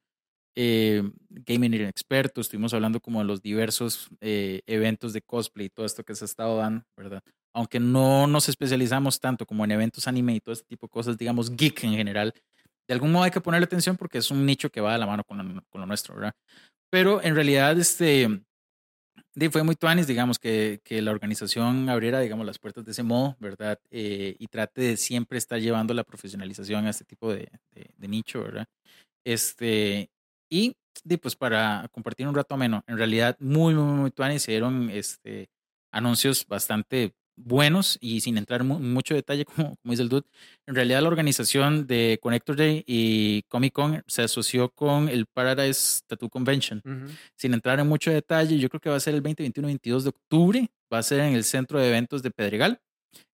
[0.56, 5.86] eh, gaming expertos, estuvimos hablando como de los diversos eh, eventos de cosplay y todo
[5.86, 7.24] esto que se ha estado dando, ¿verdad?
[7.56, 11.18] Aunque no nos especializamos tanto como en eventos anime y todo este tipo de cosas,
[11.18, 12.34] digamos, geek en general,
[12.88, 15.08] de algún modo hay que ponerle atención porque es un nicho que va de la
[15.08, 16.34] mano con lo, nuestro, ¿verdad?
[16.92, 18.44] Pero en realidad, este,
[19.52, 23.36] fue muy tuanis, digamos, que, que la organización abriera, digamos, las puertas de ese modo,
[23.40, 23.80] ¿verdad?
[23.90, 28.44] Eh, y trate de siempre estar llevando la profesionalización a este tipo de, de nicho,
[28.44, 28.68] ¿verdad?
[29.26, 30.10] Este,
[30.54, 30.76] y,
[31.18, 35.50] pues, para compartir un rato ameno, en realidad, muy, muy, muy tuanis, se dieron este,
[35.92, 40.28] anuncios bastante buenos y sin entrar en mu- mucho detalle, como, como dice el dude,
[40.68, 46.02] en realidad la organización de Connector Day y Comic Con se asoció con el Paradise
[46.06, 46.82] Tattoo Convention
[47.36, 50.04] sin entrar en mucho detalle, yo creo que va a ser el 20, 21, 22
[50.04, 50.70] de octubre.
[50.94, 52.80] Va a ser en el centro de eventos de Pedregal.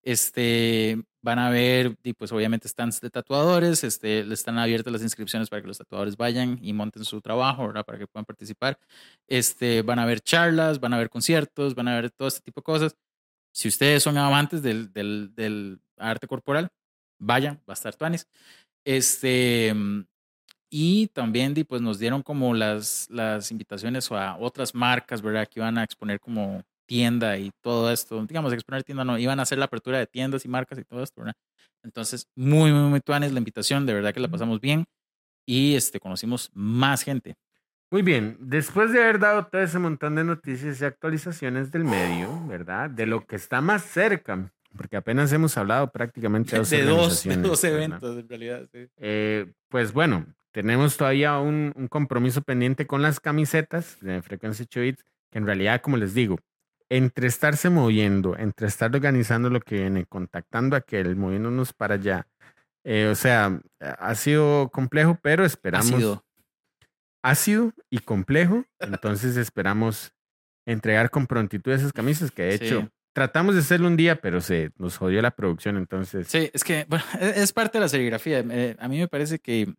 [0.02, 3.84] Este, van a ver, y pues obviamente stands de tatuadores.
[3.84, 7.68] Este, le están abiertas las inscripciones para que los tatuadores vayan y monten su trabajo,
[7.68, 7.86] ¿verdad?
[7.86, 8.80] Para que puedan participar.
[9.28, 12.62] Este, van a haber charlas, van a haber conciertos, van a ver todo este tipo
[12.62, 12.96] de cosas.
[13.54, 16.70] Si ustedes son amantes del, del, arte corporal,
[17.20, 18.28] vayan, va a estar Tuanis.
[18.86, 20.06] Este, mm,
[20.72, 25.48] y también pues, nos dieron como las, las invitaciones a otras marcas, ¿verdad?
[25.48, 28.26] Que iban a exponer como tienda y todo esto.
[28.26, 31.04] Digamos, exponer tienda no, iban a hacer la apertura de tiendas y marcas y todo
[31.04, 31.36] esto, ¿verdad?
[31.84, 33.86] Entonces, muy, muy, muy tuanes la invitación.
[33.86, 34.86] De verdad que la pasamos bien
[35.46, 37.36] y este, conocimos más gente.
[37.92, 42.46] Muy bien, después de haber dado todo ese montón de noticias y actualizaciones del medio,
[42.48, 42.90] ¿verdad?
[42.90, 47.24] De lo que está más cerca, porque apenas hemos hablado prácticamente de dos, De dos,
[47.24, 47.78] de organizaciones, dos ¿verdad?
[47.78, 48.68] eventos, en realidad.
[48.72, 48.88] sí.
[48.98, 54.82] Eh, pues bueno, tenemos todavía un, un compromiso pendiente con las camisetas de Frecuencia 8
[54.82, 56.38] Bits, que en realidad, como les digo,
[56.90, 62.28] entre estarse moviendo, entre estar organizando lo que viene, contactando a aquel, moviéndonos para allá,
[62.84, 66.24] eh, o sea, ha sido complejo, pero Ha esperamos sido.
[67.24, 68.66] ácido y complejo.
[68.80, 70.14] Entonces esperamos
[70.66, 72.66] entregar con prontitud esas camisas que de Sí.
[72.66, 75.78] hecho tratamos de hacerlo un día, pero se nos jodió la producción.
[75.78, 78.40] Entonces, Sí, es que, bueno, es parte de la serigrafía.
[78.40, 79.74] Eh, a mí me parece que,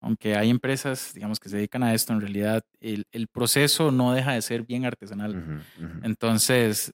[0.00, 4.12] aunque hay empresas, digamos, que se dedican a esto, en realidad el, el proceso no
[4.14, 5.36] deja de ser bien artesanal.
[5.36, 6.00] ujú, ujú.
[6.02, 6.92] Entonces,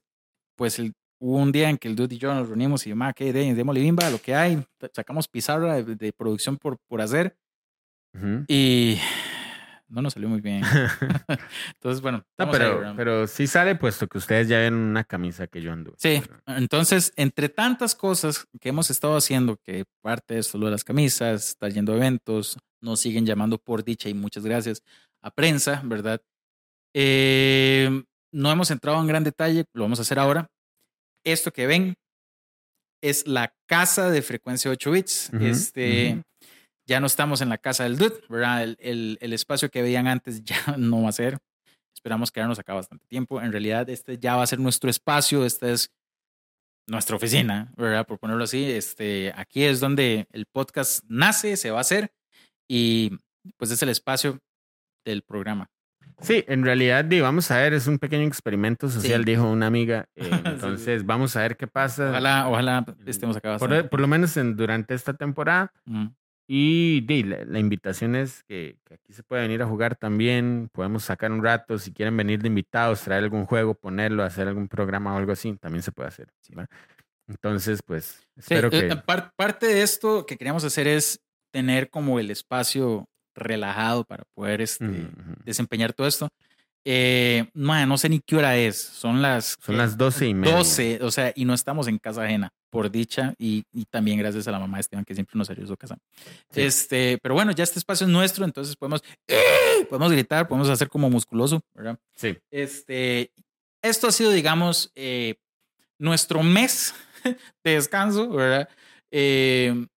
[0.55, 3.13] pues el- hubo un día en que el dude y yo nos reunimos y, ma,
[3.13, 3.31] ¿qué?
[3.33, 4.63] De, démosle bimba, lo que hay.
[4.93, 7.35] Sacamos pizarra de, de producción por, por hacer
[8.13, 8.45] Ujú.
[8.47, 8.99] y
[9.87, 10.61] no nos salió muy bien.
[11.75, 15.61] Entonces, bueno, No, pero, pero sí sale puesto que ustedes ya ven una camisa que
[15.61, 15.93] yo ando.
[15.97, 20.71] Sí, entonces, entre tantas cosas que hemos estado haciendo, que parte de esto, lo de
[20.73, 24.81] las camisas, estar yendo a eventos, nos siguen llamando por dicha y muchas gracias
[25.21, 26.21] a prensa, ¿verdad?
[26.93, 30.47] Eh, no hemos entrado en gran detalle, lo vamos a hacer ahora.
[31.25, 31.95] Esto que ven
[33.03, 35.29] es la casa de frecuencia 8 bits.
[35.41, 36.23] Este.
[36.87, 38.63] Ya no estamos en la casa del dude, ¿verdad?
[38.63, 41.37] El, el- el espacio que veían antes ya no va a ser.
[41.95, 43.41] Esperamos quedarnos acá bastante tiempo.
[43.41, 45.45] En realidad, este ya va a ser nuestro espacio.
[45.45, 45.89] Esta es
[46.87, 48.05] nuestra oficina, ¿verdad?
[48.07, 48.63] Por ponerlo así.
[48.71, 52.11] Este, aquí es donde el podcast nace, se va a hacer
[52.67, 53.17] y
[53.57, 54.39] pues es el espacio
[55.05, 55.67] del programa.
[56.19, 59.31] Sí, en realidad, vamos a ver, es un pequeño experimento social, Sí.
[59.31, 60.05] dijo una amiga.
[60.15, 60.41] eh, Sí, sí.
[60.45, 62.09] entonces, vamos a ver qué pasa.
[62.09, 65.71] Ojalá, ojalá estemos acá por, por lo menos en, durante esta temporada.
[65.85, 66.07] Mm.
[66.49, 70.69] Y la, la invitación es que, que aquí se puede venir a jugar también.
[70.71, 71.77] Podemos sacar un rato.
[71.77, 75.53] Si quieren venir de invitados, traer algún juego, ponerlo, hacer algún programa o algo así,
[75.57, 76.29] también se puede hacer.
[77.27, 78.95] Entonces, pues, espero eh, que.
[78.95, 81.19] par- parte de esto que queríamos hacer es
[81.57, 85.33] tener como el espacio relajado para poder este, Ujú, ujú.
[85.43, 86.29] desempeñar todo esto.
[86.85, 88.77] Eh, mae, no sé ni qué hora es.
[88.77, 89.77] Son las Son ¿qué?
[89.79, 90.55] las doce y media.
[90.55, 94.47] 12, o sea, y no estamos en casa ajena, por dicha, y, y también gracias
[94.47, 95.97] a la mamá de Esteban que siempre nos ayudó a casa.
[96.51, 96.61] Sí.
[96.61, 99.01] Este, pero bueno, ya este espacio es nuestro, entonces podemos,
[99.89, 101.97] podemos gritar, podemos hacer como musculoso, ¿verdad?
[102.15, 102.37] Sí.
[102.51, 103.31] Este,
[103.81, 105.35] esto ha sido, digamos, eh,
[105.99, 106.93] nuestro mes
[107.63, 108.69] de descanso, ¿verdad?
[109.11, 109.87] Eh,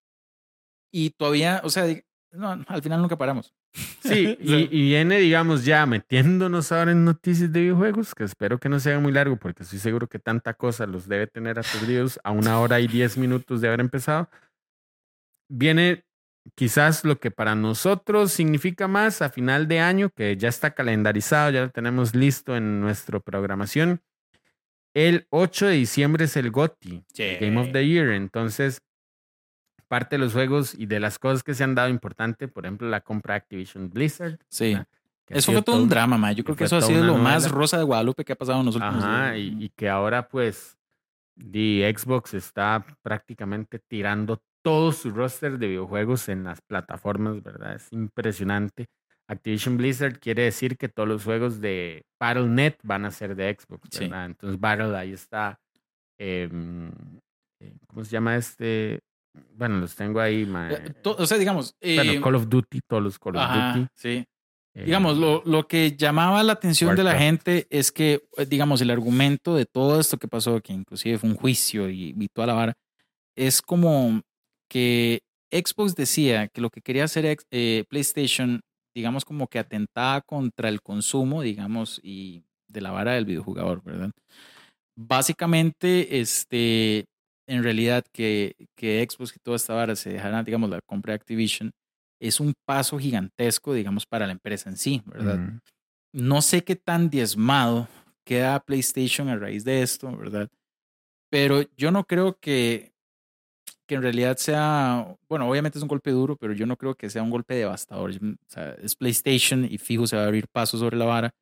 [0.91, 1.85] y todavía, o sea,
[2.33, 3.55] no, al final nunca paramos.
[4.03, 8.69] Sí, y, y viene, digamos, ya metiéndonos ahora en noticias de videojuegos, que espero que
[8.69, 12.33] no sea muy largo, porque estoy seguro que tanta cosa los debe tener aturdidos a
[12.33, 14.29] una hora y diez minutos de haber empezado.
[15.49, 16.05] Viene
[16.55, 21.51] quizás lo que para nosotros significa más a final de año, que ya está calendarizado,
[21.51, 24.01] ya lo tenemos listo en nuestra programación.
[24.95, 28.11] El 8 de diciembre es el GOTY, el Game of the Year.
[28.11, 28.83] Entonces,
[29.91, 32.89] parte de los juegos y de las cosas que se han dado importante, por ejemplo,
[32.89, 34.39] la compra de Activision Blizzard.
[34.49, 34.77] Sí.
[35.27, 36.33] Eso fue todo un drama, ma.
[36.33, 38.67] Yo creo que eso ha sido lo más rosa de Guadalupe que ha pasado en
[38.67, 39.39] los últimos Ajá, días.
[39.61, 40.77] y, y que ahora pues
[41.37, 47.75] the Xbox está prácticamente tirando todo su roster de videojuegos en las plataformas, ¿verdad?
[47.77, 48.87] Es impresionante.
[49.29, 53.89] Activision Blizzard quiere decir que todos los juegos de Battle.net van a ser de Xbox,
[53.93, 54.05] Sí.
[54.05, 54.27] ¿verdad?
[54.27, 55.59] Entonces Battle ahí está,
[56.19, 56.91] em,
[57.61, 59.01] eh, ¿cómo se llama este?
[59.55, 61.75] Bueno, los tengo ahí, ma- Eh, to- o sea, digamos.
[61.81, 63.89] bueno, eh, Call of Duty, todos los Call of ajá, Duty.
[63.95, 64.25] sí.
[64.75, 67.25] eh, Digamos, lo, lo que llamaba la atención de la Warcraft.
[67.25, 71.31] gente es que, eh, digamos, el argumento de todo esto que pasó, que inclusive fue
[71.31, 72.73] un juicio y, y toda la vara,
[73.37, 74.21] es como
[74.69, 75.21] que
[75.53, 78.61] Xbox decía que lo que quería hacer eh, PlayStation,
[78.95, 84.11] digamos, como que atentaba contra el consumo, digamos, y de la vara del videojugador, ¿verdad?
[84.97, 87.07] Básicamente, este,
[87.51, 91.17] en realidad, que, que Xbox y toda esta vara se dejaran, digamos, la compra de
[91.17, 91.73] Activision,
[92.21, 95.41] es un paso gigantesco, digamos, para la empresa en sí, ¿verdad?
[95.41, 95.59] ujú.
[96.13, 97.89] No sé qué tan diezmado
[98.25, 100.49] queda PlayStation a raíz de esto, ¿verdad?
[101.29, 102.93] Pero yo no creo que,
[103.89, 107.11] que en realidad sea, bueno, obviamente es un golpe duro, pero yo no creo que
[107.11, 108.13] sea un golpe devastador.
[108.13, 111.35] O sea, es PlayStation y fijo se va a abrir paso sobre la vara.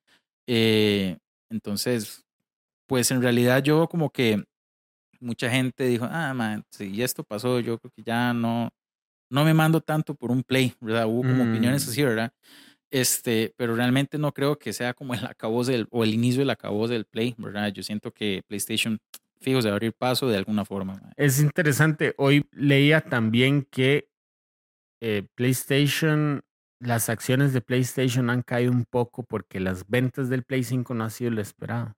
[0.47, 1.19] Eh,
[1.51, 2.25] entonces,
[2.87, 4.45] pues en realidad yo como que
[5.21, 8.71] mucha gente dijo, ah, man, si esto pasó, yo creo que ya no,
[9.31, 11.07] no me mando tanto por un play, ¿verdad?
[11.07, 11.51] Hubo como Mm.
[11.51, 12.33] opiniones así, ¿verdad?
[12.91, 16.51] Este, pero realmente no creo que sea como el acabose del, o el inicio del
[16.51, 17.69] acabose del play, ¿verdad?
[17.73, 18.99] Yo siento que PlayStation,
[19.41, 20.95] fijo, se va a abrir paso de alguna forma.
[20.95, 21.13] man.
[21.17, 22.15] Es interesante.
[22.19, 24.09] Hoy leía también que
[25.01, 26.43] eh, PlayStation,
[26.81, 31.05] las acciones de PlayStation han caído un poco porque las ventas del Play 5 no
[31.05, 31.93] han sido lo esperado.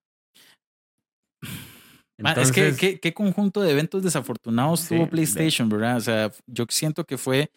[2.22, 5.96] Man, es que ¿qué, qué conjunto de eventos desafortunados Sí, tuvo de- PlayStation, ¿verdad?
[5.96, 7.50] O sea, yo siento que fue,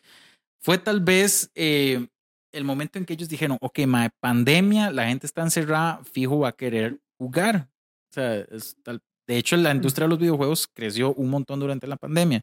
[0.61, 2.07] fue tal vez eh,
[2.52, 6.49] el momento en que ellos dijeron, ok, ma, pandemia, la gente está encerrada, fijo va
[6.49, 7.69] a querer jugar.
[8.11, 11.88] O sea, es tal- de hecho, la industria de los videojuegos creció un montón durante
[11.88, 12.41] la pandemia.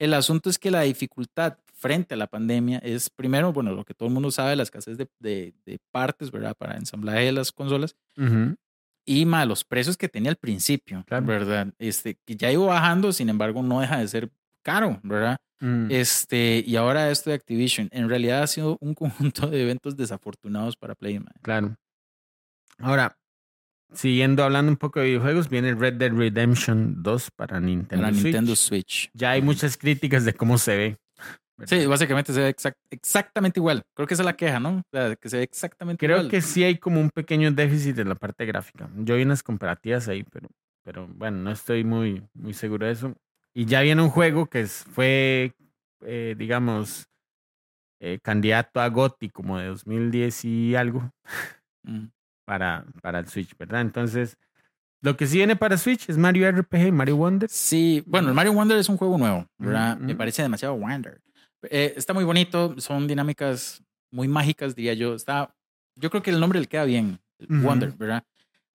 [0.00, 3.94] El asunto es que la dificultad frente a la pandemia es, primero, bueno, lo que
[3.94, 6.54] todo el mundo sabe, la escasez de, de- de partes, ¿verdad?
[6.56, 8.56] Para ensamblaje de las consolas ujú,
[9.08, 11.24] y más los precios que tenía al principio, Claro.
[11.26, 11.72] ¿verdad?
[11.78, 14.30] Este, que ya iba bajando, sin embargo, no deja de ser
[14.62, 15.38] caro, ¿verdad?
[15.60, 18.94] mm, Este, y ahora esto de Activision, en realidad ha sido un
[19.42, 21.32] conjunto de eventos desafortunados para Play, man.
[21.42, 21.74] claro.
[22.80, 23.16] Ahora,
[23.92, 28.24] siguiendo hablando un poco de videojuegos, viene Red Dead Redemption 2 para Nintendo para Switch.
[28.24, 29.10] Nintendo Switch.
[29.14, 30.98] Ya hay muchas críticas de cómo se ve.
[31.66, 33.82] Sí, básicamente se ve exact- exactamente igual.
[33.94, 34.78] Creo que esa es la queja, ¿no?
[34.78, 36.30] O sea, que se ve exactamente Creo igual.
[36.30, 38.88] que sí hay como un pequeño déficit en la parte gráfica.
[38.96, 40.48] Yo vi unas comparativas ahí, pero,
[40.84, 43.14] pero bueno, no estoy muy, muy seguro de eso.
[43.54, 45.52] Y ya viene un juego que fue,
[46.02, 47.08] eh, digamos,
[48.00, 51.10] eh, candidato a GOTY como de 2010 y algo
[51.82, 52.06] Mm.
[52.44, 53.80] para, para el Switch, ¿verdad?
[53.80, 54.36] Entonces,
[55.00, 57.48] lo que sí viene para Switch es Mario RPG, Mario Wonder.
[57.50, 59.96] Sí, bueno, el Mario Wonder es un juego nuevo, ¿verdad?
[59.98, 61.20] Me parece demasiado Wonder.
[61.62, 65.14] Eh, está muy bonito, son dinámicas muy mágicas, diría yo.
[65.14, 65.54] Está,
[65.96, 67.20] yo creo que el nombre le queda bien.
[67.48, 68.24] Wonder, ¿verdad?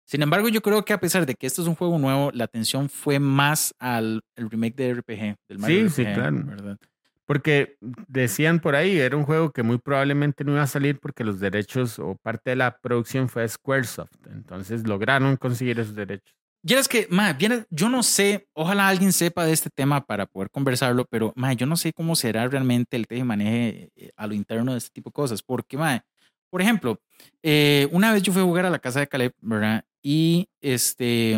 [0.05, 2.45] Sin embargo, yo creo que a pesar de que esto es un juego nuevo, la
[2.45, 6.43] atención fue más al el remake de RPG, del Mario Sí, sí, RPG, claro.
[6.45, 6.77] ¿verdad?
[7.25, 7.77] Porque
[8.07, 11.39] decían por ahí, era un juego que muy probablemente no iba a salir porque los
[11.39, 14.27] derechos o parte de la producción fue Squaresoft.
[14.29, 16.35] Entonces lograron conseguir esos derechos.
[16.65, 20.49] Ya es que, ma, yo no sé, ojalá alguien sepa de este tema para poder
[20.49, 24.33] conversarlo, pero ma, yo no sé cómo será realmente el y maneje eh, a lo
[24.33, 25.43] interno de este tipo de cosas.
[25.43, 26.05] Porque, ma,
[26.49, 27.01] por ejemplo,
[27.41, 29.83] eh, una vez yo fui a jugar a la casa de Caleb, ¿verdad?
[30.01, 31.37] Y este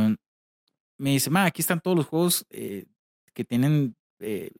[1.00, 2.86] me dice, ma, aquí están todos los juegos eh,
[3.34, 3.96] que tienen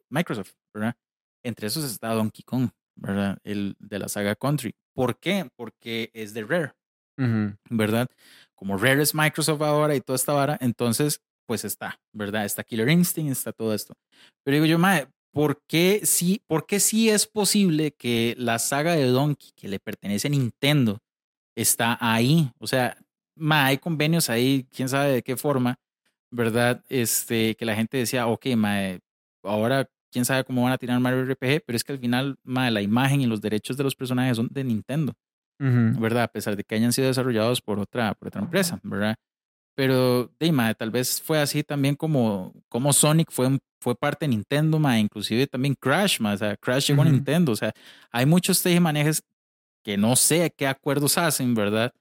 [0.10, 0.96] Microsoft, ¿verdad?
[1.44, 3.38] Entre esos está Donkey Kong, ¿verdad?
[3.44, 4.74] El de la saga Country.
[4.96, 5.48] ¿Por qué?
[5.56, 6.74] Porque es de Rare.
[7.70, 8.08] ¿Verdad?
[8.56, 12.46] Como Rare es Microsoft ahora y toda esta vara, entonces, pues está, ¿verdad?
[12.46, 13.94] Está Killer Instinct, está todo esto.
[14.44, 18.94] Pero digo yo, mae, ¿por qué sí, por qué sí es posible que la saga
[18.96, 21.00] de Donkey, que le pertenece a Nintendo,
[21.56, 22.52] está ahí?
[22.60, 22.98] O sea,
[23.36, 25.76] mae, hay convenios ahí, quién sabe de qué forma,
[26.32, 26.84] ¿verdad?
[26.90, 29.00] Este, que la gente decía, ok, mae,
[29.44, 32.72] ahora quién sabe cómo van a tirar Mario RPG, pero es que al final, mae,
[32.72, 35.14] la imagen y los derechos de los personajes son de Nintendo.
[35.60, 36.24] ¿Verdad?
[36.24, 39.16] A pesar de que hayan sido desarrollados por otra, por otra empresa, ¿verdad?
[39.76, 44.30] Pero, de mae, tal vez fue así también como, como Sonic fue, fue parte de
[44.30, 47.10] Nintendo, mae, inclusive también Crash, mae, o sea, Crash llegó Ujú.
[47.10, 47.74] a Nintendo, o sea,
[48.12, 49.22] hay muchos tejemanejes
[49.84, 51.92] que no sé qué acuerdos hacen, ¿verdad?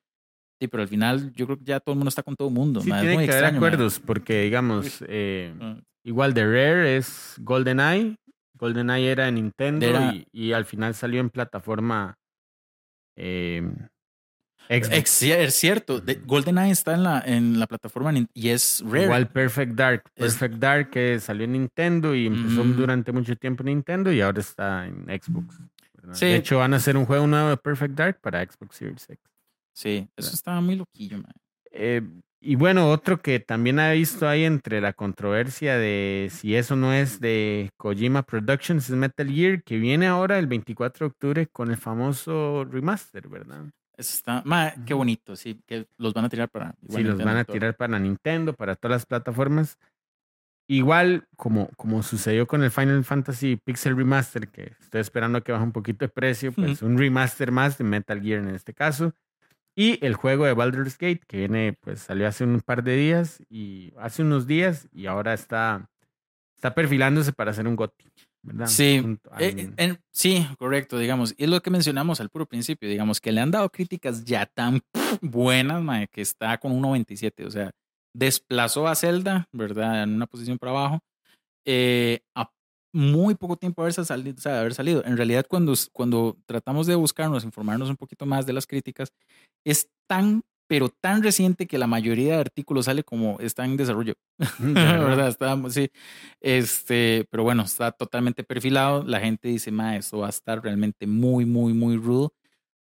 [0.60, 2.54] Sí, pero al final yo creo que ya todo el mundo está con todo el
[2.54, 3.68] mundo, Sí, es tiene muy que haber extraño, mae.
[3.68, 8.16] acuerdos, porque digamos, eh, Ah, igual de Rare es GoldenEye.
[8.56, 12.16] GoldenEye era de Nintendo Era- y, y al final salió en plataforma
[13.16, 13.62] eh.
[14.66, 19.04] Es cier- es cierto, de- GoldenEye está en la, en la plataforma y es Rare.
[19.04, 20.04] Igual Perfect Dark.
[20.14, 22.76] Es- Perfect Dark que salió en Nintendo y empezó Mm.
[22.76, 25.58] durante mucho tiempo en Nintendo y ahora está en Xbox.
[25.92, 26.14] ¿verdad?
[26.14, 26.26] Sí.
[26.26, 29.18] De hecho, van a hacer un juego nuevo de Perfect Dark para Xbox Series X.
[29.74, 31.32] Sí, eso estaba muy loquillo, mae.
[31.70, 32.00] Eh,
[32.44, 36.92] y bueno, otro que también ha visto ahí entre la controversia de si eso no
[36.92, 41.70] es de Kojima Productions, es Metal Gear, que viene ahora el 24 de octubre con
[41.70, 43.64] el famoso remaster, ¿verdad?
[43.96, 44.44] Eso está,
[44.84, 46.74] qué bonito, sí, que los van a tirar para.
[46.88, 49.78] Sí, los van a tirar para Nintendo, para todas las plataformas.
[50.66, 55.64] Igual como, como sucedió con el Final Fantasy Pixel Remaster, que estoy esperando que baje
[55.64, 59.14] un poquito de precio, pues un remaster más de Metal Gear en este caso.
[59.76, 63.42] Y el juego de Baldur's Gate, que viene, pues salió hace un par de días
[63.48, 65.90] y hace unos días y ahora está,
[66.56, 68.04] está perfilándose para hacer un GOTY,
[68.42, 68.66] ¿verdad?
[68.66, 69.02] Sí,
[69.38, 71.34] Eh, en- sí, correcto, digamos.
[71.36, 74.46] Y es lo que mencionamos al puro principio, digamos, que le han dado críticas ya
[74.46, 74.80] tan
[75.20, 77.44] buenas, que está con un 97.
[77.44, 77.72] O sea,
[78.14, 80.04] desplazó a Zelda, ¿verdad?
[80.04, 81.00] En una posición para abajo.
[81.66, 82.50] eh, a
[82.94, 85.04] muy poco tiempo haberse salido, o sea, haber salido.
[85.04, 89.12] En realidad, cuando, cuando tratamos de buscarnos, informarnos un poquito más de las críticas,
[89.64, 94.14] es tan, pero tan reciente que la mayoría de artículos sale como está en desarrollo.
[94.60, 95.28] ¿verdad?
[95.28, 95.90] Está, sí.
[96.40, 99.02] Este, pero bueno, está totalmente perfilado.
[99.02, 102.32] La gente dice, ma, esto va a estar realmente muy, muy, muy rudo.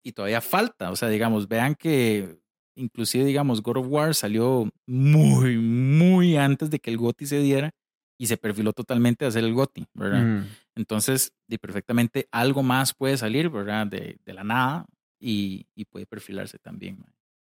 [0.03, 0.91] Y todavía falta.
[0.91, 2.41] O sea, digamos, vean que
[2.75, 7.75] inclusive, digamos, God of War salió muy, muy antes de que el GOTY se diera
[8.21, 10.23] y se perfiló totalmente a hacer el GOTY, ¿verdad?
[10.23, 10.47] Ujú.
[10.75, 13.87] Entonces, de perfectamente algo más puede salir, ¿verdad?
[13.87, 14.85] De, de la nada
[15.19, 17.03] y, y puede perfilarse también.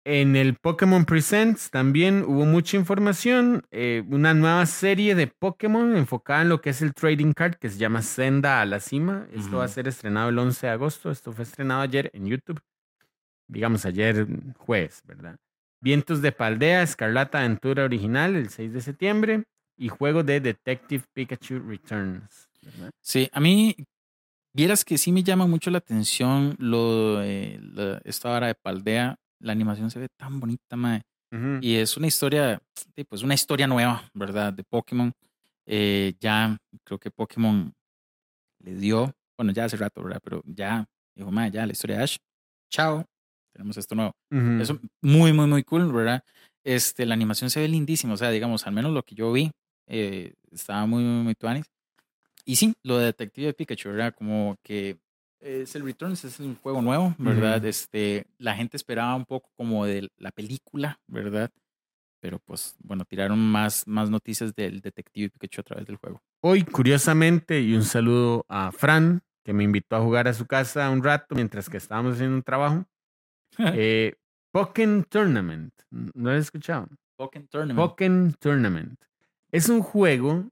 [0.05, 6.43] En el Pokémon Presents también hubo mucha información, eh, una nueva serie de Pokémon enfocada
[6.43, 9.27] en lo que es el trading card que se llama Senda a la Cima.
[9.33, 12.61] Esto va a ser estrenado el 11 de agosto, esto fue estrenado ayer en YouTube,
[13.47, 15.39] digamos ayer mm, jueves, ¿verdad?
[15.81, 19.45] Vientos de Paldea, Escarlata Aventura Original el 6 de septiembre
[19.79, 22.49] y juego de Detective Pikachu Returns.
[22.63, 22.91] ¿verdad?
[23.01, 23.75] Sí, a mí,
[24.55, 29.17] vieras que sí me llama mucho la atención lo, eh, la- esta vara de Paldea.
[29.41, 31.03] La animación se ve tan bonita, mae.
[31.33, 31.59] Ujú.
[31.61, 32.61] Y es una historia,
[33.09, 34.53] pues una historia nueva, ¿verdad?
[34.53, 35.13] De Pokémon.
[35.67, 37.73] Eh, ya creo que Pokémon
[38.65, 40.21] le dio, bueno, ya hace rato, ¿verdad?
[40.25, 40.85] Pero ya
[41.15, 42.17] dijo, mae, ya la historia de Ash.
[42.71, 43.05] Chao.
[43.53, 44.13] Tenemos esto nuevo.
[44.31, 44.61] Ujú.
[44.63, 46.23] Eso muy, muy, muy cool, ¿verdad?
[46.65, 49.51] Este, la animación se ve lindísima, o sea, digamos, al menos lo que yo vi,
[49.89, 51.67] eh, estaba muy, muy, muy tuanis.
[52.45, 54.15] Y sí, lo de Detective Pikachu, ¿verdad?
[54.17, 54.99] Como que
[55.41, 57.59] es el Returns, es un juego nuevo, ¿verdad?
[57.59, 57.67] Ujú.
[57.67, 61.51] Este, la gente esperaba un poco como de la película, ¿verdad?
[62.21, 66.23] Pero pues, bueno, tiraron más, más noticias del Detective Pikachu a través del juego.
[66.41, 70.91] Hoy, curiosamente, y un saludo a Fran, que me invitó a jugar a su casa
[70.91, 72.85] un rato mientras que estábamos haciendo un trabajo.
[73.75, 74.15] Eh,
[74.53, 75.73] Pokémon Tournament.
[75.91, 76.87] ¿No lo has escuchado?
[77.17, 77.77] Pokémon Tournament.
[77.77, 79.01] Pokémon Tournament.
[79.51, 80.51] Es un juego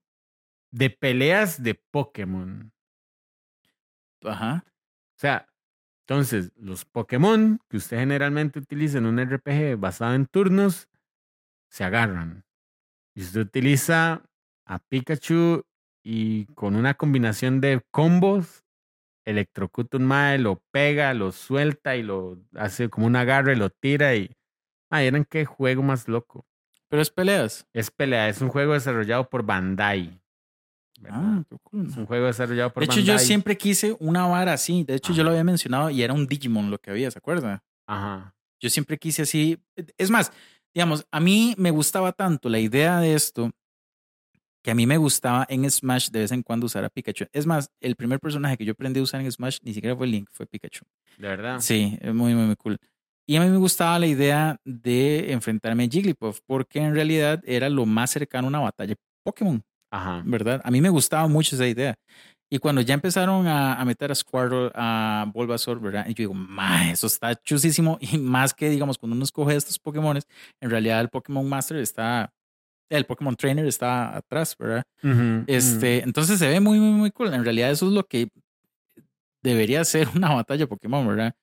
[0.70, 2.72] de peleas de Pokémon.
[4.24, 4.64] Ajá.
[4.66, 5.48] O sea,
[6.06, 10.88] entonces, los Pokémon que usted generalmente utiliza en un RPG basado en turnos,
[11.68, 12.44] se agarran.
[13.14, 14.22] Y usted utiliza
[14.66, 15.64] a Pikachu
[16.04, 18.64] y con una combinación de combos,
[19.24, 24.14] electrocuta un mae, lo pega, lo suelta y lo hace como un agarre, lo tira
[24.14, 24.36] y...
[24.88, 26.46] Ay, eran qué juego más loco.
[26.88, 27.66] Pero es peleas.
[27.72, 30.20] Es pelea, es un juego desarrollado por Bandai.
[31.08, 31.86] Ah, qué cool.
[31.88, 33.14] Es un juego desarrollado por De hecho, Bandai.
[33.14, 34.84] yo siempre quise una vara así.
[34.84, 37.62] De hecho, yo lo había mencionado y era un Digimon lo que había, ¿se acuerda?
[37.86, 38.34] Ajá.
[38.60, 39.58] Yo siempre quise así.
[39.98, 40.32] Es más,
[40.74, 43.50] digamos, a mí me gustaba tanto la idea de esto
[44.62, 47.26] que a mí me gustaba en Smash de vez en cuando usar a Pikachu.
[47.32, 50.08] Es más, el primer personaje que yo aprendí a usar en Smash ni siquiera fue
[50.08, 50.84] Link, fue Pikachu.
[51.18, 51.60] De verdad.
[51.60, 52.78] Sí, es muy, muy, muy cool.
[53.28, 57.68] Y a mí me gustaba la idea de enfrentarme a Jigglypuff porque en realidad era
[57.68, 58.94] lo más cercano a una batalla
[59.24, 59.62] Pokémon.
[59.90, 60.22] Ajá.
[60.26, 60.60] ¿verdad?
[60.64, 61.94] A mí me gustaba mucho esa idea.
[62.50, 66.04] Y cuando ya empezaron a, a meter a Squirtle, a Bulbasaur, ¿verdad?
[66.06, 67.98] Y yo digo, ma, eso está chusísimo.
[68.00, 70.18] Y más que, digamos, cuando uno escoge estos Pokémon,
[70.60, 72.30] en realidad el Pokémon Master está,
[72.90, 74.84] el Pokémon Trainer está atrás, ¿verdad?
[75.02, 77.34] Ujú, Este, entonces se ve muy, muy, muy cool.
[77.34, 78.28] En realidad eso es lo que
[79.42, 81.34] debería ser una batalla Pokémon, ¿verdad?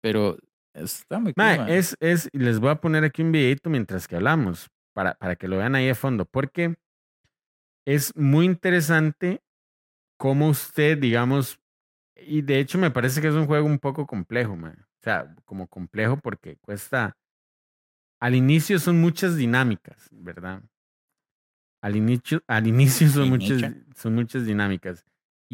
[0.00, 0.36] Pero
[0.74, 1.44] está muy cool.
[1.44, 1.70] Ma.
[1.70, 5.48] es, es, les voy a poner aquí un videito mientras que hablamos, para, para que
[5.48, 6.74] lo vean ahí de fondo, porque
[7.86, 9.42] es muy interesante
[10.18, 11.58] cómo usted, digamos,
[12.16, 14.72] y de hecho me parece que es un juego un poco complejo, mae.
[14.72, 17.16] o sea, como complejo porque cuesta,
[18.20, 20.62] al inicio son muchas dinámicas, ¿verdad?
[21.82, 23.84] Al inicio, al inicio son, muchas, Inicio.
[23.94, 25.04] son muchas dinámicas.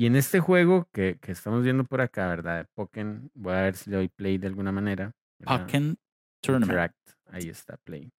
[0.01, 2.61] Y en este juego que, que estamos viendo por acá, ¿verdad?
[2.61, 5.13] De Pokémon, voy a ver si le doy play de alguna manera.
[5.45, 5.99] Pokémon
[6.41, 6.71] Tournament.
[6.71, 7.11] Interact.
[7.27, 8.11] Ahí está, Play.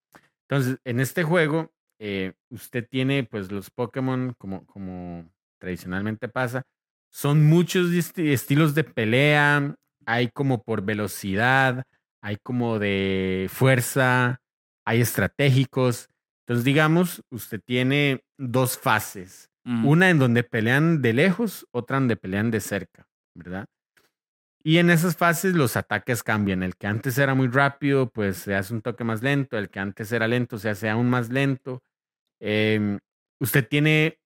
[0.48, 5.28] Entonces, en este juego, eh, usted tiene pues los Pokémon, como, como
[5.60, 6.62] tradicionalmente pasa,
[7.12, 9.76] son muchos esti- estilos de pelea,
[10.06, 11.84] hay como por velocidad,
[12.22, 14.40] hay como de fuerza,
[14.86, 16.10] hay estratégicos.
[16.46, 19.51] Entonces, digamos, usted tiene dos fases.
[19.64, 19.86] Mm.
[19.86, 23.68] Una en donde pelean de lejos, otra donde pelean de cerca, ¿verdad?
[24.64, 26.64] Y en esas fases los ataques cambian.
[26.64, 29.58] El que antes era muy rápido, pues se hace un toque más lento.
[29.58, 31.82] El que antes era lento, se hace aún más lento.
[32.40, 33.00] Em,
[33.40, 34.20] usted tiene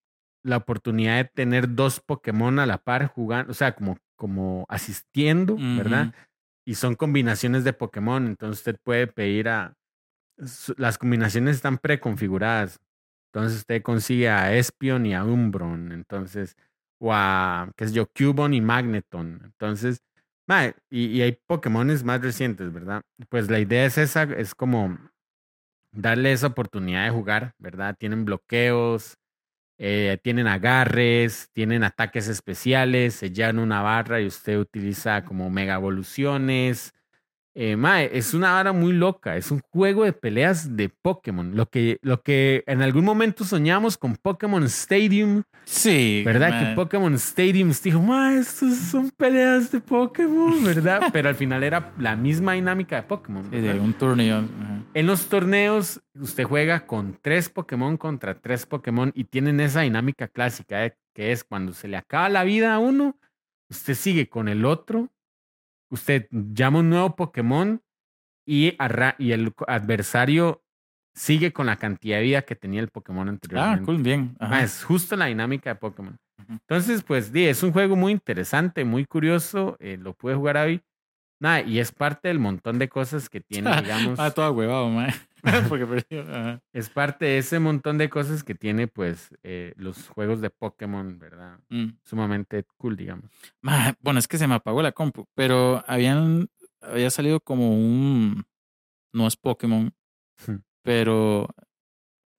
[0.44, 5.58] la oportunidad de tener dos Pokémon a la par jugando, o sea, como, como asistiendo,
[5.58, 6.14] ¿verdad?
[6.66, 8.28] Y son combinaciones de Pokémon.
[8.28, 9.74] Entonces usted puede pedir a...
[10.78, 12.80] Las combinaciones están preconfiguradas.
[13.36, 15.92] Entonces usted consigue a Espion y a Umbron.
[15.92, 16.56] Entonces,
[17.00, 19.42] o a, qué sé yo, Cubone y Magneton.
[19.44, 20.02] Entonces,
[20.90, 23.02] y, y hay Pokémones más recientes, ¿verdad?
[23.28, 24.98] Pues la idea es esa, es como
[25.92, 27.98] darle esa oportunidad de jugar, ¿verdad?
[28.00, 29.18] Tienen bloqueos,
[29.78, 35.76] eh, tienen agarres, tienen ataques especiales, se llevan una barra y usted utiliza como mega
[35.76, 36.94] evoluciones.
[37.58, 41.56] Eh, mae, es una vara muy loca, es un juego de peleas de Pokémon.
[41.56, 46.22] Lo que, lo que en algún momento soñamos con Pokémon Stadium, Sí.
[46.26, 46.60] ¿verdad?
[46.60, 51.02] Que Pokémon Stadium dijo, mae, estos son peleas de Pokémon, ¿verdad?
[51.14, 53.46] Pero al final era la misma dinámica de Pokémon.
[53.50, 54.40] Sí, de un torneo.
[54.40, 54.82] ajá.
[54.94, 60.28] En los torneos, usted juega con tres Pokémon contra tres Pokémon y tienen esa dinámica
[60.28, 60.98] clásica, ¿eh?
[61.14, 63.18] que es cuando se le acaba la vida a uno,
[63.70, 65.10] usted sigue con el otro,
[65.90, 67.82] usted llama un nuevo Pokémon
[68.48, 68.76] y,
[69.18, 70.62] y el adversario
[71.16, 73.86] sigue con la cantidad de vida que tenía el Pokémon Ah, anteriormente.
[73.86, 74.36] cool, bien.
[74.40, 74.64] Ah, Ajá.
[74.64, 76.18] Es justo la dinámica de Pokémon.
[76.50, 79.78] Entonces, pues, es un juego muy interesante, muy curioso.
[79.80, 80.82] eh, lo pude jugar hoy.
[81.42, 84.20] Nada, y es parte del montón de cosas que tiene, digamos.
[84.20, 85.14] Ah, todo huevado, mae.
[85.70, 86.22] Porque perdió.
[86.22, 86.62] ajá.
[86.74, 91.18] Es parte de ese montón de cosas que tiene, pues, eh, los juegos de Pokémon,
[91.20, 91.60] ¿verdad?
[91.70, 91.98] Mm.
[92.04, 93.32] Sumamente cool, digamos.
[93.62, 96.50] Ma, Bueno, es que se me apagó la compu, pero habían,
[96.82, 98.46] había salido como un,
[99.14, 99.94] no es Pokémon,
[100.48, 100.58] Hmm.
[100.84, 101.48] pero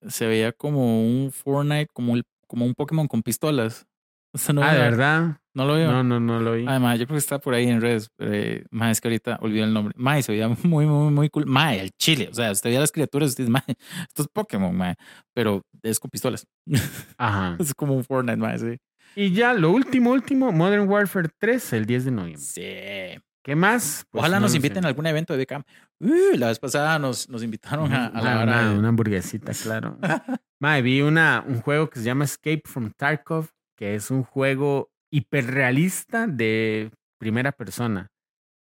[0.06, 3.86] se veía como un Fortnite, como, el, como un Pokémon con pistolas.
[4.34, 5.40] O sea, no, ah, ¿de verdad?
[5.56, 5.90] No lo vio.
[5.90, 6.66] No, no, no lo vi.
[6.66, 8.10] Además, yo creo que está por ahí en redes.
[8.18, 9.94] Eh, ma, es que ahorita olvidé el nombre.
[9.96, 11.46] Ma, y se veía muy, muy, muy cool.
[11.46, 12.28] Ma, el chile.
[12.30, 14.94] O sea, usted veía las criaturas usted dice, ma, esto es Pokémon, ma.
[15.34, 16.46] Pero es con pistolas.
[17.18, 17.56] Ajá.
[17.58, 18.76] es como un Fortnite, ma, sí.
[19.14, 22.42] Y ya, lo último, último, Modern Warfare 3, el 10 de noviembre.
[22.42, 23.20] Sí.
[23.42, 24.04] ¿Qué más?
[24.10, 24.86] Pues Ojalá no nos inviten sé.
[24.86, 25.62] a algún evento de BCAM.
[26.00, 29.96] Uh, la vez pasada nos, nos invitaron a, a la Una- una hamburguesita, claro.
[30.60, 34.90] Mae, vi una, un juego que se llama Escape from Tarkov, que es un juego
[35.16, 38.08] hiperrealista de primera persona.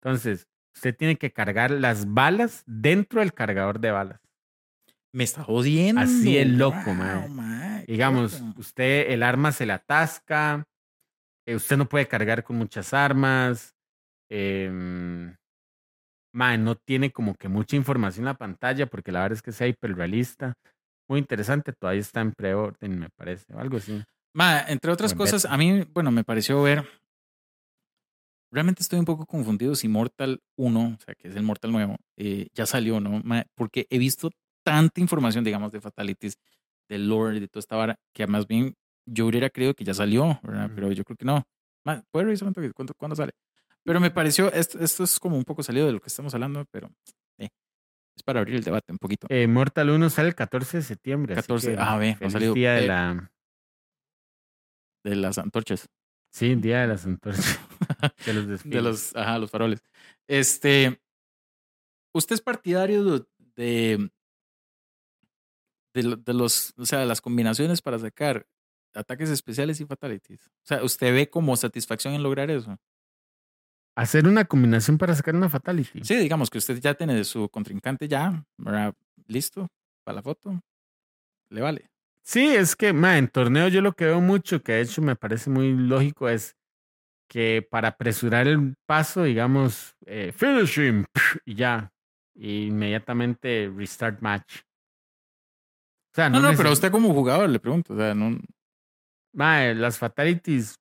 [0.02, 4.20] Entonces, usted tiene que cargar las balas dentro del cargador de balas.
[5.14, 6.02] Me está jodiendo.
[6.02, 7.30] Así es loco, Wow,
[7.86, 8.60] qué Digamos, loco.
[8.60, 10.66] usted, el arma se le atasca,
[11.48, 13.74] eh, usted no puede cargar con muchas armas.
[14.32, 15.36] em,
[16.34, 19.52] mae, no tiene como que mucha información en la pantalla porque la verdad es que
[19.52, 20.54] sea hiperrealista.
[21.08, 24.04] Muy interesante, todavía está en preorden, me parece, o algo así.
[24.36, 26.86] Ma, entre otras cosas, a mí, bueno, me pareció ver.
[28.52, 31.98] Realmente estoy un poco confundido si Mortal 1, o sea, que es el Mortal nuevo,
[32.18, 33.22] eh, ya salió, ¿no?
[33.24, 34.30] Ma, porque he visto
[34.64, 36.38] tanta información, digamos, de Fatalities,
[36.90, 38.76] del lore, de toda esta vara, que más bien
[39.06, 40.70] yo hubiera creído que ya salió, ¿verdad?
[40.76, 41.44] Pero yo creo que no.
[41.86, 42.52] Ma, ¿Puede revisar?
[42.74, 43.34] ¿Cuánto- cuándo sale?
[43.84, 46.66] Pero me pareció, esto, esto es como un poco salido de lo que estamos hablando,
[46.72, 46.90] pero
[47.38, 47.50] eh,
[48.16, 49.28] es para abrir el debate un poquito.
[49.30, 51.34] Eh, Mortal 1 sale el 14 de septiembre.
[51.34, 52.54] así 14, que ah, ve, no salió.
[52.54, 53.32] día de Eh, la.
[55.06, 55.88] De las antorchas.
[56.32, 57.60] Sí, día de las antorchas.
[58.26, 58.76] de los desfiles.
[58.76, 59.84] de los, ajá, los faroles.
[60.28, 61.00] Este,
[62.14, 63.26] ¿usted es partidario de,
[63.56, 64.12] de,
[65.94, 68.48] de lo- de los, o sea, las combinaciones para sacar
[68.96, 70.48] ataques especiales y fatalities?
[70.48, 72.78] O sea, ¿usted ve como satisfacción en lograr eso?
[73.96, 76.04] Hacer una combinación para sacar una Fatality.
[76.04, 78.94] Sí, digamos que usted ya tiene de su contrincante ya, ¿verdad?
[79.28, 79.68] listo
[80.04, 80.62] para la foto,
[81.50, 81.90] le vale.
[82.28, 85.16] Sí, es que, ma, en torneo yo lo que veo mucho, que de hecho me
[85.16, 86.56] parece muy lógico, es
[87.30, 91.06] que para apresurar el paso, digamos, eh, finish him,
[91.46, 91.92] y ya,
[92.34, 94.62] y inmediatamente restart match.
[96.14, 98.40] O sea, No, no, pero neces- usted como jugador le pregunto, o sea, no,
[99.34, 100.80] ma, las fatalities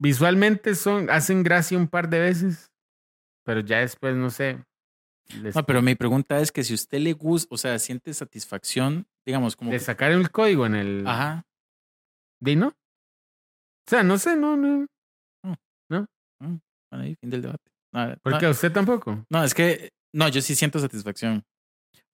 [0.00, 2.72] visualmente son, hacen gracia un par de veces,
[3.44, 4.64] pero ya después, no sé.
[5.40, 9.06] les- no, pero mi pregunta es que si usted le gusta, o sea, siente satisfacción,
[9.26, 9.70] digamos, como...
[9.70, 11.06] de que- sacar el código en el...
[11.06, 11.42] Ajá.
[12.40, 12.68] ¿De no?
[12.68, 12.74] O
[13.90, 14.86] sea, no sé, no, no.
[15.88, 16.08] Bueno,
[16.90, 17.70] ahí, fin del debate.
[17.92, 19.24] No, ¿Por no, qué a usted tampoco?
[19.30, 21.44] no, es que, no, yo sí siento satisfacción.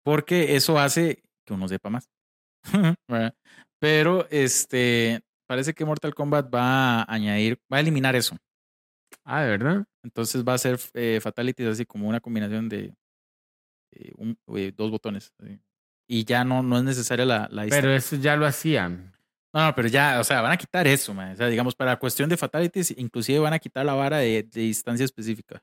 [0.04, 2.08] Porque eso hace que uno sepa más.
[3.80, 8.36] Pero, este, parece que Mortal Kombat va a añadir, va a eliminar eso.
[9.24, 9.84] Ah, ¿de verdad?
[10.04, 12.94] Entonces va a ser eh, Fatalities así como una combinación de
[13.92, 15.32] eh, un- eh, dos botones.
[15.40, 15.58] así.
[16.08, 19.12] Y ya no, no es necesaria la, la Pero eso ya lo hacían.
[19.52, 21.32] No, no, pero ya, o sea, van a quitar eso, man.
[21.32, 24.60] O sea, digamos, para cuestión de fatalities, inclusive van a quitar la vara de, de
[24.60, 25.62] distancia específica.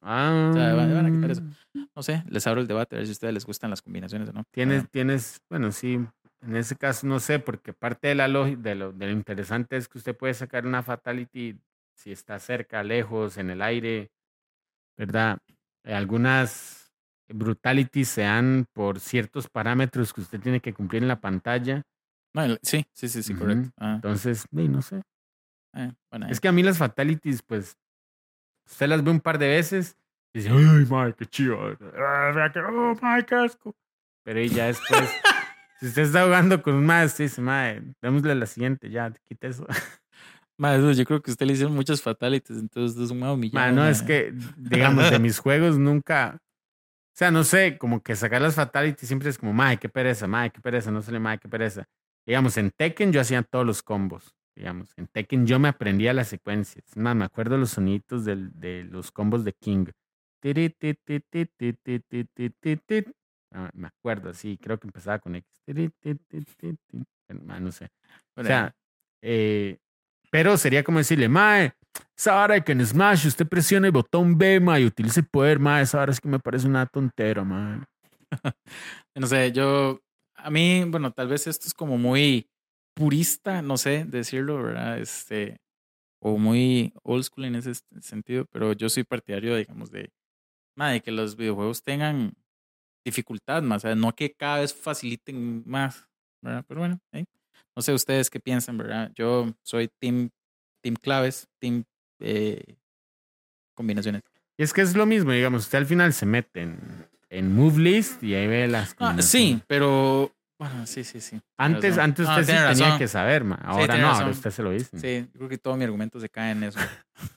[0.00, 0.50] Ah.
[0.54, 1.42] sea, van- van a quitar eso.
[1.96, 4.28] No sé, les abro el debate a ver si a ustedes les gustan las combinaciones
[4.28, 4.44] o no.
[4.50, 5.94] Tienes, Bueno, tienes, bueno, sí,
[6.42, 9.76] en ese caso no sé, porque parte de la lógica, de lo, de lo interesante
[9.76, 11.58] es que usted puede sacar una fatality
[11.96, 14.10] si está cerca, lejos, en el aire,
[14.98, 15.38] ¿verdad?
[15.84, 16.83] Eh, Algunas
[17.28, 21.82] brutalities se dan por ciertos parámetros que usted tiene que cumplir en la pantalla.
[22.34, 23.70] no, el- sí, sí, sí, sí, correcto.
[23.78, 25.02] Ah, Entonces, no sé.
[25.74, 26.40] eh, bueno, Es eh.
[26.40, 27.76] que a mí las fatalities, pues,
[28.66, 29.96] usted las ve un par de veces
[30.32, 31.58] y dice, ay, madre, qué chido.
[31.96, 33.74] Ah, oh, madre, qué asco.
[34.24, 35.10] Pero ahí ya después,
[35.80, 39.48] si usted está jugando con un madre, usted dice, madre, démosle la siguiente, ya, quita
[39.48, 39.66] eso.
[40.56, 43.66] Ma, dude, yo creo que a usted le hicieron muchas fatalities, entonces es un humillado.
[43.66, 46.38] Ma, no, es que, digamos, de mis juegos nunca.
[47.14, 50.26] O sea, no sé, como que sacar las fatalities siempre es como, madre, qué pereza,
[50.26, 51.84] madre, qué pereza, no sale, madre, qué pereza.
[52.26, 54.34] Digamos, en Tekken yo hacía todos los combos.
[54.56, 56.84] Digamos, en Tekken yo me aprendía las secuencias.
[56.88, 59.86] Es más, me acuerdo los sonitos del, de los combos de King.
[63.74, 65.62] Me acuerdo, sí, creo que empezaba con X.
[67.60, 67.90] No sé.
[68.34, 68.74] O sea,
[69.22, 69.78] eh,
[70.34, 71.74] pero sería como decirle, Mae,
[72.18, 75.84] esa vara que en Smash usted presiona el botón B, Mae, y utilice poder, Mae,
[75.84, 77.84] esa vara es que me parece una tontera, Mae.
[79.14, 80.00] no sé, yo,
[80.34, 82.50] a mí, bueno, tal vez esto es como muy
[82.94, 84.98] purista, no sé decirlo, ¿verdad?
[84.98, 85.60] Este,
[86.20, 90.10] o muy old school en ese sentido, pero yo soy partidario, digamos, de,
[90.74, 92.34] ma, de que los videojuegos tengan
[93.04, 96.08] dificultad más, o sea, no que cada vez faciliten más,
[96.42, 96.64] ¿verdad?
[96.66, 97.24] Pero bueno, ¿eh?
[97.76, 99.10] No sé ustedes qué piensan, ¿verdad?
[99.14, 100.30] Yo soy team,
[100.82, 101.84] team claves, team
[102.20, 102.76] eh,
[103.74, 104.22] combinaciones.
[104.56, 106.78] Y es que es lo mismo, digamos, usted al final se mete en,
[107.28, 111.40] en Move List y ahí ve las Ah, sí, pero, bueno, sí, sí, sí.
[111.58, 112.04] Antes, razón.
[112.04, 112.98] antes No, usted sí tenía razón.
[112.98, 113.58] que saber, Mae.
[113.62, 114.22] Ahora no, razón.
[114.22, 114.98] ahora usted se lo dice.
[114.98, 116.78] Sí, creo que todo mi argumento se cae en eso.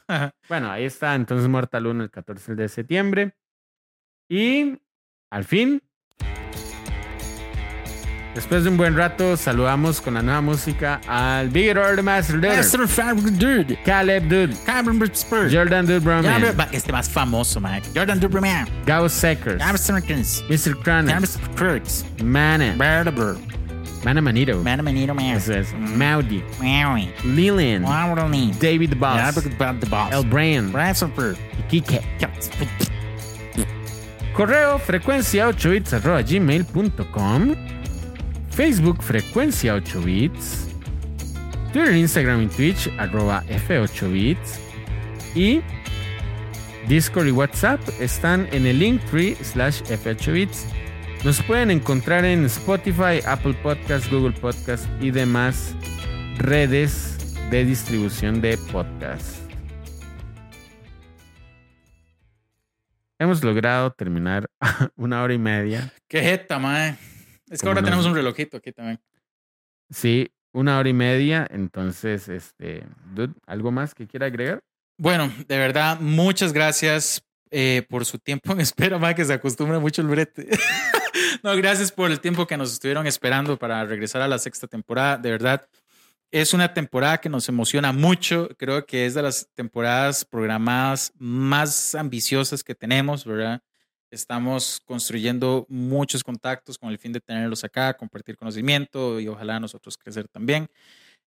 [0.48, 3.36] Bueno, ahí está, entonces Mortal 1 el 14 de septiembre.
[4.30, 4.80] Y
[5.32, 5.82] al fin,
[8.38, 12.56] después de un buen rato, saludamos con la nueva música al Bigger Order Master Dude,
[12.56, 13.80] Master Fabric Dude.
[13.84, 15.52] Caleb Dude, Cameron Spurs.
[15.52, 17.82] Jordan Dude Broman, Este más famoso, man.
[17.96, 18.68] Jordan Dude Premier.
[18.86, 19.60] Gao Seckers.
[19.60, 20.76] Mr.
[20.84, 22.06] Cronin, Amsterdam Crooks.
[22.24, 23.36] Mana, Berber.
[24.06, 25.36] Mana Manito, Man, Manito, man.
[25.36, 27.12] eso es, Maudi, Maui.
[27.24, 28.52] Lillian, Waterly.
[28.60, 30.14] David the Boss, the boss.
[30.14, 31.36] El Brasselberg.
[31.58, 32.02] y Kike.
[34.34, 37.56] Correo frecuencia 8 bits gmail.com.
[38.58, 40.68] Facebook frecuencia 8 bits.
[41.72, 44.60] Twitter, Instagram y Twitch arroba F8 bits.
[45.36, 45.62] Y
[46.88, 50.66] Discord y WhatsApp están en el link tree slash F8 bits.
[51.24, 55.76] Nos pueden encontrar en Spotify, Apple Podcast, Google Podcast y demás
[56.40, 57.16] redes
[57.52, 59.38] de distribución de podcast.
[63.20, 64.50] hemos logrado terminar
[64.96, 65.94] una hora y media.
[66.08, 67.17] Qué jeta, mae.
[67.50, 69.00] Es que ahora tenemos un relojito aquí también.
[69.90, 71.48] Sí, una hora y media.
[71.50, 74.64] Entonces, este, dude, ¿algo más que quiera agregar?
[74.98, 79.80] Bueno, de verdad, muchas gracias eh, por su tiempo en espera, mae, que se acostumbra
[79.80, 80.48] mucho el brete.
[81.44, 85.18] no, gracias por el tiempo que nos estuvieron esperando para regresar a la sexta temporada.
[85.18, 85.68] De verdad,
[86.32, 88.50] es una temporada que nos emociona mucho.
[88.58, 93.62] Creo que es de las temporadas programadas más ambiciosas que tenemos, ¿verdad?
[94.10, 99.98] Estamos construyendo muchos contactos con el fin de tenerlos acá, compartir conocimiento y ojalá nosotros
[99.98, 100.68] crecer también.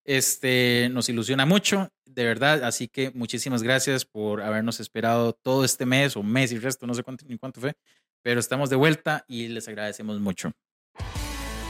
[0.04, 2.64] Este nos ilusiona mucho, de verdad.
[2.64, 6.94] Así que muchísimas gracias por habernos esperado todo este mes o mes y resto, no
[6.94, 7.74] sé cuánto ni cuánto fue,
[8.22, 10.52] pero estamos de vuelta y les agradecemos mucho.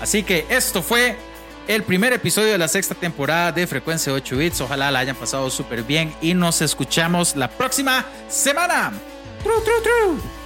[0.01, 1.17] Así que esto fue
[1.69, 4.61] el primer episodio de la sexta temporada de Frecuencia 8 Bits.
[4.61, 8.93] Ojalá la hayan pasado súper bien y nos escuchamos la próxima semana.
[9.43, 10.40] Tru, tru, tru.